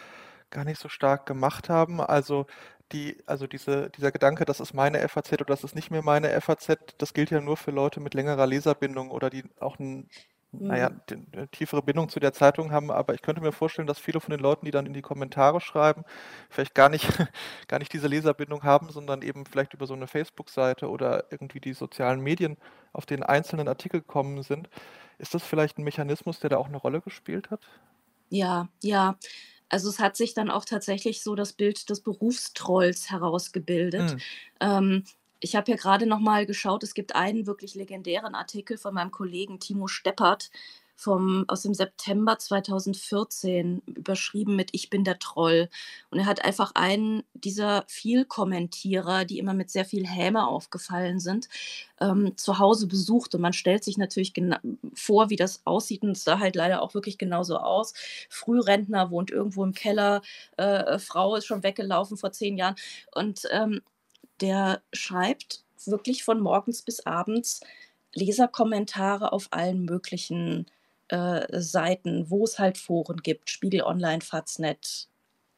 gar 0.50 0.64
nicht 0.64 0.80
so 0.80 0.88
stark 0.88 1.26
gemacht 1.26 1.68
haben? 1.70 2.00
Also 2.00 2.46
die, 2.92 3.22
also 3.26 3.46
diese, 3.46 3.90
dieser 3.90 4.12
Gedanke, 4.12 4.44
das 4.44 4.60
ist 4.60 4.74
meine 4.74 5.06
FAZ 5.08 5.32
oder 5.32 5.46
das 5.46 5.64
ist 5.64 5.74
nicht 5.74 5.90
mehr 5.90 6.02
meine 6.02 6.30
FAZ, 6.40 6.76
das 6.98 7.14
gilt 7.14 7.30
ja 7.30 7.40
nur 7.40 7.56
für 7.56 7.70
Leute 7.70 8.00
mit 8.00 8.14
längerer 8.14 8.46
Leserbindung 8.46 9.10
oder 9.10 9.30
die 9.30 9.44
auch 9.60 9.78
ein 9.78 10.08
naja, 10.60 10.90
mhm. 10.90 11.26
eine 11.32 11.48
tiefere 11.48 11.82
Bindung 11.82 12.08
zu 12.08 12.20
der 12.20 12.32
Zeitung 12.32 12.72
haben, 12.72 12.90
aber 12.90 13.14
ich 13.14 13.22
könnte 13.22 13.40
mir 13.40 13.52
vorstellen, 13.52 13.86
dass 13.86 13.98
viele 13.98 14.20
von 14.20 14.30
den 14.30 14.40
Leuten, 14.40 14.64
die 14.64 14.70
dann 14.70 14.86
in 14.86 14.92
die 14.92 15.02
Kommentare 15.02 15.60
schreiben, 15.60 16.04
vielleicht 16.50 16.74
gar 16.74 16.88
nicht, 16.88 17.06
gar 17.68 17.78
nicht 17.78 17.92
diese 17.92 18.08
Leserbindung 18.08 18.62
haben, 18.62 18.90
sondern 18.90 19.22
eben 19.22 19.46
vielleicht 19.46 19.74
über 19.74 19.86
so 19.86 19.94
eine 19.94 20.06
Facebook-Seite 20.06 20.88
oder 20.88 21.24
irgendwie 21.30 21.60
die 21.60 21.74
sozialen 21.74 22.20
Medien 22.20 22.56
auf 22.92 23.06
den 23.06 23.22
einzelnen 23.22 23.68
Artikel 23.68 24.00
gekommen 24.00 24.42
sind. 24.42 24.68
Ist 25.18 25.34
das 25.34 25.42
vielleicht 25.42 25.78
ein 25.78 25.84
Mechanismus, 25.84 26.40
der 26.40 26.50
da 26.50 26.56
auch 26.56 26.68
eine 26.68 26.76
Rolle 26.76 27.00
gespielt 27.00 27.50
hat? 27.50 27.60
Ja, 28.30 28.68
ja. 28.82 29.16
Also 29.68 29.88
es 29.88 29.98
hat 29.98 30.16
sich 30.16 30.34
dann 30.34 30.50
auch 30.50 30.64
tatsächlich 30.64 31.22
so 31.22 31.34
das 31.34 31.52
Bild 31.52 31.88
des 31.90 32.00
Berufstrolls 32.00 33.10
herausgebildet. 33.10 34.12
Hm. 34.12 34.18
Ähm, 34.60 35.04
ich 35.44 35.54
habe 35.57 35.70
ja 35.70 35.76
gerade 35.76 36.07
noch 36.07 36.20
mal 36.20 36.46
geschaut, 36.46 36.83
es 36.83 36.94
gibt 36.94 37.14
einen 37.14 37.46
wirklich 37.46 37.74
legendären 37.74 38.35
Artikel 38.35 38.78
von 38.78 38.94
meinem 38.94 39.11
Kollegen 39.11 39.61
Timo 39.61 39.88
Steppert 39.88 40.50
vom, 40.96 41.44
aus 41.48 41.62
dem 41.62 41.74
September 41.74 42.38
2014, 42.38 43.83
überschrieben 43.87 44.57
mit 44.57 44.70
Ich 44.72 44.88
bin 44.88 45.04
der 45.04 45.18
Troll. 45.18 45.68
Und 46.11 46.20
er 46.20 46.26
hat 46.26 46.44
einfach 46.44 46.72
einen 46.74 47.24
dieser 47.35 47.85
Vielkommentierer, 47.88 49.26
die 49.26 49.38
immer 49.38 49.52
mit 49.52 49.70
sehr 49.70 49.85
viel 49.85 50.07
Häme 50.07 50.46
aufgefallen 50.46 51.20
sind, 51.20 51.48
ähm, 52.00 52.37
zu 52.38 52.59
Hause 52.59 52.87
besucht. 52.87 53.35
Und 53.35 53.42
man 53.42 53.52
stellt 53.52 53.85
sich 53.85 53.98
natürlich 53.98 54.33
vor, 54.94 55.28
wie 55.28 55.37
das 55.37 55.61
aussieht. 55.66 56.02
Und 56.02 56.12
es 56.12 56.24
sah 56.24 56.38
halt 56.38 56.57
leider 56.57 56.80
auch 56.80 56.94
wirklich 56.94 57.18
genauso 57.18 57.59
aus. 57.59 57.92
Frührentner 58.30 59.11
wohnt 59.11 59.30
irgendwo 59.30 59.62
im 59.62 59.74
Keller, 59.74 60.22
äh, 60.57 60.98
Frau 60.98 61.37
ist 61.37 61.46
schon 61.46 61.62
weggelaufen 61.62 62.16
vor 62.16 62.33
zehn 62.33 62.57
Jahren. 62.57 62.76
Und 63.12 63.42
ähm, 63.50 63.83
der 64.40 64.83
schreibt 64.92 65.64
wirklich 65.87 66.25
von 66.25 66.40
morgens 66.40 66.83
bis 66.83 67.01
abends 67.07 67.61
Leserkommentare 68.14 69.33
auf 69.33 69.49
allen 69.51 69.85
möglichen 69.85 70.66
äh, 71.09 71.61
Seiten, 71.61 72.31
wo 72.31 72.44
es 72.44 72.59
halt 72.59 72.79
Foren 72.79 73.18
gibt, 73.18 73.51
Spiegel 73.51 73.83
Online, 73.83 74.20
Faznet, 74.20 75.09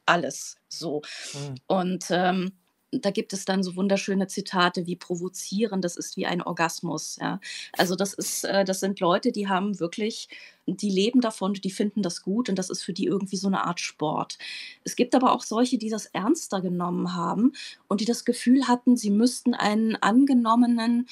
alles 0.05 0.57
so. 0.67 1.01
Mhm. 1.33 1.55
Und 1.67 2.05
ähm, 2.09 2.51
da 2.91 3.11
gibt 3.11 3.33
es 3.33 3.45
dann 3.45 3.63
so 3.63 3.75
wunderschöne 3.75 4.27
Zitate 4.27 4.85
wie 4.85 4.95
provozieren, 4.95 5.81
das 5.81 5.97
ist 5.97 6.15
wie 6.15 6.25
ein 6.25 6.41
Orgasmus. 6.41 7.17
Ja. 7.19 7.39
Also 7.73 7.95
das 7.95 8.13
ist, 8.13 8.45
äh, 8.45 8.63
das 8.63 8.79
sind 8.79 8.99
Leute, 8.99 9.31
die 9.31 9.47
haben 9.47 9.79
wirklich, 9.79 10.29
die 10.65 10.89
leben 10.89 11.21
davon, 11.21 11.53
die 11.53 11.71
finden 11.71 12.01
das 12.01 12.21
gut 12.21 12.49
und 12.49 12.57
das 12.57 12.69
ist 12.69 12.83
für 12.83 12.93
die 12.93 13.05
irgendwie 13.05 13.37
so 13.37 13.47
eine 13.47 13.65
Art 13.65 13.79
Sport. 13.79 14.37
Es 14.83 14.95
gibt 14.95 15.15
aber 15.15 15.33
auch 15.33 15.43
solche, 15.43 15.77
die 15.77 15.89
das 15.89 16.05
ernster 16.07 16.61
genommen 16.61 17.13
haben 17.13 17.53
und 17.87 18.01
die 18.01 18.05
das 18.05 18.25
Gefühl 18.25 18.67
hatten, 18.67 18.95
sie 18.95 19.11
müssten 19.11 19.53
einen 19.53 19.95
angenommenen 19.97 21.07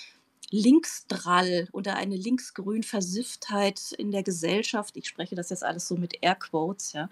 Linksdrall 0.55 1.67
oder 1.73 1.95
eine 1.97 2.15
linksgrün 2.15 2.83
Versifftheit 2.83 3.91
in 3.97 4.11
der 4.11 4.23
Gesellschaft, 4.23 4.95
ich 4.95 5.07
spreche 5.07 5.35
das 5.35 5.49
jetzt 5.49 5.63
alles 5.63 5.87
so 5.87 5.97
mit 5.97 6.23
Airquotes, 6.23 6.93
ja, 6.93 7.09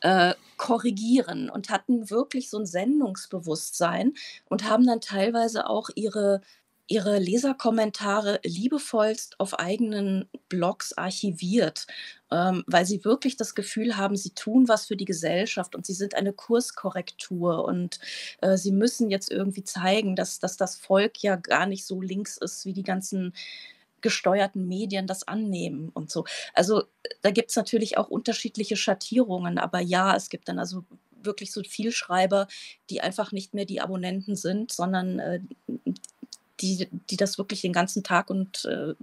äh, 0.00 0.34
korrigieren 0.56 1.50
und 1.50 1.70
hatten 1.70 2.10
wirklich 2.10 2.50
so 2.50 2.58
ein 2.58 2.66
Sendungsbewusstsein 2.66 4.14
und 4.46 4.68
haben 4.68 4.86
dann 4.86 5.00
teilweise 5.00 5.68
auch 5.68 5.90
ihre 5.94 6.40
ihre 6.90 7.20
Leserkommentare 7.20 8.40
liebevollst 8.42 9.38
auf 9.38 9.58
eigenen 9.60 10.28
Blogs 10.48 10.92
archiviert, 10.92 11.86
ähm, 12.32 12.64
weil 12.66 12.84
sie 12.84 13.04
wirklich 13.04 13.36
das 13.36 13.54
Gefühl 13.54 13.96
haben, 13.96 14.16
sie 14.16 14.30
tun 14.30 14.66
was 14.66 14.86
für 14.86 14.96
die 14.96 15.04
Gesellschaft 15.04 15.76
und 15.76 15.86
sie 15.86 15.94
sind 15.94 16.16
eine 16.16 16.32
Kurskorrektur 16.32 17.64
und 17.64 18.00
äh, 18.40 18.56
sie 18.56 18.72
müssen 18.72 19.08
jetzt 19.08 19.30
irgendwie 19.30 19.62
zeigen, 19.62 20.16
dass, 20.16 20.40
dass 20.40 20.56
das 20.56 20.74
Volk 20.74 21.22
ja 21.22 21.36
gar 21.36 21.66
nicht 21.66 21.86
so 21.86 22.00
links 22.00 22.36
ist, 22.36 22.64
wie 22.64 22.72
die 22.72 22.82
ganzen 22.82 23.34
gesteuerten 24.00 24.66
Medien 24.66 25.06
das 25.06 25.28
annehmen 25.28 25.90
und 25.90 26.10
so. 26.10 26.24
Also 26.54 26.82
da 27.22 27.30
gibt 27.30 27.50
es 27.50 27.56
natürlich 27.56 27.98
auch 27.98 28.08
unterschiedliche 28.08 28.76
Schattierungen, 28.76 29.58
aber 29.58 29.78
ja, 29.78 30.16
es 30.16 30.28
gibt 30.28 30.48
dann 30.48 30.58
also 30.58 30.84
wirklich 31.22 31.52
so 31.52 31.62
viel 31.62 31.92
Schreiber, 31.92 32.48
die 32.88 33.00
einfach 33.00 33.30
nicht 33.30 33.54
mehr 33.54 33.66
die 33.66 33.80
Abonnenten 33.80 34.34
sind, 34.34 34.72
sondern 34.72 35.18
äh, 35.20 35.40
die, 36.60 36.88
die 37.10 37.16
das 37.16 37.38
wirklich 37.38 37.62
den 37.62 37.72
ganzen 37.72 38.02
Tag 38.02 38.30
und 38.30 38.64
äh, 38.64 38.94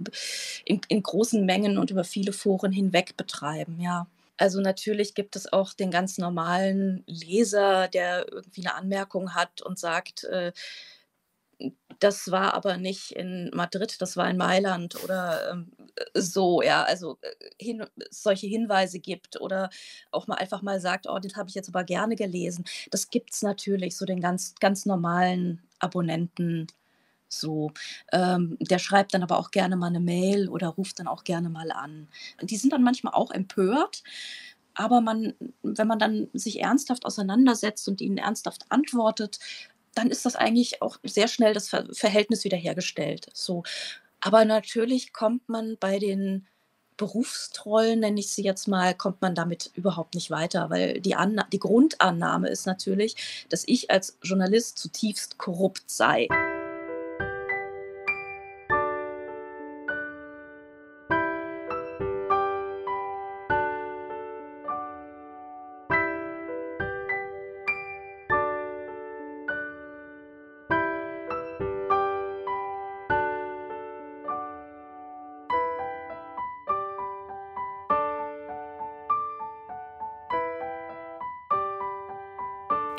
in, 0.64 0.80
in 0.88 1.02
großen 1.02 1.44
Mengen 1.44 1.78
und 1.78 1.90
über 1.90 2.04
viele 2.04 2.32
Foren 2.32 2.72
hinweg 2.72 3.16
betreiben, 3.16 3.80
ja. 3.80 4.06
Also 4.40 4.60
natürlich 4.60 5.14
gibt 5.14 5.34
es 5.34 5.52
auch 5.52 5.72
den 5.72 5.90
ganz 5.90 6.16
normalen 6.16 7.02
Leser, 7.06 7.88
der 7.88 8.30
irgendwie 8.30 8.64
eine 8.64 8.76
Anmerkung 8.76 9.34
hat 9.34 9.62
und 9.62 9.80
sagt, 9.80 10.24
äh, 10.24 10.52
das 11.98 12.30
war 12.30 12.54
aber 12.54 12.76
nicht 12.76 13.12
in 13.12 13.50
Madrid, 13.52 14.00
das 14.00 14.16
war 14.16 14.30
in 14.30 14.36
Mailand 14.36 15.02
oder 15.02 15.50
ähm, 15.50 15.72
so, 16.14 16.62
ja, 16.62 16.84
also 16.84 17.18
äh, 17.22 17.34
hin, 17.60 17.84
solche 18.10 18.46
Hinweise 18.46 19.00
gibt 19.00 19.40
oder 19.40 19.70
auch 20.12 20.28
mal 20.28 20.36
einfach 20.36 20.62
mal 20.62 20.80
sagt, 20.80 21.06
oh, 21.08 21.18
das 21.18 21.34
habe 21.34 21.48
ich 21.48 21.56
jetzt 21.56 21.68
aber 21.68 21.84
gerne 21.84 22.14
gelesen. 22.14 22.64
Das 22.90 23.10
gibt 23.10 23.34
es 23.34 23.42
natürlich, 23.42 23.96
so 23.96 24.04
den 24.06 24.20
ganz, 24.20 24.54
ganz 24.60 24.86
normalen 24.86 25.62
Abonnenten 25.80 26.68
so, 27.28 27.72
ähm, 28.12 28.56
der 28.60 28.78
schreibt 28.78 29.14
dann 29.14 29.22
aber 29.22 29.38
auch 29.38 29.50
gerne 29.50 29.76
mal 29.76 29.88
eine 29.88 30.00
Mail 30.00 30.48
oder 30.48 30.68
ruft 30.68 30.98
dann 30.98 31.08
auch 31.08 31.24
gerne 31.24 31.50
mal 31.50 31.70
an. 31.70 32.08
Die 32.42 32.56
sind 32.56 32.72
dann 32.72 32.82
manchmal 32.82 33.14
auch 33.14 33.30
empört, 33.30 34.02
aber 34.74 35.00
man, 35.00 35.34
wenn 35.62 35.88
man 35.88 35.98
dann 35.98 36.28
sich 36.32 36.60
ernsthaft 36.60 37.04
auseinandersetzt 37.04 37.88
und 37.88 38.00
ihnen 38.00 38.18
ernsthaft 38.18 38.64
antwortet, 38.70 39.38
dann 39.94 40.10
ist 40.10 40.24
das 40.24 40.36
eigentlich 40.36 40.82
auch 40.82 40.98
sehr 41.02 41.28
schnell 41.28 41.54
das 41.54 41.68
Ver 41.68 41.86
Verhältnis 41.92 42.44
wiederhergestellt. 42.44 43.28
So, 43.32 43.64
aber 44.20 44.44
natürlich 44.44 45.12
kommt 45.12 45.48
man 45.48 45.76
bei 45.80 45.98
den 45.98 46.46
Berufstrollen, 46.96 48.00
nenne 48.00 48.20
ich 48.20 48.30
sie 48.30 48.42
jetzt 48.42 48.68
mal, 48.68 48.94
kommt 48.94 49.22
man 49.22 49.34
damit 49.34 49.70
überhaupt 49.74 50.14
nicht 50.14 50.30
weiter, 50.30 50.68
weil 50.68 51.00
die, 51.00 51.14
Anna 51.14 51.46
die 51.52 51.60
Grundannahme 51.60 52.48
ist 52.48 52.66
natürlich, 52.66 53.46
dass 53.48 53.62
ich 53.66 53.90
als 53.90 54.18
Journalist 54.22 54.78
zutiefst 54.78 55.38
korrupt 55.38 55.90
sei. 55.90 56.28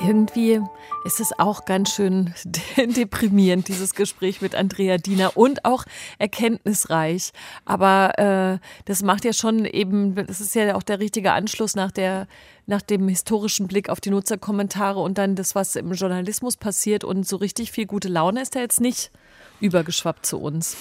Irgendwie 0.10 0.60
ist 1.04 1.20
es 1.20 1.38
auch 1.38 1.66
ganz 1.66 1.94
schön 1.94 2.34
deprimierend, 2.78 3.68
dieses 3.68 3.94
Gespräch 3.94 4.42
mit 4.42 4.56
Andrea 4.56 4.98
Diener 4.98 5.38
und 5.38 5.66
auch 5.66 5.86
erkenntnisreich. 6.18 7.32
Aber 7.64 8.18
äh, 8.18 8.58
das 8.86 9.04
macht 9.04 9.24
ja 9.24 9.34
schon 9.34 9.66
eben, 9.66 10.16
das 10.16 10.42
ist 10.42 10.56
ja 10.56 10.76
auch 10.76 10.82
der 10.82 11.00
richtige 11.00 11.34
Anschluss 11.34 11.76
nach 11.76 11.92
der 11.92 12.28
nach 12.66 12.82
dem 12.84 13.08
historischen 13.08 13.68
Blick 13.68 13.90
auf 13.90 14.00
die 14.00 14.12
Nutzerkommentare 14.12 15.00
und 15.00 15.18
dann 15.18 15.36
das, 15.36 15.56
was 15.56 15.76
im 15.76 15.92
Journalismus 15.92 16.56
passiert. 16.56 17.04
Und 17.04 17.28
so 17.28 17.38
richtig 17.38 17.72
viel 17.72 17.88
gute 17.88 18.10
Laune 18.10 18.42
ist 18.42 18.56
da 18.56 18.60
jetzt 18.60 18.80
nicht 18.80 19.12
übergeschwappt 19.60 20.26
zu 20.26 20.40
uns. 20.40 20.78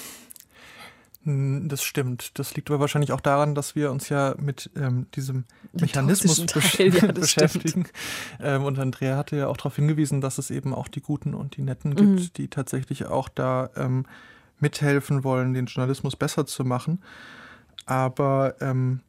Das 1.29 1.83
stimmt. 1.83 2.39
Das 2.39 2.55
liegt 2.55 2.71
aber 2.71 2.81
wahrscheinlich 2.81 3.13
auch 3.13 3.21
daran, 3.21 3.55
dass 3.55 3.75
wir 3.75 3.91
uns 3.91 4.09
ja 4.09 4.35
mit 4.39 4.71
ähm, 4.77 5.07
diesem 5.15 5.45
Mechanismus 5.73 6.47
Teil, 6.47 6.95
ja, 6.95 7.07
beschäftigen. 7.13 7.87
Ähm, 8.41 8.65
und 8.65 8.79
Andrea 8.79 9.17
hatte 9.17 9.37
ja 9.37 9.49
auch 9.49 9.57
darauf 9.59 9.77
hingewiesen, 9.77 10.23
dass 10.23 10.39
es 10.39 10.51
eben 10.51 10.73
auch 10.73 10.89
die 10.89 11.03
Guten 11.03 11.35
und 11.35 11.57
die 11.57 11.63
Netten 11.63 11.95
gibt, 11.95 12.09
mhm. 12.09 12.33
die 12.37 12.49
tatsächlich 12.49 13.07
auch 13.07 13.29
da 13.29 13.69
ähm, 13.77 14.07
mithelfen 14.59 15.23
wollen, 15.23 15.53
den 15.53 15.67
Journalismus 15.67 16.17
besser 16.17 16.47
zu 16.47 16.65
machen. 16.65 17.03
Aber 17.85 18.55
ähm, 18.61 19.01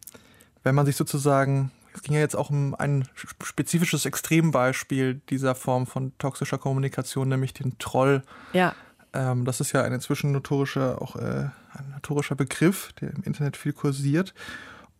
wenn 0.63 0.75
man 0.75 0.85
sich 0.85 0.97
sozusagen, 0.97 1.71
es 1.93 2.01
ging 2.03 2.15
ja 2.15 2.19
jetzt 2.19 2.35
auch 2.35 2.49
um 2.49 2.75
ein 2.75 3.07
spezifisches 3.17 4.05
Extrembeispiel 4.05 5.21
dieser 5.29 5.55
Form 5.55 5.87
von 5.87 6.11
toxischer 6.17 6.57
Kommunikation, 6.57 7.29
nämlich 7.29 7.53
den 7.53 7.77
Troll. 7.79 8.23
Ja 8.51 8.75
ähm, 9.13 9.45
das 9.45 9.59
ist 9.59 9.71
ja 9.71 9.83
ein 9.83 9.93
inzwischen 9.93 10.31
notorischer, 10.31 11.01
auch 11.01 11.15
äh, 11.15 11.49
ein 11.73 11.91
notorischer 11.93 12.35
Begriff, 12.35 12.93
der 13.01 13.13
im 13.13 13.23
Internet 13.23 13.57
viel 13.57 13.73
kursiert. 13.73 14.33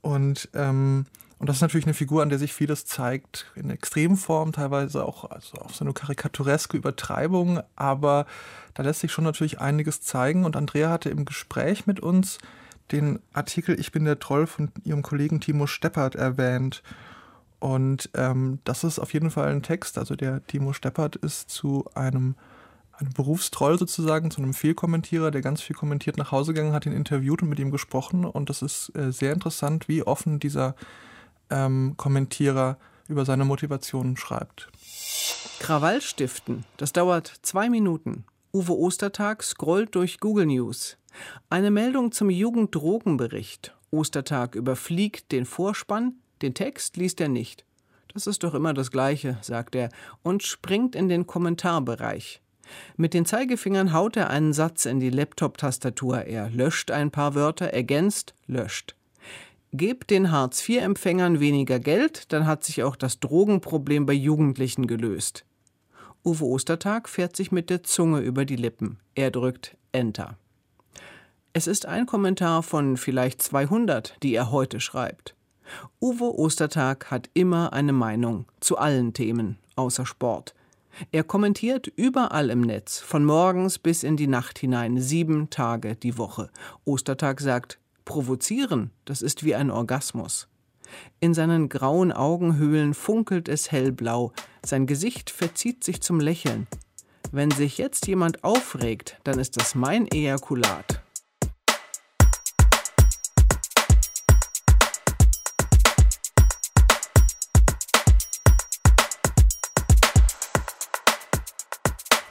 Und, 0.01 0.49
ähm, 0.53 1.05
und 1.37 1.47
das 1.47 1.57
ist 1.57 1.61
natürlich 1.61 1.85
eine 1.85 1.93
Figur, 1.93 2.21
an 2.21 2.29
der 2.29 2.39
sich 2.39 2.53
vieles 2.53 2.85
zeigt, 2.85 3.51
in 3.55 3.69
Extremform, 3.69 4.51
teilweise 4.51 5.05
auch 5.05 5.29
also 5.29 5.57
auf 5.57 5.75
so 5.75 5.85
eine 5.85 5.93
karikatureske 5.93 6.77
Übertreibung, 6.77 7.61
aber 7.75 8.25
da 8.73 8.83
lässt 8.83 9.01
sich 9.01 9.11
schon 9.11 9.23
natürlich 9.23 9.59
einiges 9.59 10.01
zeigen. 10.01 10.43
Und 10.45 10.55
Andrea 10.55 10.89
hatte 10.89 11.09
im 11.09 11.25
Gespräch 11.25 11.87
mit 11.87 11.99
uns 11.99 12.39
den 12.91 13.19
Artikel 13.33 13.79
Ich 13.79 13.91
bin 13.91 14.05
der 14.05 14.19
Troll 14.19 14.47
von 14.47 14.71
ihrem 14.83 15.01
Kollegen 15.01 15.39
Timo 15.39 15.67
Steppert 15.67 16.15
erwähnt. 16.15 16.81
Und 17.59 18.09
ähm, 18.15 18.59
das 18.63 18.83
ist 18.83 18.99
auf 18.99 19.13
jeden 19.13 19.31
Fall 19.31 19.49
ein 19.49 19.63
Text. 19.63 19.97
Also 19.97 20.15
der 20.15 20.45
Timo 20.47 20.73
Steppert 20.73 21.15
ist 21.17 21.49
zu 21.49 21.85
einem, 21.93 22.35
einem 22.99 23.13
Berufstroll 23.13 23.79
sozusagen, 23.79 24.31
zu 24.31 24.41
einem 24.41 24.53
Fehlkommentierer, 24.53 25.31
der 25.31 25.41
ganz 25.41 25.61
viel 25.61 25.75
kommentiert, 25.75 26.17
nach 26.17 26.31
Hause 26.31 26.53
gegangen, 26.53 26.73
hat 26.73 26.85
ihn 26.85 26.93
interviewt 26.93 27.41
und 27.41 27.49
mit 27.49 27.59
ihm 27.59 27.71
gesprochen. 27.71 28.25
Und 28.25 28.49
das 28.49 28.61
ist 28.61 28.95
äh, 28.95 29.11
sehr 29.11 29.33
interessant, 29.33 29.87
wie 29.87 30.03
offen 30.03 30.39
dieser 30.39 30.75
ähm, 31.49 31.93
Kommentierer 31.97 32.77
über 33.07 33.25
seine 33.25 33.45
Motivationen 33.45 34.17
schreibt. 34.17 34.69
Krawall 35.59 36.01
stiften, 36.01 36.65
das 36.77 36.93
dauert 36.93 37.33
zwei 37.41 37.69
Minuten. 37.69 38.25
Uwe 38.53 38.77
Ostertag 38.77 39.43
scrollt 39.43 39.95
durch 39.95 40.19
Google 40.19 40.47
News. 40.47 40.97
Eine 41.49 41.71
Meldung 41.71 42.11
zum 42.11 42.29
Jugenddrogenbericht. 42.29 43.75
Ostertag 43.91 44.55
überfliegt 44.55 45.31
den 45.31 45.45
Vorspann, 45.45 46.15
den 46.41 46.53
Text 46.53 46.97
liest 46.97 47.19
er 47.21 47.29
nicht. 47.29 47.65
Das 48.13 48.27
ist 48.27 48.43
doch 48.43 48.53
immer 48.53 48.73
das 48.73 48.91
Gleiche, 48.91 49.37
sagt 49.41 49.75
er 49.75 49.89
und 50.23 50.43
springt 50.43 50.95
in 50.95 51.09
den 51.09 51.27
Kommentarbereich. 51.27 52.41
Mit 52.97 53.13
den 53.13 53.25
Zeigefingern 53.25 53.93
haut 53.93 54.17
er 54.17 54.29
einen 54.29 54.53
Satz 54.53 54.85
in 54.85 54.99
die 54.99 55.09
Laptop-Tastatur. 55.09 56.25
Er 56.25 56.49
löscht 56.49 56.91
ein 56.91 57.11
paar 57.11 57.35
Wörter, 57.35 57.67
ergänzt, 57.67 58.33
löscht. 58.47 58.95
Gebt 59.71 60.09
den 60.09 60.31
Hartz-IV-Empfängern 60.31 61.39
weniger 61.39 61.79
Geld, 61.79 62.33
dann 62.33 62.47
hat 62.47 62.63
sich 62.63 62.83
auch 62.83 62.95
das 62.95 63.19
Drogenproblem 63.19 64.05
bei 64.05 64.13
Jugendlichen 64.13 64.87
gelöst. 64.87 65.45
Uwe 66.25 66.43
Ostertag 66.45 67.07
fährt 67.07 67.35
sich 67.35 67.51
mit 67.51 67.69
der 67.69 67.83
Zunge 67.83 68.19
über 68.19 68.45
die 68.45 68.55
Lippen. 68.55 68.97
Er 69.15 69.31
drückt 69.31 69.77
Enter. 69.91 70.37
Es 71.53 71.67
ist 71.67 71.85
ein 71.85 72.05
Kommentar 72.05 72.63
von 72.63 72.97
vielleicht 72.97 73.41
200, 73.41 74.15
die 74.21 74.33
er 74.33 74.51
heute 74.51 74.79
schreibt. 74.79 75.35
Uwe 76.01 76.37
Ostertag 76.37 77.11
hat 77.11 77.29
immer 77.33 77.73
eine 77.73 77.93
Meinung 77.93 78.45
zu 78.59 78.77
allen 78.77 79.13
Themen, 79.13 79.57
außer 79.75 80.05
Sport. 80.05 80.55
Er 81.11 81.23
kommentiert 81.23 81.87
überall 81.87 82.49
im 82.49 82.61
Netz, 82.61 82.99
von 82.99 83.23
morgens 83.23 83.79
bis 83.79 84.03
in 84.03 84.17
die 84.17 84.27
Nacht 84.27 84.59
hinein, 84.59 84.99
sieben 84.99 85.49
Tage 85.49 85.95
die 85.95 86.17
Woche. 86.17 86.49
Ostertag 86.85 87.41
sagt, 87.41 87.79
provozieren, 88.05 88.91
das 89.05 89.21
ist 89.21 89.43
wie 89.43 89.55
ein 89.55 89.71
Orgasmus. 89.71 90.47
In 91.19 91.33
seinen 91.33 91.69
grauen 91.69 92.11
Augenhöhlen 92.11 92.93
funkelt 92.93 93.47
es 93.47 93.71
hellblau, 93.71 94.33
sein 94.65 94.87
Gesicht 94.87 95.29
verzieht 95.29 95.83
sich 95.83 96.01
zum 96.01 96.19
Lächeln. 96.19 96.67
Wenn 97.31 97.51
sich 97.51 97.77
jetzt 97.77 98.07
jemand 98.07 98.43
aufregt, 98.43 99.19
dann 99.23 99.39
ist 99.39 99.57
das 99.57 99.75
mein 99.75 100.07
Ejakulat. 100.07 101.03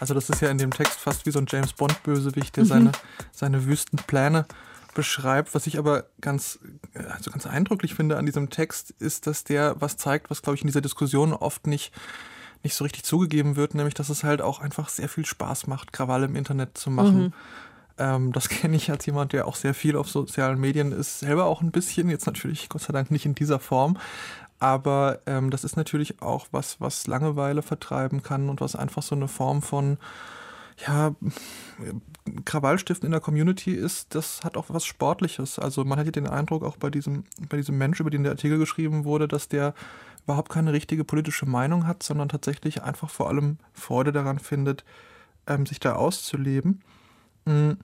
Also 0.01 0.15
das 0.15 0.31
ist 0.31 0.41
ja 0.41 0.51
in 0.51 0.59
dem 0.59 0.71
Text 0.71 0.99
fast 0.99 1.27
wie 1.27 1.31
so 1.31 1.39
ein 1.39 1.47
James 1.49 1.73
Bond-Bösewicht, 1.73 2.57
der 2.57 2.65
mhm. 2.65 2.69
seine, 2.69 2.93
seine 3.33 3.67
wüsten 3.67 3.99
Pläne 3.99 4.47
beschreibt. 4.95 5.55
Was 5.55 5.67
ich 5.67 5.79
aber 5.79 6.07
ganz, 6.21 6.59
also 6.95 7.31
ganz 7.31 7.47
eindrücklich 7.47 7.95
finde 7.95 8.17
an 8.17 8.27
diesem 8.27 8.51
Text, 8.51 8.91
ist, 8.99 9.27
dass 9.27 9.45
der 9.45 9.81
was 9.81 9.97
zeigt, 9.97 10.31
was, 10.31 10.43
glaube 10.43 10.57
ich, 10.57 10.63
in 10.63 10.69
dieser 10.69 10.81
Diskussion 10.81 11.33
oft 11.33 11.67
nicht, 11.67 11.93
nicht 12.63 12.75
so 12.75 12.85
richtig 12.85 13.05
zugegeben 13.05 13.57
wird, 13.57 13.75
nämlich 13.75 13.95
dass 13.95 14.09
es 14.09 14.25
halt 14.25 14.43
auch 14.43 14.61
einfach 14.61 14.89
sehr 14.89 15.09
viel 15.09 15.27
Spaß 15.27 15.67
macht, 15.67 15.93
Krawall 15.93 16.25
im 16.25 16.37
Internet 16.37 16.77
zu 16.77 16.91
machen. 16.91 17.23
Mhm. 17.23 17.33
Ähm, 17.99 18.33
das 18.33 18.49
kenne 18.49 18.77
ich 18.77 18.91
als 18.91 19.07
jemand, 19.07 19.33
der 19.33 19.47
auch 19.47 19.57
sehr 19.57 19.75
viel 19.75 19.97
auf 19.97 20.09
sozialen 20.09 20.59
Medien 20.59 20.93
ist, 20.93 21.21
selber 21.21 21.47
auch 21.47 21.61
ein 21.61 21.71
bisschen, 21.71 22.11
jetzt 22.11 22.27
natürlich 22.27 22.69
Gott 22.69 22.83
sei 22.83 22.93
Dank 22.93 23.11
nicht 23.11 23.27
in 23.27 23.35
dieser 23.35 23.59
Form, 23.59 23.99
aber 24.59 25.21
ähm, 25.27 25.51
das 25.51 25.65
ist 25.65 25.77
natürlich 25.77 26.21
auch 26.21 26.47
was, 26.51 26.81
was 26.81 27.07
Langeweile 27.07 27.63
vertreiben 27.63 28.23
kann 28.23 28.49
und 28.49 28.61
was 28.61 28.77
einfach 28.77 29.03
so 29.03 29.15
eine 29.15 29.29
Form 29.29 29.63
von 29.63 29.99
ja, 30.87 31.15
Krawallstiften 32.45 33.07
in 33.07 33.13
der 33.13 33.21
Community 33.21 33.73
ist, 33.73 34.15
das 34.15 34.45
hat 34.45 34.57
auch 34.57 34.67
was 34.69 34.85
Sportliches. 34.85 35.59
Also 35.59 35.85
man 35.85 35.99
hat 35.99 36.15
den 36.15 36.29
Eindruck, 36.29 36.63
auch 36.63 36.77
bei 36.77 36.91
diesem, 36.91 37.25
bei 37.49 37.57
diesem 37.57 37.79
Mensch, 37.79 38.01
über 38.01 38.11
den 38.11 38.23
der 38.23 38.33
Artikel 38.33 38.59
geschrieben 38.59 39.05
wurde, 39.05 39.27
dass 39.27 39.49
der 39.49 39.75
überhaupt 40.25 40.51
keine 40.51 40.73
richtige 40.73 41.05
politische 41.05 41.47
Meinung 41.47 41.87
hat, 41.87 42.03
sondern 42.03 42.29
tatsächlich 42.29 42.83
einfach 42.83 43.11
vor 43.11 43.29
allem 43.29 43.59
Freude 43.73 44.13
daran 44.13 44.39
findet, 44.39 44.85
ähm, 45.47 45.67
sich 45.67 45.81
da 45.81 45.95
auszuleben. 45.95 46.83
Mhm. 47.45 47.79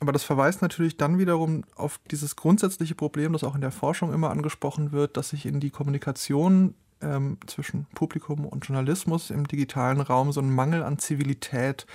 Aber 0.00 0.12
das 0.12 0.24
verweist 0.24 0.60
natürlich 0.60 0.96
dann 0.96 1.18
wiederum 1.18 1.64
auf 1.76 2.00
dieses 2.10 2.36
grundsätzliche 2.36 2.94
Problem, 2.94 3.32
das 3.32 3.44
auch 3.44 3.54
in 3.54 3.60
der 3.60 3.70
Forschung 3.70 4.12
immer 4.12 4.30
angesprochen 4.30 4.92
wird, 4.92 5.16
dass 5.16 5.30
sich 5.30 5.46
in 5.46 5.60
die 5.60 5.70
Kommunikation 5.70 6.74
ähm, 7.00 7.38
zwischen 7.46 7.86
Publikum 7.94 8.44
und 8.46 8.66
Journalismus 8.66 9.30
im 9.30 9.46
digitalen 9.46 10.00
Raum 10.00 10.32
so 10.32 10.40
ein 10.40 10.52
Mangel 10.52 10.82
an 10.82 10.98
Zivilität 10.98 11.86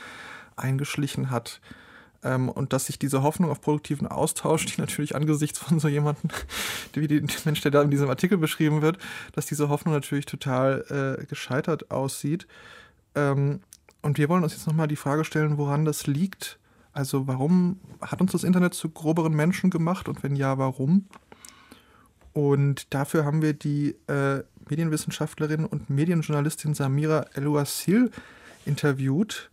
eingeschlichen 0.56 1.30
hat. 1.30 1.60
Ähm, 2.24 2.50
und 2.50 2.74
dass 2.74 2.86
sich 2.86 3.00
diese 3.00 3.24
Hoffnung 3.24 3.50
auf 3.50 3.62
produktiven 3.62 4.08
Austausch, 4.08 4.66
die 4.66 4.80
natürlich 4.80 5.16
angesichts 5.16 5.60
von 5.60 5.80
so 5.80 5.88
jemandem, 5.88 6.30
wie 6.94 7.08
der 7.08 7.22
Mensch, 7.46 7.62
der 7.62 7.72
da 7.72 7.82
in 7.82 7.92
diesem 7.92 8.10
Artikel 8.10 8.38
beschrieben 8.38 8.82
wird, 8.82 8.98
dass 9.34 9.46
diese 9.46 9.70
Hoffnung 9.70 9.94
natürlich 9.94 10.26
total 10.26 11.18
äh, 11.20 11.26
gescheitert 11.26 11.92
aussieht. 11.92 12.48
Ähm, 13.16 13.62
und 14.02 14.18
wir 14.18 14.30
wollen 14.30 14.44
uns 14.44 14.54
jetzt 14.54 14.68
nochmal 14.68 14.88
die 14.88 14.96
Frage 14.96 15.26
stellen, 15.26 15.58
woran 15.58 15.86
das 15.86 16.08
liegt, 16.08 16.60
also 17.00 17.28
warum 17.28 17.80
hat 18.02 18.20
uns 18.20 18.34
das 18.34 18.44
Internet 18.44 18.74
zu 18.74 18.90
groberen 18.90 19.34
Menschen 19.34 19.70
gemacht 19.70 20.10
und 20.10 20.22
wenn 20.22 20.36
ja, 20.36 20.58
warum? 20.58 21.06
Und 22.34 22.94
dafür 22.94 23.24
haben 23.24 23.42
wir 23.42 23.54
die 23.54 23.96
äh, 24.08 24.44
Medienwissenschaftlerin 24.70 25.66
und 25.66 25.90
Medienjournalistin 25.90 26.74
Samira 26.74 27.26
Elouassil 27.36 28.12
interviewt. 28.66 29.50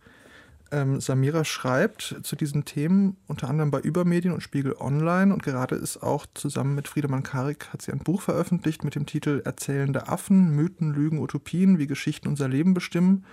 Ähm, 0.71 0.99
Samira 0.99 1.45
schreibt 1.45 2.17
zu 2.21 2.35
diesen 2.35 2.65
Themen 2.65 3.15
unter 3.27 3.49
anderem 3.49 3.71
bei 3.71 3.79
Übermedien 3.79 4.33
und 4.33 4.41
Spiegel 4.41 4.75
Online 4.77 5.33
und 5.33 5.41
gerade 5.41 5.75
ist 5.75 6.03
auch 6.03 6.25
zusammen 6.33 6.75
mit 6.75 6.89
Friedemann 6.89 7.23
Karik 7.23 7.69
hat 7.71 7.81
sie 7.81 7.93
ein 7.93 7.99
Buch 7.99 8.23
veröffentlicht 8.23 8.83
mit 8.83 8.95
dem 8.95 9.05
Titel 9.05 9.41
Erzählende 9.45 10.09
Affen, 10.09 10.53
Mythen, 10.53 10.93
Lügen, 10.93 11.19
Utopien, 11.19 11.79
wie 11.79 11.87
Geschichten 11.87 12.27
unser 12.27 12.49
Leben 12.49 12.73
bestimmen 12.73 13.23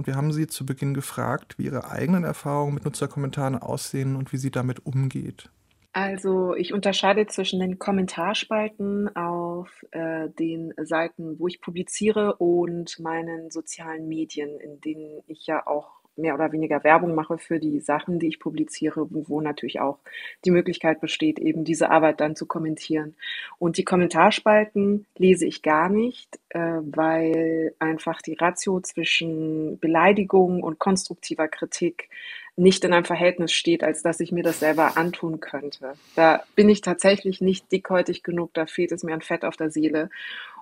und 0.00 0.06
wir 0.06 0.16
haben 0.16 0.32
sie 0.32 0.46
zu 0.46 0.64
Beginn 0.64 0.94
gefragt, 0.94 1.58
wie 1.58 1.64
ihre 1.64 1.90
eigenen 1.90 2.24
Erfahrungen 2.24 2.72
mit 2.72 2.86
Nutzerkommentaren 2.86 3.58
aussehen 3.58 4.16
und 4.16 4.32
wie 4.32 4.38
sie 4.38 4.50
damit 4.50 4.86
umgeht. 4.86 5.50
Also 5.92 6.54
ich 6.54 6.72
unterscheide 6.72 7.26
zwischen 7.26 7.60
den 7.60 7.78
Kommentarspalten 7.78 9.14
auf 9.14 9.68
äh, 9.90 10.30
den 10.30 10.72
Seiten, 10.82 11.38
wo 11.38 11.48
ich 11.48 11.60
publiziere 11.60 12.36
und 12.36 12.98
meinen 12.98 13.50
sozialen 13.50 14.08
Medien, 14.08 14.58
in 14.58 14.80
denen 14.80 15.20
ich 15.26 15.46
ja 15.46 15.66
auch 15.66 15.99
mehr 16.16 16.34
oder 16.34 16.52
weniger 16.52 16.84
Werbung 16.84 17.14
mache 17.14 17.38
für 17.38 17.58
die 17.58 17.80
Sachen, 17.80 18.18
die 18.18 18.28
ich 18.28 18.38
publiziere, 18.38 19.06
wo 19.10 19.40
natürlich 19.40 19.80
auch 19.80 19.98
die 20.44 20.50
Möglichkeit 20.50 21.00
besteht, 21.00 21.38
eben 21.38 21.64
diese 21.64 21.90
Arbeit 21.90 22.20
dann 22.20 22.36
zu 22.36 22.46
kommentieren. 22.46 23.14
Und 23.58 23.76
die 23.76 23.84
Kommentarspalten 23.84 25.06
lese 25.16 25.46
ich 25.46 25.62
gar 25.62 25.88
nicht, 25.88 26.38
äh, 26.50 26.58
weil 26.58 27.74
einfach 27.78 28.22
die 28.22 28.34
Ratio 28.34 28.80
zwischen 28.80 29.78
Beleidigung 29.78 30.62
und 30.62 30.78
konstruktiver 30.78 31.48
Kritik 31.48 32.08
nicht 32.56 32.84
in 32.84 32.92
einem 32.92 33.04
Verhältnis 33.04 33.52
steht, 33.52 33.82
als 33.82 34.02
dass 34.02 34.20
ich 34.20 34.32
mir 34.32 34.42
das 34.42 34.60
selber 34.60 34.96
antun 34.96 35.40
könnte. 35.40 35.94
Da 36.14 36.42
bin 36.56 36.68
ich 36.68 36.82
tatsächlich 36.82 37.40
nicht 37.40 37.72
dickhäutig 37.72 38.22
genug, 38.22 38.52
da 38.54 38.66
fehlt 38.66 38.92
es 38.92 39.02
mir 39.02 39.14
an 39.14 39.22
Fett 39.22 39.44
auf 39.44 39.56
der 39.56 39.70
Seele. 39.70 40.10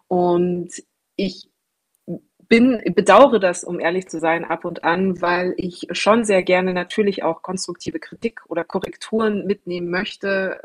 Und 0.06 0.70
ich 1.16 1.48
bin, 2.48 2.80
bedauere 2.94 3.40
das, 3.40 3.62
um 3.64 3.78
ehrlich 3.78 4.08
zu 4.08 4.18
sein, 4.18 4.44
ab 4.44 4.64
und 4.64 4.84
an, 4.84 5.20
weil 5.20 5.54
ich 5.56 5.86
schon 5.92 6.24
sehr 6.24 6.42
gerne 6.42 6.72
natürlich 6.72 7.22
auch 7.22 7.42
konstruktive 7.42 8.00
Kritik 8.00 8.42
oder 8.48 8.64
Korrekturen 8.64 9.46
mitnehmen 9.46 9.90
möchte, 9.90 10.60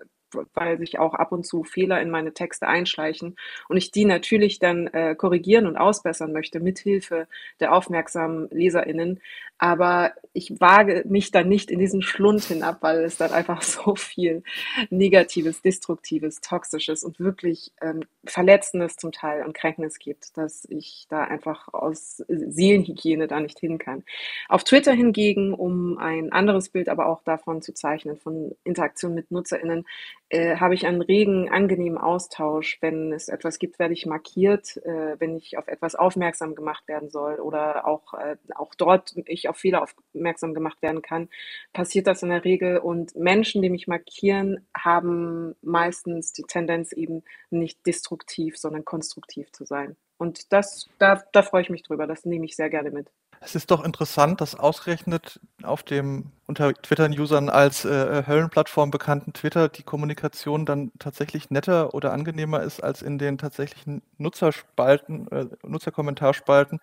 weil 0.54 0.78
sich 0.78 1.00
auch 1.00 1.14
ab 1.14 1.32
und 1.32 1.46
zu 1.46 1.64
Fehler 1.64 2.02
in 2.02 2.10
meine 2.10 2.34
Texte 2.34 2.68
einschleichen 2.68 3.36
und 3.70 3.78
ich 3.78 3.92
die 3.92 4.06
natürlich 4.06 4.60
dann 4.60 4.88
äh, 4.88 5.16
korrigieren 5.16 5.68
und 5.68 5.78
ausbessern 5.78 6.32
möchte, 6.32 6.60
mithilfe 6.60 7.28
der 7.60 7.74
aufmerksamen 7.74 8.50
LeserInnen. 8.52 9.20
Aber 9.60 10.12
ich 10.34 10.60
wage 10.60 11.04
mich 11.08 11.32
dann 11.32 11.48
nicht 11.48 11.72
in 11.72 11.80
diesen 11.80 12.02
Schlund 12.02 12.44
hinab, 12.44 12.82
weil 12.82 13.04
es 13.04 13.18
dann 13.18 13.32
einfach 13.32 13.62
so 13.62 13.96
viel 13.96 14.44
Negatives, 14.90 15.62
Destruktives, 15.62 16.42
Toxisches 16.42 17.04
und 17.04 17.20
wirklich 17.20 17.72
ähm, 17.82 18.02
Verletzendes 18.26 18.98
zum 18.98 19.12
Teil 19.12 19.46
und 19.46 19.54
Kränkendes 19.54 20.00
gibt, 20.00 20.38
dass 20.38 20.66
ich 20.70 21.06
da 21.10 21.24
einfach 21.24 21.74
aus 21.74 22.24
Seelenhygiene 22.28 23.28
da 23.28 23.40
nicht 23.40 23.60
hin 23.60 23.78
kann. 23.78 24.04
Auf 24.50 24.64
Twitter 24.64 24.92
hingegen, 24.92 25.54
um 25.54 25.98
ein 25.98 26.32
anderes 26.32 26.70
Bild 26.70 26.90
aber 26.90 27.06
auch 27.06 27.24
davon 27.24 27.62
zu 27.62 27.74
zeichnen, 27.74 28.18
von 28.18 28.56
Interaktion 28.64 29.14
mit 29.14 29.32
NutzerInnen, 29.32 29.86
äh, 30.34 30.58
habe 30.58 30.74
ich 30.74 30.88
einen 30.88 31.02
regen, 31.02 31.50
angenehmen 31.50 32.00
Austausch. 32.00 32.80
Wenn 32.82 33.14
es 33.14 33.28
etwas 33.28 33.60
gibt, 33.60 33.78
werde 33.78 33.94
ich 33.94 34.08
markiert, 34.08 34.78
äh, 34.78 35.20
wenn 35.20 35.38
ich 35.38 35.60
auf 35.60 35.68
etwas 35.68 35.94
aufmerksam 35.94 36.56
gemacht 36.56 36.88
werden 36.88 37.12
soll 37.12 37.36
oder 37.36 37.88
auch, 37.88 38.16
äh, 38.16 38.38
auch 38.56 38.74
dort 38.74 39.14
ich 39.28 39.48
auf 39.48 39.58
Fehler 39.58 39.84
aufmerksam 39.84 40.56
gemacht 40.56 40.82
werden 40.82 41.04
kann, 41.04 41.30
passiert 41.72 42.08
das 42.08 42.24
in 42.24 42.30
der 42.30 42.44
Regel. 42.44 42.80
Und 42.80 43.16
Menschen, 43.16 43.62
die 43.62 43.70
mich 43.70 43.88
markieren, 43.88 44.68
haben 44.76 45.56
meistens 45.62 46.34
die 46.34 46.44
Tendenz 46.44 46.94
eben 46.94 47.24
nicht 47.52 47.86
destruktiv, 47.86 48.58
sondern 48.58 48.86
konstruktiv 48.86 49.52
zu 49.52 49.66
sein. 49.66 49.96
Und 50.18 50.52
das, 50.52 50.90
da, 50.98 51.24
da 51.32 51.44
freue 51.44 51.62
ich 51.62 51.70
mich 51.70 51.84
drüber. 51.84 52.08
Das 52.08 52.26
nehme 52.26 52.46
ich 52.46 52.56
sehr 52.56 52.72
gerne 52.72 52.90
mit. 52.90 53.12
Es 53.46 53.56
ist 53.56 53.72
doch 53.72 53.84
interessant, 53.84 54.40
dass 54.40 54.56
ausgerechnet 54.56 55.42
auf 55.64 55.84
dem 55.84 56.32
unter 56.46 56.74
Twitter-Usern 56.74 57.50
als 57.50 57.84
äh, 57.84 58.24
Höllenplattform 58.26 58.90
bekannten 58.90 59.34
Twitter 59.34 59.68
die 59.68 59.84
Kommunikation 59.84 60.66
dann 60.66 60.92
tatsächlich 60.98 61.50
netter 61.50 61.94
oder 61.94 62.14
angenehmer 62.14 62.62
ist 62.64 62.82
als 62.82 63.02
in 63.02 63.18
den 63.18 63.38
tatsächlichen 63.38 64.02
Nutzerspalten, 64.18 65.28
äh, 65.30 65.46
Nutzerkommentarspalten, 65.68 66.80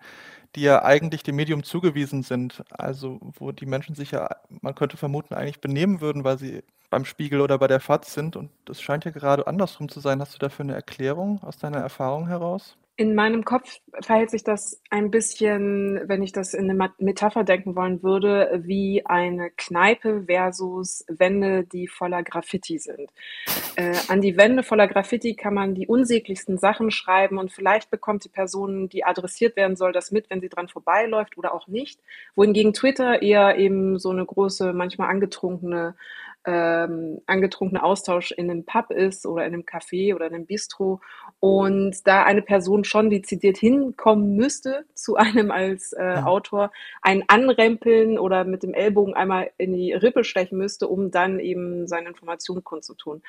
die 0.55 0.61
ja 0.61 0.83
eigentlich 0.83 1.23
dem 1.23 1.35
Medium 1.37 1.63
zugewiesen 1.63 2.21
sind. 2.21 2.63
Also 2.69 3.19
wo 3.21 3.51
die 3.51 3.65
Menschen 3.65 3.95
sich 3.95 4.11
ja, 4.11 4.29
man 4.61 4.75
könnte 4.75 4.97
vermuten, 4.97 5.33
eigentlich 5.33 5.61
benehmen 5.61 5.99
würden, 5.99 6.23
weil 6.23 6.37
sie 6.37 6.63
beim 6.91 7.05
Spiegel 7.05 7.41
oder 7.41 7.57
bei 7.57 7.67
der 7.67 7.79
FAZ 7.79 8.13
sind. 8.13 8.35
Und 8.35 8.51
das 8.65 8.81
scheint 8.81 9.05
ja 9.05 9.11
gerade 9.11 9.47
andersrum 9.47 9.89
zu 9.89 9.99
sein. 9.99 10.21
Hast 10.21 10.35
du 10.35 10.39
dafür 10.39 10.63
eine 10.65 10.75
Erklärung 10.75 11.41
aus 11.43 11.57
deiner 11.57 11.79
Erfahrung 11.79 12.27
heraus? 12.27 12.77
In 13.01 13.15
meinem 13.15 13.43
Kopf 13.43 13.79
verhält 13.99 14.29
sich 14.29 14.43
das 14.43 14.79
ein 14.91 15.09
bisschen, 15.09 16.07
wenn 16.07 16.21
ich 16.21 16.33
das 16.33 16.53
in 16.53 16.69
eine 16.69 16.91
Metapher 16.99 17.43
denken 17.43 17.75
wollen 17.75 18.03
würde, 18.03 18.61
wie 18.63 19.03
eine 19.07 19.49
Kneipe 19.49 20.25
versus 20.27 21.03
Wände, 21.07 21.63
die 21.63 21.87
voller 21.87 22.21
Graffiti 22.21 22.77
sind. 22.77 23.09
Äh, 23.75 23.95
an 24.07 24.21
die 24.21 24.37
Wände 24.37 24.61
voller 24.61 24.87
Graffiti 24.87 25.35
kann 25.35 25.55
man 25.55 25.73
die 25.73 25.87
unsäglichsten 25.87 26.59
Sachen 26.59 26.91
schreiben 26.91 27.39
und 27.39 27.51
vielleicht 27.51 27.89
bekommt 27.89 28.23
die 28.23 28.29
Person, 28.29 28.87
die 28.87 29.03
adressiert 29.03 29.55
werden 29.55 29.75
soll, 29.75 29.93
das 29.93 30.11
mit, 30.11 30.29
wenn 30.29 30.39
sie 30.39 30.49
dran 30.49 30.67
vorbeiläuft 30.67 31.39
oder 31.39 31.55
auch 31.55 31.67
nicht. 31.67 31.99
Wohingegen 32.35 32.73
Twitter 32.73 33.23
eher 33.23 33.57
eben 33.57 33.97
so 33.97 34.11
eine 34.11 34.23
große, 34.23 34.73
manchmal 34.73 35.09
angetrunkene 35.09 35.95
ähm, 36.45 37.21
angetrunkene 37.27 37.83
Austausch 37.83 38.31
in 38.31 38.49
einem 38.49 38.65
Pub 38.65 38.89
ist 38.91 39.25
oder 39.25 39.45
in 39.45 39.53
einem 39.53 39.63
Café 39.63 40.15
oder 40.15 40.27
in 40.27 40.33
einem 40.33 40.45
Bistro 40.45 41.01
und 41.41 42.05
da 42.05 42.23
eine 42.23 42.43
Person 42.43 42.83
schon 42.83 43.09
dezidiert 43.09 43.57
hinkommen 43.57 44.35
müsste 44.35 44.85
zu 44.93 45.15
einem 45.17 45.49
als 45.51 45.91
äh, 45.91 46.21
Autor, 46.23 46.71
einen 47.01 47.23
anrempeln 47.27 48.19
oder 48.19 48.45
mit 48.45 48.63
dem 48.63 48.75
Ellbogen 48.75 49.15
einmal 49.15 49.49
in 49.57 49.73
die 49.73 49.91
Rippe 49.91 50.23
stechen 50.23 50.59
müsste, 50.59 50.87
um 50.87 51.09
dann 51.09 51.39
eben 51.39 51.87
seine 51.87 52.09
Informationen 52.09 52.63
kundzutun. 52.63 53.23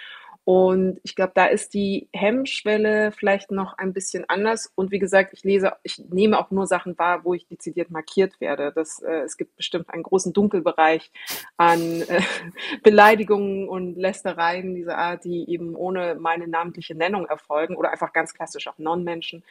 Und 0.45 0.99
ich 1.05 1.15
glaube, 1.15 1.33
da 1.37 1.47
ist 1.47 1.73
die 1.73 2.09
Hemmschwelle 2.13 3.13
vielleicht 3.13 3.53
noch 3.53 3.79
ein 3.79 3.93
bisschen 3.93 4.25
anders. 4.29 4.73
Und 4.75 4.91
wie 4.91 4.99
gesagt, 4.99 5.33
ich 5.35 5.45
lese, 5.45 5.73
ich 5.85 6.03
nehme 6.11 6.37
auch 6.37 6.51
nur 6.51 6.67
Sachen 6.67 6.99
wahr, 6.99 7.25
wo 7.25 7.33
ich 7.33 7.47
dezidiert 7.47 7.91
markiert 7.91 8.41
werde. 8.41 8.73
Das, 8.75 9.01
äh, 9.03 9.21
es 9.21 9.37
gibt 9.37 9.55
bestimmt 9.55 9.89
einen 9.91 10.03
großen 10.03 10.33
Dunkelbereich 10.33 11.13
an 11.57 12.03
äh, 12.03 12.23
Beleidigungen 12.83 13.69
und 13.69 13.95
Lästereien 13.97 14.75
dieser 14.75 14.99
Art, 14.99 15.25
die 15.25 15.49
eben 15.49 15.77
ohne 15.77 16.17
meine 16.17 16.49
namentliche 16.49 16.97
Nennung 16.97 17.27
erfolgen 17.27 17.77
oder 17.77 17.93
einfach 17.93 18.13
ganz 18.13 18.35
klassisch 18.35 18.67
auch 18.67 18.79
Non-Menschen. 18.79 19.45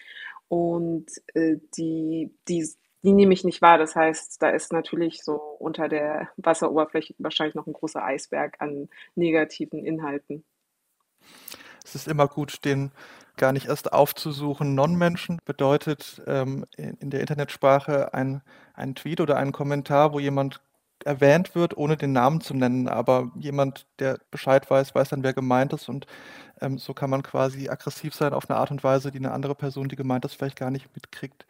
Und 0.50 1.06
äh, 1.34 1.56
die, 1.78 2.32
die, 2.50 2.68
die 3.04 3.14
nehme 3.14 3.34
ich 3.34 3.46
nicht 3.46 3.62
wahr. 3.62 3.78
Das 3.78 3.96
heißt, 3.96 4.42
da 4.42 4.50
ist 4.50 4.74
natürlich 4.74 5.24
so 5.24 5.36
unter 5.36 5.88
der 5.88 6.28
Wasseroberfläche 6.36 7.16
wahrscheinlich 7.18 7.56
noch 7.56 7.68
ein 7.68 7.74
großer 7.74 8.04
Eisberg 8.04 8.58
an 8.60 8.90
negativen 9.16 9.86
Inhalten. 9.86 10.44
Es 11.84 11.96
ist 11.96 12.08
immer 12.08 12.28
gut, 12.28 12.64
den 12.66 12.92
gar 13.38 13.52
nicht 13.52 13.68
erst 13.68 13.92
aufzusuchen. 13.92 14.76
Non-Menschen 14.76 15.40
bedeutet 15.46 16.22
ähm, 16.28 16.66
in 16.78 17.10
der 17.10 17.22
Internetsprache 17.22 18.14
ein, 18.14 18.42
ein 18.74 18.96
Tweet 18.96 19.22
oder 19.22 19.38
ein 19.38 19.52
Kommentar, 19.52 20.14
wo 20.14 20.20
jemand 20.20 20.62
erwähnt 21.06 21.56
wird, 21.56 21.76
ohne 21.78 21.98
den 21.98 22.12
Namen 22.12 22.42
zu 22.42 22.54
nennen, 22.54 22.88
aber 22.88 23.32
jemand, 23.36 23.88
der 24.00 24.20
Bescheid 24.30 24.70
weiß, 24.70 24.94
weiß 24.94 25.10
dann, 25.10 25.24
wer 25.24 25.34
gemeint 25.34 25.74
ist 25.74 25.90
und 25.90 26.06
ähm, 26.62 26.78
so 26.78 26.94
kann 26.94 27.10
man 27.10 27.24
quasi 27.24 27.70
aggressiv 27.70 28.14
sein 28.14 28.34
auf 28.34 28.50
eine 28.50 28.60
Art 28.60 28.72
und 28.72 28.84
Weise, 28.84 29.12
die 29.12 29.18
eine 29.18 29.32
andere 29.32 29.56
Person, 29.56 29.90
die 29.90 29.96
gemeint 29.96 30.26
ist, 30.26 30.36
vielleicht 30.36 30.60
gar 30.60 30.72
nicht 30.72 30.94
mitkriegt. 30.96 31.46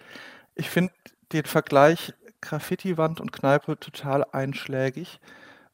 Ich 0.55 0.69
finde 0.69 0.93
den 1.33 1.45
Vergleich 1.45 2.13
Graffiti-Wand 2.41 3.19
und 3.19 3.31
Kneipe 3.31 3.79
total 3.79 4.25
einschlägig 4.31 5.19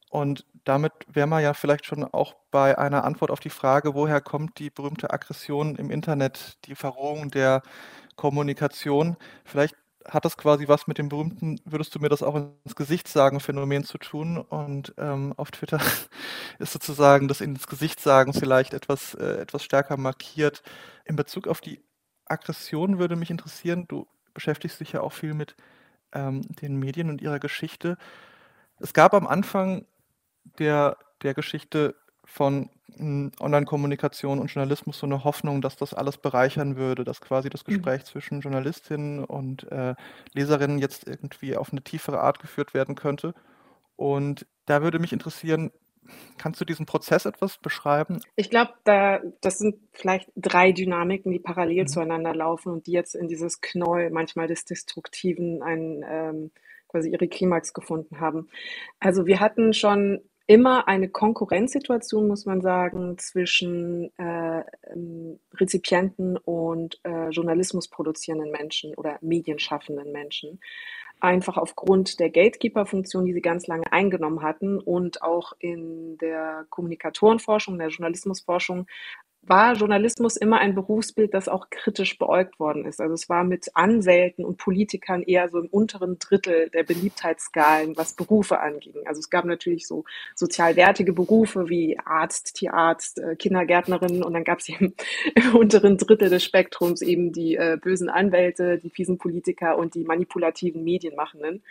und 0.09 0.45
damit 0.63 0.93
wäre 1.07 1.27
man 1.27 1.43
ja 1.43 1.53
vielleicht 1.53 1.85
schon 1.85 2.03
auch 2.03 2.35
bei 2.51 2.77
einer 2.77 3.03
Antwort 3.03 3.31
auf 3.31 3.39
die 3.39 3.49
Frage, 3.49 3.93
woher 3.93 4.21
kommt 4.21 4.59
die 4.59 4.69
berühmte 4.69 5.11
Aggression 5.11 5.75
im 5.75 5.91
Internet, 5.91 6.57
die 6.65 6.75
Verrohung 6.75 7.29
der 7.31 7.61
Kommunikation. 8.15 9.17
Vielleicht 9.45 9.75
hat 10.07 10.25
das 10.25 10.37
quasi 10.37 10.67
was 10.67 10.87
mit 10.87 10.97
dem 10.97 11.09
berühmten, 11.09 11.59
würdest 11.65 11.93
du 11.93 11.99
mir 11.99 12.09
das 12.09 12.23
auch 12.23 12.35
ins 12.35 12.75
Gesicht 12.75 13.07
sagen, 13.07 13.39
Phänomen 13.39 13.83
zu 13.83 13.97
tun. 13.97 14.37
Und 14.37 14.93
ähm, 14.97 15.33
auf 15.37 15.51
Twitter 15.51 15.79
ist 16.59 16.73
sozusagen 16.73 17.27
das 17.27 17.41
ins 17.41 17.67
Gesicht 17.67 17.99
sagen 17.99 18.33
vielleicht 18.33 18.73
etwas, 18.73 19.13
äh, 19.15 19.41
etwas 19.41 19.63
stärker 19.63 19.97
markiert. 19.97 20.63
In 21.05 21.15
Bezug 21.15 21.47
auf 21.47 21.61
die 21.61 21.81
Aggression 22.25 22.99
würde 22.99 23.15
mich 23.15 23.29
interessieren, 23.29 23.85
du 23.87 24.07
beschäftigst 24.33 24.79
dich 24.79 24.93
ja 24.93 25.01
auch 25.01 25.13
viel 25.13 25.33
mit 25.33 25.55
ähm, 26.13 26.41
den 26.61 26.77
Medien 26.77 27.09
und 27.09 27.21
ihrer 27.21 27.39
Geschichte. 27.39 27.97
Es 28.79 28.93
gab 28.93 29.13
am 29.13 29.27
Anfang 29.27 29.85
der, 30.59 30.97
der 31.23 31.33
Geschichte 31.33 31.95
von 32.25 32.69
hm, 32.95 33.31
Online-Kommunikation 33.39 34.39
und 34.39 34.47
Journalismus 34.47 34.99
so 34.99 35.05
eine 35.05 35.23
Hoffnung, 35.23 35.61
dass 35.61 35.77
das 35.77 35.93
alles 35.93 36.17
bereichern 36.17 36.75
würde, 36.75 37.03
dass 37.03 37.21
quasi 37.21 37.49
das 37.49 37.65
mhm. 37.65 37.73
Gespräch 37.73 38.01
mhm. 38.01 38.05
zwischen 38.05 38.41
Journalistinnen 38.41 39.23
und 39.23 39.71
äh, 39.71 39.95
Leserinnen 40.33 40.79
jetzt 40.79 41.07
irgendwie 41.07 41.55
auf 41.55 41.71
eine 41.71 41.81
tiefere 41.81 42.19
Art 42.19 42.39
geführt 42.39 42.73
werden 42.73 42.95
könnte. 42.95 43.33
Und 43.95 44.45
da 44.65 44.81
würde 44.81 44.99
mich 44.99 45.13
interessieren, 45.13 45.71
kannst 46.37 46.61
du 46.61 46.65
diesen 46.65 46.85
Prozess 46.85 47.25
etwas 47.25 47.57
beschreiben? 47.57 48.21
Ich 48.35 48.49
glaube, 48.49 48.73
da, 48.83 49.19
das 49.41 49.57
sind 49.57 49.75
vielleicht 49.91 50.29
drei 50.35 50.71
Dynamiken, 50.71 51.31
die 51.31 51.39
parallel 51.39 51.83
mhm. 51.83 51.87
zueinander 51.87 52.33
laufen 52.33 52.71
und 52.71 52.87
die 52.87 52.91
jetzt 52.91 53.15
in 53.15 53.27
dieses 53.27 53.61
Knäuel 53.61 54.09
manchmal 54.09 54.47
des 54.47 54.65
Destruktiven 54.65 55.61
ein, 55.61 56.05
ähm, 56.07 56.51
quasi 56.87 57.09
ihre 57.09 57.27
Klimax 57.27 57.73
gefunden 57.73 58.19
haben. 58.19 58.47
Also 58.99 59.25
wir 59.25 59.39
hatten 59.39 59.73
schon 59.73 60.21
immer 60.47 60.87
eine 60.87 61.09
Konkurrenzsituation, 61.09 62.27
muss 62.27 62.45
man 62.45 62.61
sagen, 62.61 63.17
zwischen 63.17 64.17
äh, 64.17 64.63
ähm, 64.89 65.39
Rezipienten 65.53 66.37
und 66.37 66.99
äh, 67.03 67.29
Journalismus 67.29 67.89
produzierenden 67.89 68.51
Menschen 68.51 68.95
oder 68.95 69.17
medienschaffenden 69.21 70.11
Menschen. 70.13 70.61
Einfach 71.19 71.57
aufgrund 71.57 72.19
der 72.19 72.29
Gatekeeper-Funktion, 72.29 73.25
die 73.25 73.33
sie 73.33 73.41
ganz 73.41 73.67
lange 73.67 73.91
eingenommen 73.91 74.41
hatten 74.41 74.79
und 74.79 75.21
auch 75.21 75.51
in 75.59 76.17
der 76.19 76.65
Kommunikatorenforschung, 76.69 77.77
der 77.77 77.89
Journalismusforschung 77.89 78.87
war 79.41 79.73
Journalismus 79.75 80.35
immer 80.35 80.59
ein 80.59 80.75
Berufsbild, 80.75 81.33
das 81.33 81.47
auch 81.47 81.69
kritisch 81.69 82.17
beäugt 82.17 82.59
worden 82.59 82.85
ist. 82.85 82.99
Also 82.99 83.13
es 83.13 83.29
war 83.29 83.43
mit 83.43 83.75
Anwälten 83.75 84.43
und 84.43 84.57
Politikern 84.57 85.23
eher 85.23 85.49
so 85.49 85.59
im 85.59 85.67
unteren 85.67 86.19
Drittel 86.19 86.69
der 86.69 86.83
Beliebtheitsskalen, 86.83 87.95
was 87.95 88.13
Berufe 88.13 88.59
anging. 88.59 88.95
Also 89.05 89.19
es 89.19 89.29
gab 89.29 89.45
natürlich 89.45 89.87
so 89.87 90.03
sozial 90.35 90.75
wertige 90.75 91.13
Berufe 91.13 91.69
wie 91.69 91.97
Arzt, 92.03 92.55
Tierarzt, 92.55 93.19
äh, 93.19 93.35
Kindergärtnerin 93.35 94.23
und 94.23 94.33
dann 94.33 94.43
gab 94.43 94.59
es 94.59 94.69
eben 94.69 94.93
im 95.35 95.55
unteren 95.55 95.97
Drittel 95.97 96.29
des 96.29 96.43
Spektrums 96.43 97.01
eben 97.01 97.31
die 97.31 97.55
äh, 97.55 97.77
bösen 97.81 98.09
Anwälte, 98.09 98.77
die 98.77 98.89
fiesen 98.89 99.17
Politiker 99.17 99.77
und 99.77 99.95
die 99.95 100.03
manipulativen 100.03 100.83
Medienmachenden. 100.83 101.63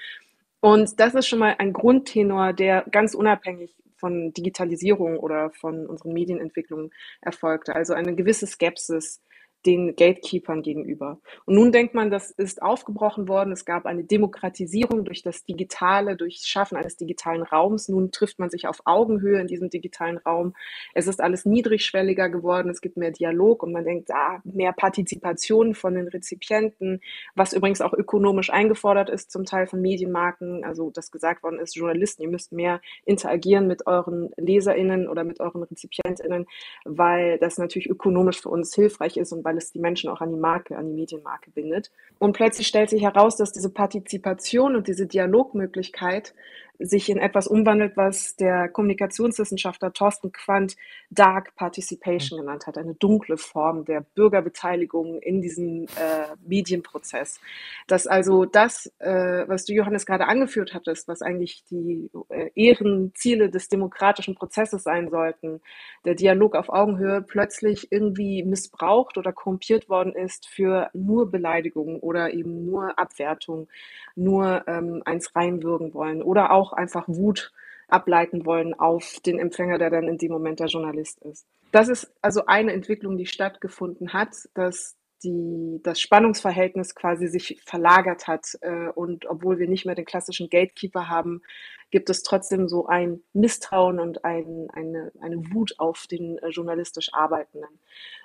Und 0.60 0.98
das 0.98 1.14
ist 1.14 1.28
schon 1.28 1.38
mal 1.38 1.54
ein 1.58 1.72
Grundtenor, 1.72 2.52
der 2.52 2.84
ganz 2.90 3.14
unabhängig 3.14 3.70
von 3.96 4.32
Digitalisierung 4.32 5.18
oder 5.18 5.50
von 5.52 5.86
unseren 5.86 6.12
Medienentwicklungen 6.12 6.90
erfolgte. 7.20 7.74
Also 7.74 7.94
eine 7.94 8.14
gewisse 8.14 8.46
Skepsis 8.46 9.22
den 9.64 9.96
Gatekeepern 9.96 10.62
gegenüber. 10.62 11.18
Und 11.44 11.54
nun 11.54 11.72
denkt 11.72 11.94
man, 11.94 12.10
das 12.10 12.30
ist 12.30 12.62
aufgebrochen 12.62 13.28
worden. 13.28 13.52
Es 13.52 13.64
gab 13.64 13.86
eine 13.86 14.04
Demokratisierung 14.04 15.04
durch 15.04 15.22
das 15.22 15.44
Digitale, 15.44 16.16
durch 16.16 16.42
Schaffen 16.44 16.76
eines 16.76 16.96
digitalen 16.96 17.42
Raums. 17.42 17.88
Nun 17.88 18.12
trifft 18.12 18.38
man 18.38 18.50
sich 18.50 18.68
auf 18.68 18.80
Augenhöhe 18.84 19.40
in 19.40 19.46
diesem 19.46 19.70
digitalen 19.70 20.18
Raum. 20.18 20.54
Es 20.94 21.06
ist 21.06 21.20
alles 21.20 21.44
niedrigschwelliger 21.44 22.28
geworden. 22.28 22.70
Es 22.70 22.80
gibt 22.80 22.96
mehr 22.96 23.10
Dialog 23.10 23.62
und 23.62 23.72
man 23.72 23.84
denkt, 23.84 24.10
ah, 24.12 24.40
mehr 24.44 24.72
Partizipation 24.72 25.74
von 25.74 25.94
den 25.94 26.08
Rezipienten, 26.08 27.00
was 27.34 27.52
übrigens 27.52 27.80
auch 27.80 27.92
ökonomisch 27.92 28.50
eingefordert 28.50 29.10
ist, 29.10 29.30
zum 29.30 29.44
Teil 29.44 29.66
von 29.66 29.80
Medienmarken. 29.80 30.64
Also, 30.64 30.90
dass 30.90 31.10
gesagt 31.10 31.42
worden 31.42 31.58
ist, 31.58 31.76
Journalisten, 31.76 32.22
ihr 32.22 32.28
müsst 32.28 32.52
mehr 32.52 32.80
interagieren 33.04 33.66
mit 33.66 33.86
euren 33.86 34.30
LeserInnen 34.36 35.08
oder 35.08 35.24
mit 35.24 35.40
euren 35.40 35.62
RezipientInnen, 35.62 36.46
weil 36.84 37.38
das 37.38 37.58
natürlich 37.58 37.88
ökonomisch 37.88 38.40
für 38.40 38.50
uns 38.50 38.74
hilfreich 38.74 39.16
ist 39.16 39.32
und 39.32 39.44
weil 39.46 39.56
es 39.56 39.70
die 39.70 39.78
Menschen 39.78 40.10
auch 40.10 40.20
an 40.20 40.30
die 40.30 40.40
Marke, 40.40 40.76
an 40.76 40.88
die 40.88 40.92
Medienmarke 40.92 41.52
bindet. 41.52 41.92
Und 42.18 42.32
plötzlich 42.32 42.66
stellt 42.66 42.90
sich 42.90 43.02
heraus, 43.02 43.36
dass 43.36 43.52
diese 43.52 43.70
Partizipation 43.70 44.74
und 44.74 44.88
diese 44.88 45.06
Dialogmöglichkeit 45.06 46.34
sich 46.78 47.08
in 47.08 47.18
etwas 47.18 47.46
umwandelt, 47.46 47.96
was 47.96 48.36
der 48.36 48.68
Kommunikationswissenschaftler 48.68 49.92
Thorsten 49.92 50.32
Quandt 50.32 50.76
Dark 51.10 51.54
Participation 51.56 52.40
genannt 52.40 52.66
hat, 52.66 52.78
eine 52.78 52.94
dunkle 52.94 53.36
Form 53.36 53.84
der 53.84 54.00
Bürgerbeteiligung 54.00 55.20
in 55.20 55.40
diesem 55.40 55.84
äh, 55.84 56.36
Medienprozess. 56.46 57.40
Dass 57.86 58.06
also 58.06 58.44
das, 58.44 58.92
äh, 58.98 59.44
was 59.46 59.64
du 59.64 59.72
Johannes 59.72 60.06
gerade 60.06 60.26
angeführt 60.26 60.74
hattest, 60.74 61.08
was 61.08 61.22
eigentlich 61.22 61.64
die 61.70 62.10
äh, 62.28 62.50
Ehrenziele 62.54 63.50
des 63.50 63.68
demokratischen 63.68 64.34
Prozesses 64.34 64.82
sein 64.82 65.10
sollten, 65.10 65.60
der 66.04 66.14
Dialog 66.14 66.54
auf 66.54 66.68
Augenhöhe 66.68 67.22
plötzlich 67.22 67.90
irgendwie 67.92 68.42
missbraucht 68.42 69.18
oder 69.18 69.32
korrumpiert 69.32 69.88
worden 69.88 70.14
ist 70.14 70.46
für 70.48 70.90
nur 70.92 71.30
Beleidigung 71.30 72.00
oder 72.00 72.32
eben 72.32 72.66
nur 72.66 72.98
Abwertung, 72.98 73.68
nur 74.14 74.64
ähm, 74.66 75.02
eins 75.04 75.34
reinwürgen 75.34 75.94
wollen 75.94 76.22
oder 76.22 76.50
auch 76.50 76.65
einfach 76.72 77.08
Wut 77.08 77.52
ableiten 77.88 78.46
wollen 78.46 78.74
auf 78.74 79.20
den 79.24 79.38
Empfänger, 79.38 79.78
der 79.78 79.90
dann 79.90 80.08
in 80.08 80.18
dem 80.18 80.32
Moment 80.32 80.60
der 80.60 80.66
Journalist 80.66 81.22
ist. 81.22 81.46
Das 81.72 81.88
ist 81.88 82.12
also 82.20 82.46
eine 82.46 82.72
Entwicklung, 82.72 83.16
die 83.16 83.26
stattgefunden 83.26 84.12
hat, 84.12 84.34
dass 84.54 84.96
die, 85.22 85.80
das 85.82 86.00
Spannungsverhältnis 86.00 86.94
quasi 86.94 87.28
sich 87.28 87.60
verlagert 87.64 88.26
hat. 88.26 88.46
Äh, 88.60 88.88
und 88.88 89.26
obwohl 89.26 89.58
wir 89.58 89.68
nicht 89.68 89.86
mehr 89.86 89.94
den 89.94 90.04
klassischen 90.04 90.48
Gatekeeper 90.50 91.08
haben, 91.08 91.42
gibt 91.90 92.10
es 92.10 92.22
trotzdem 92.22 92.68
so 92.68 92.86
ein 92.86 93.22
Misstrauen 93.32 94.00
und 94.00 94.24
ein, 94.24 94.68
eine, 94.72 95.12
eine 95.20 95.52
Wut 95.52 95.74
auf 95.78 96.06
den 96.10 96.38
äh, 96.38 96.48
journalistisch 96.48 97.10
Arbeitenden. 97.12 97.78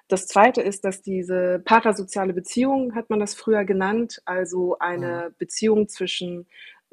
Das 0.08 0.28
Zweite 0.28 0.62
ist, 0.62 0.84
dass 0.84 1.02
diese 1.02 1.62
parasoziale 1.64 2.34
Beziehung, 2.34 2.96
hat 2.96 3.10
man 3.10 3.20
das 3.20 3.36
früher 3.36 3.64
genannt, 3.64 4.22
also 4.26 4.78
eine 4.80 5.30
mhm. 5.30 5.36
Beziehung 5.38 5.88
zwischen 5.88 6.48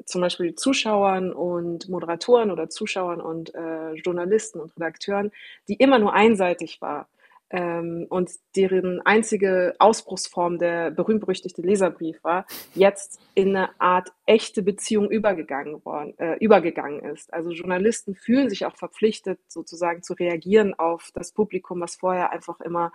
zum 0.05 0.21
Beispiel 0.21 0.55
Zuschauern 0.55 1.31
und 1.31 1.89
Moderatoren 1.89 2.51
oder 2.51 2.69
Zuschauern 2.69 3.21
und 3.21 3.53
äh, 3.53 3.93
Journalisten 3.93 4.59
und 4.59 4.75
Redakteuren, 4.75 5.31
die 5.67 5.75
immer 5.75 5.99
nur 5.99 6.13
einseitig 6.13 6.81
war 6.81 7.07
ähm, 7.49 8.05
und 8.09 8.31
deren 8.55 9.01
einzige 9.05 9.75
Ausbruchsform 9.79 10.59
der 10.59 10.91
berühmt-berüchtigte 10.91 11.61
Leserbrief 11.61 12.23
war, 12.23 12.45
jetzt 12.75 13.19
in 13.33 13.55
eine 13.55 13.69
Art 13.81 14.11
echte 14.25 14.61
Beziehung 14.61 15.09
übergegangen, 15.09 15.83
worden, 15.83 16.17
äh, 16.19 16.35
übergegangen 16.37 17.03
ist. 17.03 17.33
Also 17.33 17.49
Journalisten 17.51 18.15
fühlen 18.15 18.49
sich 18.49 18.65
auch 18.65 18.75
verpflichtet, 18.75 19.39
sozusagen 19.47 20.03
zu 20.03 20.13
reagieren 20.13 20.73
auf 20.75 21.09
das 21.13 21.31
Publikum, 21.31 21.81
was 21.81 21.95
vorher 21.95 22.31
einfach 22.31 22.59
immer 22.61 22.91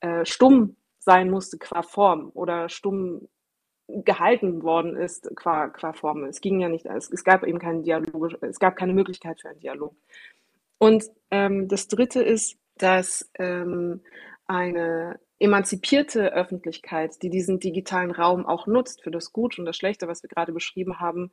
äh, 0.00 0.24
stumm 0.26 0.76
sein 0.98 1.30
musste 1.30 1.58
qua 1.58 1.82
Form 1.82 2.30
oder 2.34 2.68
stumm 2.68 3.28
gehalten 3.88 4.62
worden 4.62 4.96
ist 4.96 5.30
qua, 5.36 5.68
qua 5.68 5.92
Form. 5.92 6.24
Es 6.24 6.40
ging 6.40 6.60
ja 6.60 6.68
nicht, 6.68 6.86
es, 6.86 7.10
es 7.10 7.24
gab 7.24 7.44
eben 7.44 7.58
keinen 7.58 7.82
Dialog, 7.82 8.42
es 8.42 8.58
gab 8.58 8.76
keine 8.76 8.94
Möglichkeit 8.94 9.40
für 9.40 9.50
einen 9.50 9.60
Dialog. 9.60 9.94
Und 10.78 11.04
ähm, 11.30 11.68
das 11.68 11.88
Dritte 11.88 12.22
ist, 12.22 12.56
dass 12.76 13.30
ähm, 13.38 14.02
eine 14.46 15.20
emanzipierte 15.38 16.32
Öffentlichkeit, 16.32 17.22
die 17.22 17.30
diesen 17.30 17.60
digitalen 17.60 18.10
Raum 18.10 18.46
auch 18.46 18.66
nutzt 18.66 19.02
für 19.02 19.10
das 19.10 19.32
Gute 19.32 19.60
und 19.60 19.66
das 19.66 19.76
Schlechte, 19.76 20.08
was 20.08 20.22
wir 20.22 20.28
gerade 20.28 20.52
beschrieben 20.52 21.00
haben, 21.00 21.32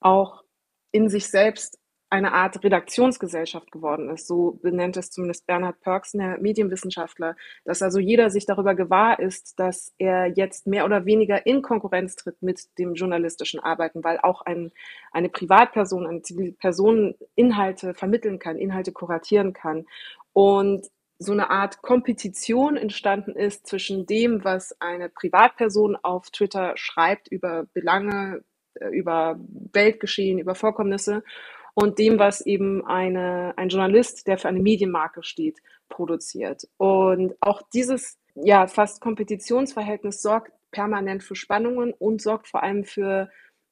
auch 0.00 0.44
in 0.92 1.08
sich 1.08 1.28
selbst 1.28 1.78
eine 2.10 2.32
Art 2.32 2.64
Redaktionsgesellschaft 2.64 3.70
geworden 3.70 4.08
ist. 4.08 4.26
So 4.26 4.58
benennt 4.62 4.96
es 4.96 5.10
zumindest 5.10 5.46
Bernhard 5.46 5.80
Pörksen, 5.80 6.20
der 6.20 6.38
Medienwissenschaftler, 6.38 7.36
dass 7.64 7.82
also 7.82 7.98
jeder 7.98 8.30
sich 8.30 8.46
darüber 8.46 8.74
gewahr 8.74 9.18
ist, 9.18 9.58
dass 9.58 9.92
er 9.98 10.26
jetzt 10.26 10.66
mehr 10.66 10.86
oder 10.86 11.04
weniger 11.04 11.44
in 11.44 11.60
Konkurrenz 11.60 12.16
tritt 12.16 12.42
mit 12.42 12.78
dem 12.78 12.94
journalistischen 12.94 13.60
Arbeiten, 13.60 14.02
weil 14.04 14.18
auch 14.22 14.40
ein, 14.42 14.72
eine 15.12 15.28
Privatperson, 15.28 16.06
eine 16.06 16.22
Zivilperson 16.22 17.14
Inhalte 17.34 17.92
vermitteln 17.92 18.38
kann, 18.38 18.56
Inhalte 18.56 18.92
kuratieren 18.92 19.52
kann. 19.52 19.86
Und 20.32 20.86
so 21.18 21.32
eine 21.32 21.50
Art 21.50 21.82
Kompetition 21.82 22.76
entstanden 22.76 23.32
ist 23.32 23.66
zwischen 23.66 24.06
dem, 24.06 24.44
was 24.44 24.80
eine 24.80 25.08
Privatperson 25.08 25.96
auf 25.96 26.30
Twitter 26.30 26.72
schreibt 26.76 27.28
über 27.28 27.66
Belange, 27.74 28.44
äh, 28.74 28.88
über 28.88 29.38
Weltgeschehen, 29.72 30.38
über 30.38 30.54
Vorkommnisse 30.54 31.22
und 31.80 32.00
dem, 32.00 32.18
was 32.18 32.40
eben 32.40 32.84
eine, 32.84 33.54
ein 33.56 33.68
Journalist, 33.68 34.26
der 34.26 34.36
für 34.36 34.48
eine 34.48 34.58
Medienmarke 34.58 35.22
steht, 35.22 35.60
produziert. 35.88 36.66
Und 36.76 37.36
auch 37.38 37.62
dieses 37.72 38.18
ja 38.34 38.66
fast 38.66 39.00
Kompetitionsverhältnis 39.00 40.20
sorgt 40.20 40.50
permanent 40.72 41.22
für 41.22 41.36
Spannungen 41.36 41.92
und 41.92 42.20
sorgt 42.20 42.48
vor 42.48 42.64
allem 42.64 42.84
für 42.84 43.30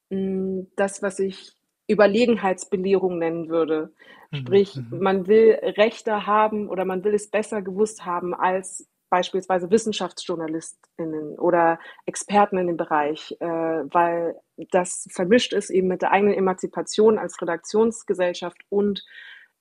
mh, 0.09 0.17
hm, 0.17 0.71
das, 0.77 1.01
was 1.03 1.19
ich 1.19 1.51
Überlegenheitsbelehrung 1.89 3.17
nennen 3.17 3.49
würde. 3.49 3.93
Mhm, 4.31 4.37
Sprich, 4.37 4.75
mhm. 4.77 4.99
man 4.99 5.27
will 5.27 5.59
Rechte 5.61 6.25
haben 6.25 6.69
oder 6.69 6.85
man 6.85 7.03
will 7.03 7.13
es 7.13 7.29
besser 7.29 7.61
gewusst 7.61 8.05
haben 8.05 8.33
als 8.33 8.87
beispielsweise 9.09 9.71
Wissenschaftsjournalistinnen 9.71 11.39
oder 11.39 11.79
Experten 12.05 12.57
in 12.57 12.67
dem 12.67 12.77
Bereich, 12.77 13.35
äh, 13.39 13.45
weil 13.45 14.39
das 14.71 15.07
vermischt 15.11 15.53
ist 15.53 15.69
eben 15.69 15.87
mit 15.87 16.01
der 16.01 16.11
eigenen 16.11 16.33
Emanzipation 16.33 17.17
als 17.17 17.41
Redaktionsgesellschaft 17.41 18.57
und, 18.69 19.05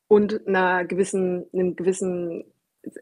und 0.09 0.47
einer 0.47 0.85
gewissen, 0.85 1.47
einem 1.53 1.77
gewissen 1.77 2.45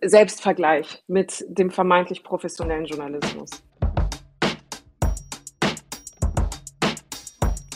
Selbstvergleich 0.03 1.03
mit 1.07 1.45
dem 1.49 1.71
vermeintlich 1.71 2.25
professionellen 2.25 2.87
Journalismus. 2.87 3.51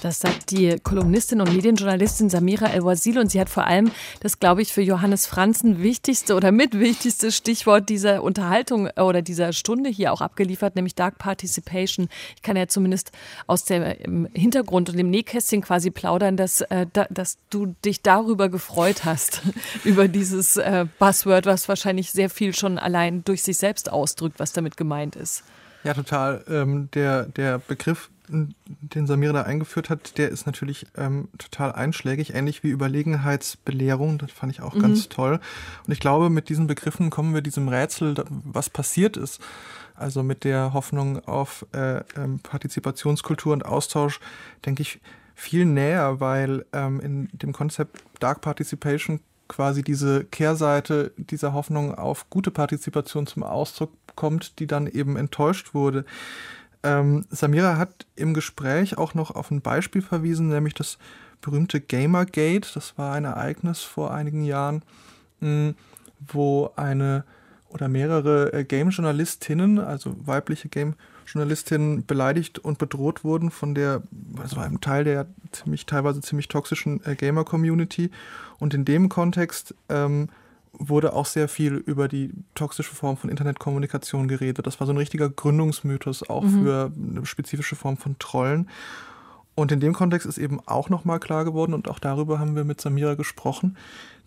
Das 0.03 0.21
sagt 0.21 0.51
die 0.51 0.77
Kolumnistin 0.83 1.41
und 1.41 1.53
Medienjournalistin 1.53 2.31
Samira 2.31 2.67
El-Wazil 2.67 3.19
und 3.19 3.31
sie 3.31 3.41
hat 3.41 3.49
vor 3.49 3.67
allem 3.67 3.91
das, 4.21 4.39
glaube 4.39 4.63
ich, 4.63 4.73
für 4.73 4.83
Johannes 4.83 5.27
Franzen 5.27 5.83
wichtigste 5.83 6.35
oder 6.35 6.53
mitwichtigste 6.53 7.33
Stichwort 7.33 7.89
dieser 7.89 8.23
Unterhaltung 8.23 8.89
äh, 8.95 9.01
oder 9.01 9.23
dieser 9.23 9.53
Stunde 9.53 9.91
hier 9.91 10.13
auch 10.13 10.21
abgeliefert, 10.21 10.77
nämlich 10.77 10.95
Dark 10.95 11.19
Participation. 11.19 12.09
Ich 12.37 12.43
kann 12.43 12.57
ja 12.57 12.69
zumindest 12.69 13.13
aus 13.47 13.65
dem 13.65 14.29
Hintergrund 14.33 14.89
und 14.91 14.99
dem 14.99 15.11
Nähkästchen 15.11 15.63
quasi 15.63 15.91
plaudern, 15.91 16.37
dass, 16.37 16.61
äh, 16.61 16.87
dass 17.11 17.39
du 17.51 17.75
dich 17.85 18.03
darüber 18.03 18.49
gefreut 18.49 19.05
hast, 19.05 19.43
über 19.85 20.09
dieses 20.09 20.57
äh, 20.57 20.87
Buzzword, 20.99 21.47
was 21.47 21.69
wahrscheinlich 21.69 22.13
sehr 22.13 22.31
viel 22.31 22.55
schon 22.55 22.79
allein 22.79 23.25
durch 23.25 23.43
sich 23.43 23.59
selbst 23.59 23.91
ausdrückt, 23.91 24.39
was 24.39 24.53
damit 24.53 24.77
gemeint 24.77 25.17
ist. 25.17 25.43
Ja, 25.85 25.95
total. 25.95 26.45
Ähm, 26.49 26.89
der, 26.93 27.27
der 27.27 27.59
Begriff 27.59 28.11
den 28.29 29.07
Samira 29.07 29.33
da 29.33 29.43
eingeführt 29.43 29.91
hat, 29.91 30.18
der 30.18 30.29
ist 30.29 30.47
natürlich 30.47 30.87
ähm, 30.97 31.29
total 31.39 31.72
einschlägig, 31.72 32.35
ähnlich 32.35 32.62
wie 32.62 32.70
Überlegenheitsbelehrung. 32.70 34.18
Das 34.18 34.33
fand 34.33 34.53
ich 34.53 34.61
auch 34.61 34.74
mhm. 34.74 34.81
ganz 34.81 35.09
toll. 35.09 35.41
Und 35.87 35.93
ich 35.93 36.01
glaube, 36.01 36.31
mit 36.31 36.49
diesen 36.49 36.66
Begriffen 36.66 37.11
kommen 37.11 37.35
wir 37.35 37.43
diesem 37.43 37.68
Rätsel, 37.68 38.14
was 38.29 38.70
passiert 38.70 39.16
ist, 39.16 39.41
also 39.95 40.22
mit 40.22 40.45
der 40.45 40.72
Hoffnung 40.72 41.24
auf 41.26 41.66
äh, 41.72 42.03
ähm, 42.16 42.41
Partizipationskultur 42.41 43.53
und 43.53 43.64
Austausch, 43.64 44.20
denke 44.64 44.83
ich, 44.83 45.01
viel 45.35 45.64
näher, 45.64 46.20
weil 46.20 46.64
ähm, 46.72 47.01
in 47.01 47.29
dem 47.33 47.53
Konzept 47.53 48.03
Dark 48.18 48.41
Participation 48.41 49.20
quasi 49.49 49.83
diese 49.83 50.24
Kehrseite 50.24 51.12
dieser 51.16 51.53
Hoffnung 51.53 51.95
auf 51.95 52.29
gute 52.31 52.51
Partizipation 52.51 53.26
zum 53.26 53.43
Ausdruck 53.43 53.91
kommt, 54.14 54.59
die 54.59 54.66
dann 54.66 54.87
eben 54.87 55.16
enttäuscht 55.16 55.74
wurde. 55.74 56.05
Ähm, 56.89 57.24
Samira 57.30 57.76
hat 57.76 58.07
im 58.16 58.34
Gespräch 58.34 58.97
auch 58.97 59.14
noch 59.14 59.30
auf 59.30 59.51
ein 59.51 59.61
Beispiel 59.61 60.03
verwiesen, 60.03 60.49
nämlich 60.49 60.74
das 60.74 60.99
berühmte 61.41 61.80
Gamergate. 61.80 62.68
Das 62.74 62.97
war 62.97 63.14
ein 63.14 63.24
Ereignis 63.24 63.82
vor 63.82 64.12
einigen 64.12 64.45
Jahren, 64.45 64.82
mh, 65.41 65.49
hm, 65.49 65.74
wo 66.32 66.70
eine 66.76 67.24
oder 67.68 67.89
mehrere 67.89 68.53
äh, 68.55 68.64
Game-Journalistinnen, 68.64 69.78
also 69.78 70.16
weibliche 70.24 70.68
Game-Journalistinnen, 70.68 72.07
beleidigt 72.07 72.59
und 72.59 72.78
bedroht 72.78 73.24
wurden 73.24 73.51
von 73.51 73.74
der, 73.74 74.03
also 74.41 74.59
einem 74.59 74.80
Teil 74.80 75.05
der 75.05 75.26
ziemlich, 75.53 75.84
teilweise 75.84 76.22
ziemlich 76.22 76.49
toxischen 76.49 77.05
äh, 77.05 77.14
Gamer-Community. 77.14 78.11
Und 78.59 78.72
in 78.72 78.86
dem 78.86 79.11
Kontext 79.11 79.74
ähm, 79.91 80.30
wurde 80.79 81.12
auch 81.12 81.26
sehr 81.26 81.49
viel 81.49 81.74
über 81.74 82.09
die 82.09 82.33
toxische 82.55 82.95
Form 82.95 83.16
von 83.16 83.31
Internetkommunikation 83.31 84.29
geredet. 84.29 84.66
Das 84.66 84.81
war 84.81 84.87
so 84.87 84.93
ein 84.93 84.99
richtiger 84.99 85.29
Gründungsmythos 85.29 86.29
auch 86.29 86.45
mhm. 86.45 86.62
für 86.62 86.93
eine 86.97 87.26
spezifische 87.26 87.76
Form 87.76 87.97
von 87.97 88.18
Trollen. 88.18 88.68
Und 89.55 89.72
in 89.72 89.81
dem 89.81 89.93
Kontext 89.93 90.26
ist 90.26 90.39
eben 90.39 90.61
auch 90.66 90.89
nochmal 90.89 91.18
klar 91.18 91.45
geworden, 91.45 91.74
und 91.74 91.89
auch 91.89 91.99
darüber 91.99 92.39
haben 92.39 92.55
wir 92.55 92.64
mit 92.64 92.81
Samira 92.81 93.14
gesprochen, 93.14 93.76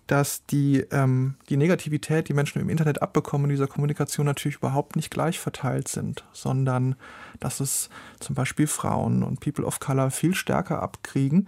dass 0.07 0.45
die, 0.45 0.85
ähm, 0.91 1.35
die 1.47 1.55
Negativität, 1.55 2.27
die 2.27 2.33
Menschen 2.33 2.61
im 2.61 2.69
Internet 2.69 3.01
abbekommen, 3.01 3.45
in 3.45 3.51
dieser 3.51 3.67
Kommunikation 3.67 4.25
natürlich 4.25 4.57
überhaupt 4.57 4.97
nicht 4.97 5.09
gleich 5.09 5.39
verteilt 5.39 5.87
sind, 5.87 6.25
sondern 6.33 6.95
dass 7.39 7.61
es 7.61 7.89
zum 8.19 8.35
Beispiel 8.35 8.67
Frauen 8.67 9.23
und 9.23 9.39
People 9.39 9.65
of 9.65 9.79
Color 9.79 10.11
viel 10.11 10.35
stärker 10.35 10.81
abkriegen 10.81 11.47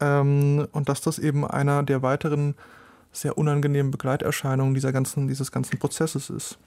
ähm, 0.00 0.66
und 0.72 0.88
dass 0.88 1.00
das 1.00 1.20
eben 1.20 1.46
einer 1.46 1.84
der 1.84 2.02
weiteren 2.02 2.56
sehr 3.12 3.38
unangenehmen 3.38 3.90
Begleiterscheinungen 3.90 4.74
dieser 4.74 4.92
ganzen, 4.92 5.28
dieses 5.28 5.52
ganzen 5.52 5.78
Prozesses 5.78 6.30
ist. 6.30 6.58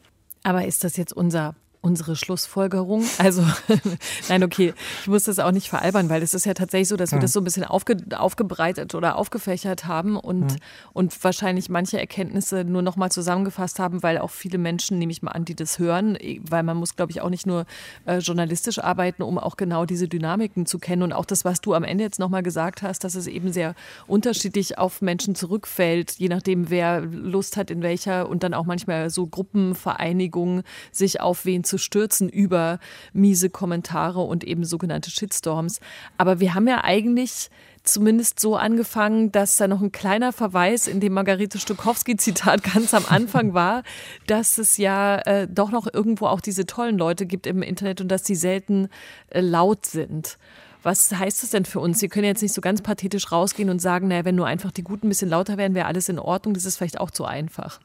Aber 0.44 0.66
ist 0.66 0.84
das 0.84 0.96
jetzt 0.96 1.14
unser 1.14 1.56
unsere 1.86 2.16
Schlussfolgerung. 2.16 3.06
Also, 3.20 3.44
nein, 4.30 4.44
okay, 4.44 4.74
ich 5.02 5.08
muss 5.08 5.26
das 5.26 5.38
auch 5.38 5.52
nicht 5.52 5.70
veralbern, 5.70 6.10
weil 6.10 6.24
es 6.24 6.34
ist 6.34 6.46
ja 6.46 6.56
tatsächlich 6.56 6.88
so, 6.88 6.98
dass 6.98 7.12
wir 7.12 7.20
das 7.20 7.32
so 7.32 7.40
ein 7.40 7.44
bisschen 7.44 7.64
aufge, 7.64 7.98
aufgebreitet 8.18 8.96
oder 8.96 9.18
aufgefächert 9.18 9.86
haben 9.86 10.18
und, 10.18 10.54
hm. 10.54 10.60
und 10.94 11.24
wahrscheinlich 11.24 11.70
manche 11.70 12.00
Erkenntnisse 12.00 12.64
nur 12.64 12.82
nochmal 12.82 13.12
zusammengefasst 13.12 13.78
haben, 13.78 14.02
weil 14.02 14.18
auch 14.18 14.32
viele 14.32 14.58
Menschen, 14.58 14.98
nehme 14.98 15.12
ich 15.12 15.22
mal 15.22 15.32
an, 15.32 15.46
die 15.46 15.54
das 15.54 15.78
hören, 15.78 16.18
weil 16.50 16.64
man 16.64 16.76
muss, 16.76 16.96
glaube 16.96 17.12
ich, 17.12 17.22
auch 17.22 17.30
nicht 17.30 17.46
nur 17.46 17.66
äh, 18.06 18.18
journalistisch 18.18 18.80
arbeiten, 18.80 19.22
um 19.22 19.38
auch 19.38 19.56
genau 19.56 19.86
diese 19.86 20.08
Dynamiken 20.08 20.66
zu 20.66 20.80
kennen 20.80 21.04
und 21.04 21.14
auch 21.14 21.26
das, 21.26 21.46
was 21.46 21.62
du 21.62 21.76
am 21.76 21.84
Ende 21.84 22.04
jetzt 22.04 22.18
nochmal 22.18 22.42
gesagt 22.42 22.82
hast, 22.82 23.04
dass 23.04 23.14
es 23.14 23.28
eben 23.28 23.54
sehr 23.54 23.76
unterschiedlich 24.08 24.80
auf 24.80 25.04
Menschen 25.04 25.36
zurückfällt, 25.36 26.14
je 26.18 26.30
nachdem, 26.30 26.72
wer 26.72 27.02
Lust 27.02 27.58
hat, 27.58 27.70
in 27.70 27.84
welcher 27.84 28.28
und 28.28 28.42
dann 28.42 28.56
auch 28.56 28.66
manchmal 28.66 29.12
so 29.12 29.28
Gruppenvereinigungen 29.28 30.64
sich 30.92 31.22
auf 31.22 31.46
wen 31.46 31.64
zu 31.64 31.75
zu 31.76 31.78
stürzen 31.78 32.30
über 32.30 32.80
miese 33.12 33.50
Kommentare 33.50 34.22
und 34.22 34.46
eben 34.46 34.64
sogenannte 34.64 35.12
Shitstorms. 35.12 35.82
Aber 36.18 36.40
wir 36.40 36.54
haben 36.54 36.68
ja 36.68 36.84
eigentlich 36.84 37.50
zumindest 37.84 38.40
so 38.40 38.56
angefangen, 38.56 39.32
dass 39.32 39.58
da 39.58 39.68
noch 39.68 39.82
ein 39.82 39.92
kleiner 39.92 40.32
Verweis 40.32 40.88
in 40.88 41.02
dem 41.02 41.14
Margarete 41.14 41.60
Stokowski-Zitat 41.60 42.64
ganz 42.64 42.94
am 42.94 43.04
Anfang 43.10 43.54
war, 43.54 43.84
dass 44.26 44.58
es 44.58 44.78
ja 44.78 45.18
äh, 45.20 45.48
doch 45.50 45.72
noch 45.72 45.86
irgendwo 45.92 46.28
auch 46.28 46.40
diese 46.40 46.66
tollen 46.66 46.98
Leute 46.98 47.26
gibt 47.26 47.46
im 47.46 47.62
Internet 47.62 48.00
und 48.00 48.08
dass 48.08 48.26
sie 48.26 48.36
selten 48.36 48.88
äh, 49.30 49.42
laut 49.42 49.86
sind. 49.86 50.38
Was 50.82 51.12
heißt 51.12 51.44
das 51.44 51.50
denn 51.50 51.66
für 51.66 51.82
uns? 51.82 52.00
Sie 52.00 52.08
können 52.08 52.26
jetzt 52.26 52.42
nicht 52.42 52.54
so 52.54 52.62
ganz 52.62 52.82
pathetisch 52.82 53.32
rausgehen 53.32 53.70
und 53.70 53.82
sagen, 53.82 54.08
naja, 54.08 54.24
wenn 54.24 54.36
nur 54.36 54.48
einfach 54.48 54.72
die 54.72 54.84
Guten 54.84 55.08
ein 55.08 55.10
bisschen 55.10 55.30
lauter 55.30 55.58
wären, 55.58 55.74
wäre 55.74 55.88
alles 55.88 56.08
in 56.08 56.20
Ordnung. 56.20 56.54
Das 56.54 56.64
ist 56.64 56.78
vielleicht 56.78 57.02
auch 57.02 57.12
zu 57.12 57.26
einfach. 57.26 57.82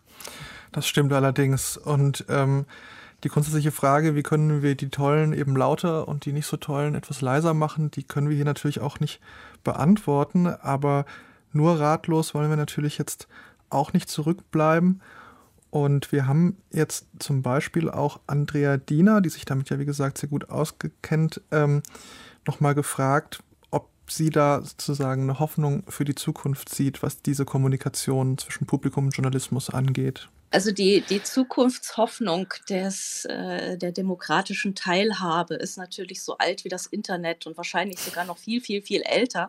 Das 0.71 0.87
stimmt 0.87 1.13
allerdings. 1.13 1.77
Und 1.77 2.25
ähm, 2.29 2.67
die 3.25 3.29
grundsätzliche 3.29 3.73
Frage, 3.73 4.15
wie 4.15 4.23
können 4.23 4.63
wir 4.63 4.75
die 4.75 4.89
Tollen 4.89 5.33
eben 5.33 5.57
lauter 5.57 6.09
und 6.09 6.25
die 6.25 6.33
nicht 6.33 6.47
so 6.47 6.57
Tollen 6.57 6.95
etwas 6.95 7.21
leiser 7.21 7.55
machen, 7.55 7.91
die 7.91 8.03
können 8.03 8.29
wir 8.29 8.37
hier 8.37 8.45
natürlich 8.45 8.81
auch 8.81 9.01
nicht 9.01 9.21
beantworten, 9.63 10.47
aber 10.47 11.05
nur 11.53 11.79
ratlos 11.79 12.35
wollen 12.35 12.51
wir 12.51 12.57
natürlich 12.57 12.99
jetzt 12.99 13.29
auch 13.69 13.93
nicht 13.93 14.09
zurückbleiben. 14.09 15.01
Und 15.71 16.11
wir 16.11 16.27
haben 16.27 16.57
jetzt 16.73 17.07
zum 17.21 17.43
Beispiel 17.43 17.89
auch 17.89 18.21
Andrea 18.27 18.77
Diener, 18.77 19.21
die 19.21 19.29
sich 19.29 19.45
damit 19.45 19.71
ja 19.71 19.79
wie 19.79 19.85
gesagt 19.85 20.19
sehr 20.19 20.29
gut 20.29 20.51
ausgekennt, 20.51 21.41
ähm, 21.53 21.83
nochmal 22.47 22.75
gefragt, 22.75 23.43
ob 23.71 23.89
sie 24.09 24.31
da 24.31 24.63
sozusagen 24.63 25.23
eine 25.23 25.39
Hoffnung 25.39 25.85
für 25.89 26.05
die 26.05 26.17
Zukunft 26.17 26.75
sieht, 26.75 27.03
was 27.05 27.23
diese 27.23 27.45
Kommunikation 27.45 28.37
zwischen 28.39 28.67
Publikum 28.67 29.07
und 29.07 29.17
Journalismus 29.17 29.71
angeht. 29.71 30.29
Also 30.51 30.73
die, 30.73 31.03
die 31.03 31.23
Zukunftshoffnung 31.23 32.49
des, 32.69 33.25
äh, 33.27 33.79
der 33.79 33.93
demokratischen 33.93 34.75
Teilhabe 34.75 35.55
ist 35.55 35.79
natürlich 35.79 36.23
so 36.23 36.37
alt 36.39 36.65
wie 36.65 36.69
das 36.69 36.87
Internet 36.87 37.47
und 37.47 37.57
wahrscheinlich 37.57 38.01
sogar 38.01 38.25
noch 38.25 38.39
viel, 38.39 38.61
viel, 38.61 38.83
viel 38.83 39.03
älter. 39.03 39.49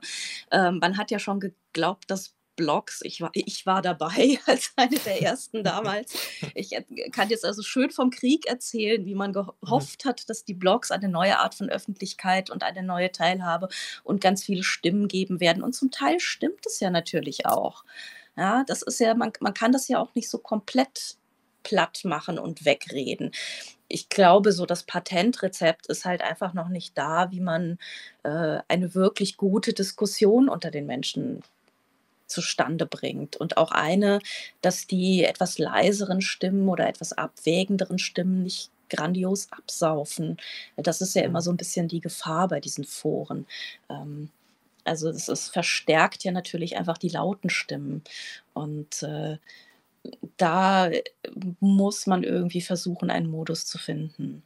Ähm, 0.52 0.78
man 0.80 0.98
hat 0.98 1.10
ja 1.10 1.18
schon 1.18 1.40
geglaubt, 1.40 2.10
dass 2.12 2.36
Blogs. 2.56 3.02
Ich 3.04 3.22
war, 3.22 3.32
ich 3.34 3.66
war 3.66 3.82
dabei 3.82 4.38
als 4.46 4.74
eine 4.76 4.98
der 5.00 5.22
ersten 5.22 5.64
damals. 5.64 6.14
Ich 6.54 6.76
kann 7.12 7.30
jetzt 7.30 7.46
also 7.46 7.64
schön 7.64 7.90
vom 7.90 8.12
Krieg 8.12 8.46
erzählen, 8.46 9.04
wie 9.06 9.16
man 9.16 9.34
gehofft 9.34 10.06
hat, 10.06 10.30
dass 10.30 10.46
die 10.46 10.54
Blogs 10.54 10.92
eine 10.92 11.10
neue 11.10 11.40
Art 11.40 11.56
von 11.56 11.70
Öffentlichkeit 11.70 12.52
und 12.52 12.64
eine 12.64 12.84
neue 12.84 13.12
Teilhabe 13.12 13.70
und 14.04 14.22
ganz 14.22 14.44
viele 14.44 14.64
Stimmen 14.64 15.08
geben 15.08 15.40
werden. 15.40 15.64
Und 15.64 15.74
zum 15.74 15.90
Teil 15.90 16.20
stimmt 16.20 16.66
es 16.68 16.80
ja 16.80 16.92
natürlich 16.92 17.46
auch. 17.48 17.84
Ja, 18.42 18.64
das 18.66 18.82
ist 18.82 19.00
ja, 19.00 19.14
man, 19.14 19.32
man 19.40 19.54
kann 19.54 19.72
das 19.72 19.88
ja 19.88 20.00
auch 20.00 20.16
nicht 20.16 20.28
so 20.28 20.40
komplett 20.40 21.18
platt 21.62 22.02
machen 22.06 22.40
und 22.40 22.66
wegreden. 22.66 23.30
Ich 23.88 24.10
glaube, 24.10 24.52
so 24.52 24.66
das 24.66 24.82
Patentrezept 24.82 25.86
ist 25.86 26.06
halt 26.06 26.24
einfach 26.24 26.56
noch 26.56 26.68
nicht 26.68 26.98
da, 26.98 27.30
wie 27.30 27.40
man 27.40 27.78
äh, 28.24 28.58
eine 28.68 28.96
wirklich 28.96 29.38
gute 29.38 29.74
Diskussion 29.74 30.50
unter 30.50 30.72
den 30.72 30.88
Menschen 30.88 31.44
zustande 32.26 32.88
bringt. 32.88 33.38
Und 33.38 33.58
auch 33.58 33.72
eine, 33.72 34.18
dass 34.64 34.88
die 34.88 35.24
etwas 35.24 35.60
leiseren 35.60 36.22
Stimmen 36.22 36.68
oder 36.68 36.88
etwas 36.88 37.14
abwägenderen 37.14 38.00
Stimmen 38.00 38.42
nicht 38.42 38.72
grandios 38.90 39.52
absaufen. 39.52 40.38
Das 40.78 41.00
ist 41.02 41.14
ja 41.14 41.22
immer 41.22 41.42
so 41.42 41.52
ein 41.52 41.58
bisschen 41.58 41.88
die 41.88 42.02
Gefahr 42.02 42.48
bei 42.48 42.60
diesen 42.60 42.86
Foren. 42.86 43.46
Ähm, 43.88 44.32
also 44.92 45.08
es, 45.08 45.30
es 45.30 45.48
verstärkt 45.48 46.26
ja 46.26 46.34
natürlich 46.34 46.76
einfach 46.78 46.98
die 46.98 47.08
lauten 47.08 47.50
Stimmen. 47.50 48.04
Und 48.54 49.04
äh, 49.04 49.38
da 50.36 50.90
muss 51.62 52.08
man 52.08 52.24
irgendwie 52.24 52.62
versuchen, 52.62 53.10
einen 53.10 53.32
Modus 53.32 53.66
zu 53.66 53.78
finden. 53.78 54.44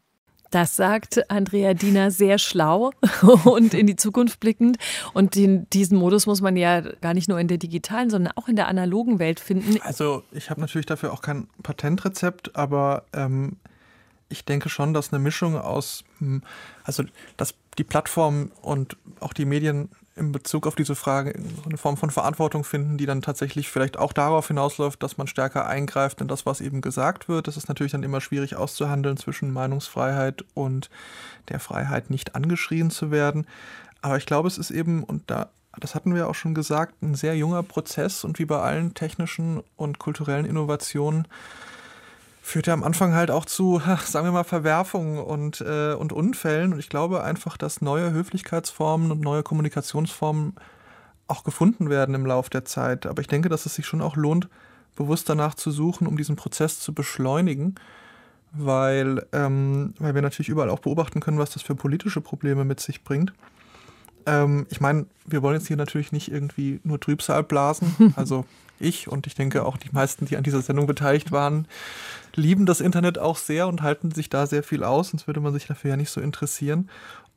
Das 0.51 0.75
sagt 0.75 1.31
Andrea 1.31 1.73
Diener 1.73 2.11
sehr 2.11 2.37
schlau 2.37 2.91
und 3.45 3.73
in 3.73 3.87
die 3.87 3.95
Zukunft 3.95 4.39
blickend. 4.39 4.77
Und 5.13 5.33
den, 5.33 5.67
diesen 5.71 5.97
Modus 5.97 6.27
muss 6.27 6.41
man 6.41 6.55
ja 6.55 6.81
gar 6.81 7.15
nicht 7.15 7.27
nur 7.27 7.39
in 7.39 7.47
der 7.47 7.57
digitalen, 7.57 8.11
sondern 8.11 8.33
auch 8.35 8.47
in 8.47 8.55
der 8.55 8.67
analogen 8.67 9.17
Welt 9.17 9.39
finden. 9.39 9.81
Also 9.81 10.23
ich 10.31 10.51
habe 10.51 10.61
natürlich 10.61 10.85
dafür 10.85 11.11
auch 11.11 11.23
kein 11.23 11.47
Patentrezept, 11.63 12.55
aber 12.55 13.05
ähm, 13.13 13.57
ich 14.29 14.45
denke 14.45 14.69
schon, 14.69 14.93
dass 14.93 15.11
eine 15.11 15.21
Mischung 15.21 15.57
aus, 15.57 16.03
hm, 16.19 16.43
also 16.83 17.03
dass 17.35 17.55
die 17.79 17.83
Plattformen 17.83 18.51
und 18.61 18.97
auch 19.19 19.33
die 19.33 19.45
Medien 19.45 19.89
in 20.17 20.31
Bezug 20.31 20.65
auf 20.65 20.75
diese 20.75 20.95
Frage 20.95 21.33
eine 21.65 21.77
Form 21.77 21.97
von 21.97 22.09
Verantwortung 22.09 22.63
finden, 22.63 22.97
die 22.97 23.05
dann 23.05 23.21
tatsächlich 23.21 23.69
vielleicht 23.69 23.97
auch 23.97 24.13
darauf 24.13 24.47
hinausläuft, 24.47 25.03
dass 25.03 25.17
man 25.17 25.27
stärker 25.27 25.67
eingreift 25.67 26.21
in 26.21 26.29
das, 26.29 26.45
was 26.45 26.61
eben 26.61 26.79
gesagt 26.79 27.27
wird. 27.27 27.47
Das 27.47 27.57
ist 27.57 27.67
natürlich 27.67 27.91
dann 27.91 28.03
immer 28.03 28.21
schwierig 28.21 28.55
auszuhandeln 28.55 29.17
zwischen 29.17 29.51
Meinungsfreiheit 29.51 30.45
und 30.53 30.89
der 31.49 31.59
Freiheit, 31.59 32.09
nicht 32.09 32.33
angeschrien 32.33 32.91
zu 32.91 33.11
werden. 33.11 33.45
Aber 34.01 34.15
ich 34.15 34.25
glaube, 34.25 34.47
es 34.47 34.57
ist 34.57 34.71
eben, 34.71 35.03
und 35.03 35.23
da, 35.27 35.49
das 35.79 35.95
hatten 35.95 36.15
wir 36.15 36.29
auch 36.29 36.35
schon 36.35 36.55
gesagt, 36.55 37.01
ein 37.01 37.15
sehr 37.15 37.35
junger 37.35 37.63
Prozess 37.63 38.23
und 38.23 38.39
wie 38.39 38.45
bei 38.45 38.59
allen 38.59 38.93
technischen 38.93 39.61
und 39.75 39.99
kulturellen 39.99 40.45
Innovationen 40.45 41.27
führt 42.45 42.67
ja 42.67 42.73
am 42.75 42.83
Anfang 42.83 43.15
halt 43.15 43.31
auch 43.31 43.45
zu, 43.45 43.81
sagen 44.05 44.27
wir 44.27 44.31
mal, 44.31 44.43
Verwerfungen 44.43 45.17
und, 45.17 45.61
äh, 45.61 45.93
und 45.93 46.13
Unfällen. 46.13 46.73
Und 46.73 46.79
ich 46.79 46.89
glaube 46.89 47.23
einfach, 47.23 47.57
dass 47.57 47.81
neue 47.81 48.11
Höflichkeitsformen 48.11 49.11
und 49.11 49.21
neue 49.21 49.41
Kommunikationsformen 49.41 50.53
auch 51.27 51.43
gefunden 51.43 51.89
werden 51.89 52.13
im 52.13 52.23
Laufe 52.23 52.51
der 52.51 52.63
Zeit. 52.63 53.07
Aber 53.07 53.19
ich 53.21 53.27
denke, 53.27 53.49
dass 53.49 53.65
es 53.65 53.73
sich 53.73 53.87
schon 53.87 53.99
auch 53.99 54.15
lohnt, 54.15 54.47
bewusst 54.95 55.27
danach 55.27 55.55
zu 55.55 55.71
suchen, 55.71 56.05
um 56.05 56.17
diesen 56.17 56.35
Prozess 56.35 56.79
zu 56.79 56.93
beschleunigen, 56.93 57.75
weil, 58.51 59.25
ähm, 59.33 59.95
weil 59.97 60.13
wir 60.13 60.21
natürlich 60.21 60.49
überall 60.49 60.69
auch 60.69 60.79
beobachten 60.79 61.21
können, 61.21 61.39
was 61.39 61.49
das 61.49 61.63
für 61.63 61.73
politische 61.73 62.21
Probleme 62.21 62.63
mit 62.63 62.79
sich 62.79 63.03
bringt. 63.03 63.33
Ähm, 64.25 64.67
ich 64.69 64.81
meine, 64.81 65.05
wir 65.25 65.41
wollen 65.41 65.55
jetzt 65.55 65.67
hier 65.67 65.77
natürlich 65.77 66.11
nicht 66.11 66.31
irgendwie 66.31 66.79
nur 66.83 66.99
Trübsal 66.99 67.43
blasen. 67.43 68.13
Also 68.15 68.45
ich 68.79 69.07
und 69.07 69.25
ich 69.27 69.35
denke 69.35 69.63
auch 69.65 69.77
die 69.77 69.89
meisten, 69.91 70.25
die 70.25 70.37
an 70.37 70.43
dieser 70.43 70.61
Sendung 70.61 70.85
beteiligt 70.85 71.31
waren, 71.31 71.67
lieben 72.35 72.65
das 72.65 72.81
Internet 72.81 73.17
auch 73.17 73.37
sehr 73.37 73.67
und 73.67 73.81
halten 73.81 74.11
sich 74.11 74.29
da 74.29 74.47
sehr 74.47 74.63
viel 74.63 74.83
aus, 74.83 75.09
sonst 75.09 75.27
würde 75.27 75.39
man 75.39 75.53
sich 75.53 75.65
dafür 75.65 75.91
ja 75.91 75.97
nicht 75.97 76.09
so 76.09 76.19
interessieren. 76.19 76.89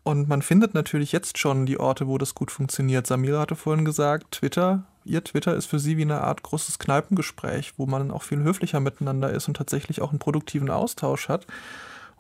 Und 0.03 0.29
man 0.29 0.43
findet 0.43 0.75
natürlich 0.75 1.13
jetzt 1.13 1.39
schon 1.39 1.67
die 1.67 1.79
Orte, 1.79 2.07
wo 2.07 2.19
das 2.19 2.35
gut 2.35 2.51
funktioniert. 2.51 3.07
Samira 3.07 3.41
hatte 3.41 3.57
vorhin 3.57 3.85
gesagt, 3.85 4.33
Twitter, 4.33 4.85
ihr 5.05 5.23
Twitter 5.23 5.55
ist 5.55 5.67
für 5.67 5.79
sie 5.79 5.97
wie 5.97 6.03
eine 6.03 6.23
Art 6.23 6.43
großes 6.43 6.79
Kneipengespräch, 6.79 7.75
wo 7.77 7.87
man 7.87 8.11
auch 8.11 8.23
viel 8.23 8.43
höflicher 8.43 8.81
miteinander 8.81 9.31
ist 9.31 9.49
und 9.49 9.57
tatsächlich 9.57 10.01
auch 10.01 10.11
einen 10.11 10.19
produktiven 10.19 10.71
Austausch 10.71 11.29
hat. 11.29 11.47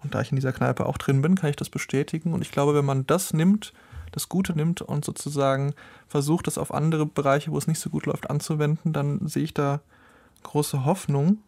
Und 0.02 0.14
da 0.14 0.20
ich 0.20 0.30
in 0.30 0.36
dieser 0.36 0.52
Kneipe 0.52 0.86
auch 0.86 0.98
drin 0.98 1.22
bin, 1.22 1.34
kann 1.34 1.50
ich 1.50 1.56
das 1.56 1.70
bestätigen. 1.70 2.34
Und 2.34 2.42
ich 2.42 2.52
glaube, 2.52 2.74
wenn 2.74 2.84
man 2.84 3.06
das 3.06 3.32
nimmt, 3.32 3.72
das 4.12 4.28
Gute 4.28 4.54
nimmt 4.54 4.82
und 4.82 5.04
sozusagen 5.04 5.74
versucht, 6.06 6.46
das 6.46 6.58
auf 6.58 6.72
andere 6.72 7.06
Bereiche, 7.06 7.50
wo 7.52 7.58
es 7.58 7.66
nicht 7.66 7.80
so 7.80 7.90
gut 7.90 8.06
läuft, 8.06 8.30
anzuwenden, 8.30 8.92
dann 8.92 9.26
sehe 9.26 9.44
ich 9.44 9.54
da 9.54 9.80
große 10.42 10.84
Hoffnung. 10.84 11.38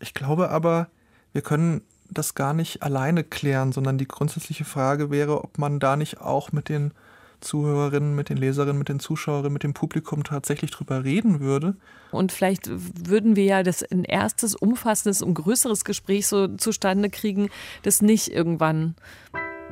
Ich 0.00 0.14
glaube 0.14 0.50
aber, 0.50 0.88
wir 1.32 1.42
können 1.42 1.82
das 2.10 2.34
gar 2.34 2.54
nicht 2.54 2.82
alleine 2.82 3.24
klären, 3.24 3.72
sondern 3.72 3.98
die 3.98 4.08
grundsätzliche 4.08 4.64
Frage 4.64 5.10
wäre, 5.10 5.42
ob 5.42 5.58
man 5.58 5.80
da 5.80 5.96
nicht 5.96 6.20
auch 6.20 6.52
mit 6.52 6.68
den 6.68 6.92
Zuhörerinnen, 7.40 8.14
mit 8.14 8.30
den 8.30 8.38
Leserinnen, 8.38 8.78
mit 8.78 8.88
den 8.88 9.00
Zuschauerinnen, 9.00 9.52
mit 9.52 9.62
dem 9.62 9.74
Publikum 9.74 10.24
tatsächlich 10.24 10.70
drüber 10.70 11.04
reden 11.04 11.40
würde. 11.40 11.76
Und 12.10 12.32
vielleicht 12.32 12.68
würden 12.70 13.36
wir 13.36 13.44
ja 13.44 13.62
das 13.62 13.82
ein 13.82 14.04
erstes, 14.04 14.54
umfassendes 14.54 15.22
und 15.22 15.34
größeres 15.34 15.84
Gespräch 15.84 16.26
so 16.26 16.48
zustande 16.48 17.10
kriegen, 17.10 17.50
das 17.82 18.02
nicht 18.02 18.28
irgendwann 18.28 18.94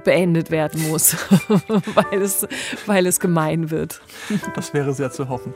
beendet 0.05 0.51
werden 0.51 0.89
muss, 0.89 1.17
weil, 1.69 2.23
es, 2.23 2.47
weil 2.87 3.07
es 3.07 3.21
gemein 3.21 3.71
wird. 3.71 4.01
Das 4.55 4.75
wäre 4.75 4.93
sehr 4.95 5.11
zu 5.11 5.29
hoffen. 5.29 5.55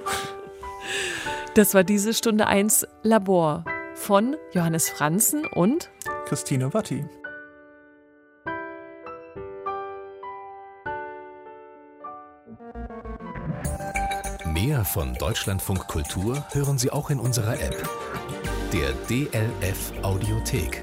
Das 1.54 1.74
war 1.74 1.84
diese 1.84 2.12
Stunde 2.12 2.46
1 2.46 2.86
Labor 3.02 3.64
von 3.94 4.36
Johannes 4.52 4.90
Franzen 4.90 5.46
und 5.46 5.90
Christine 6.26 6.72
Watti. 6.74 7.04
Mehr 14.52 14.84
von 14.84 15.14
Deutschlandfunk 15.14 15.86
Kultur 15.86 16.44
hören 16.52 16.76
Sie 16.78 16.90
auch 16.90 17.10
in 17.10 17.20
unserer 17.20 17.54
App, 17.54 17.88
der 18.72 18.92
DLF 19.08 19.92
Audiothek. 20.02 20.82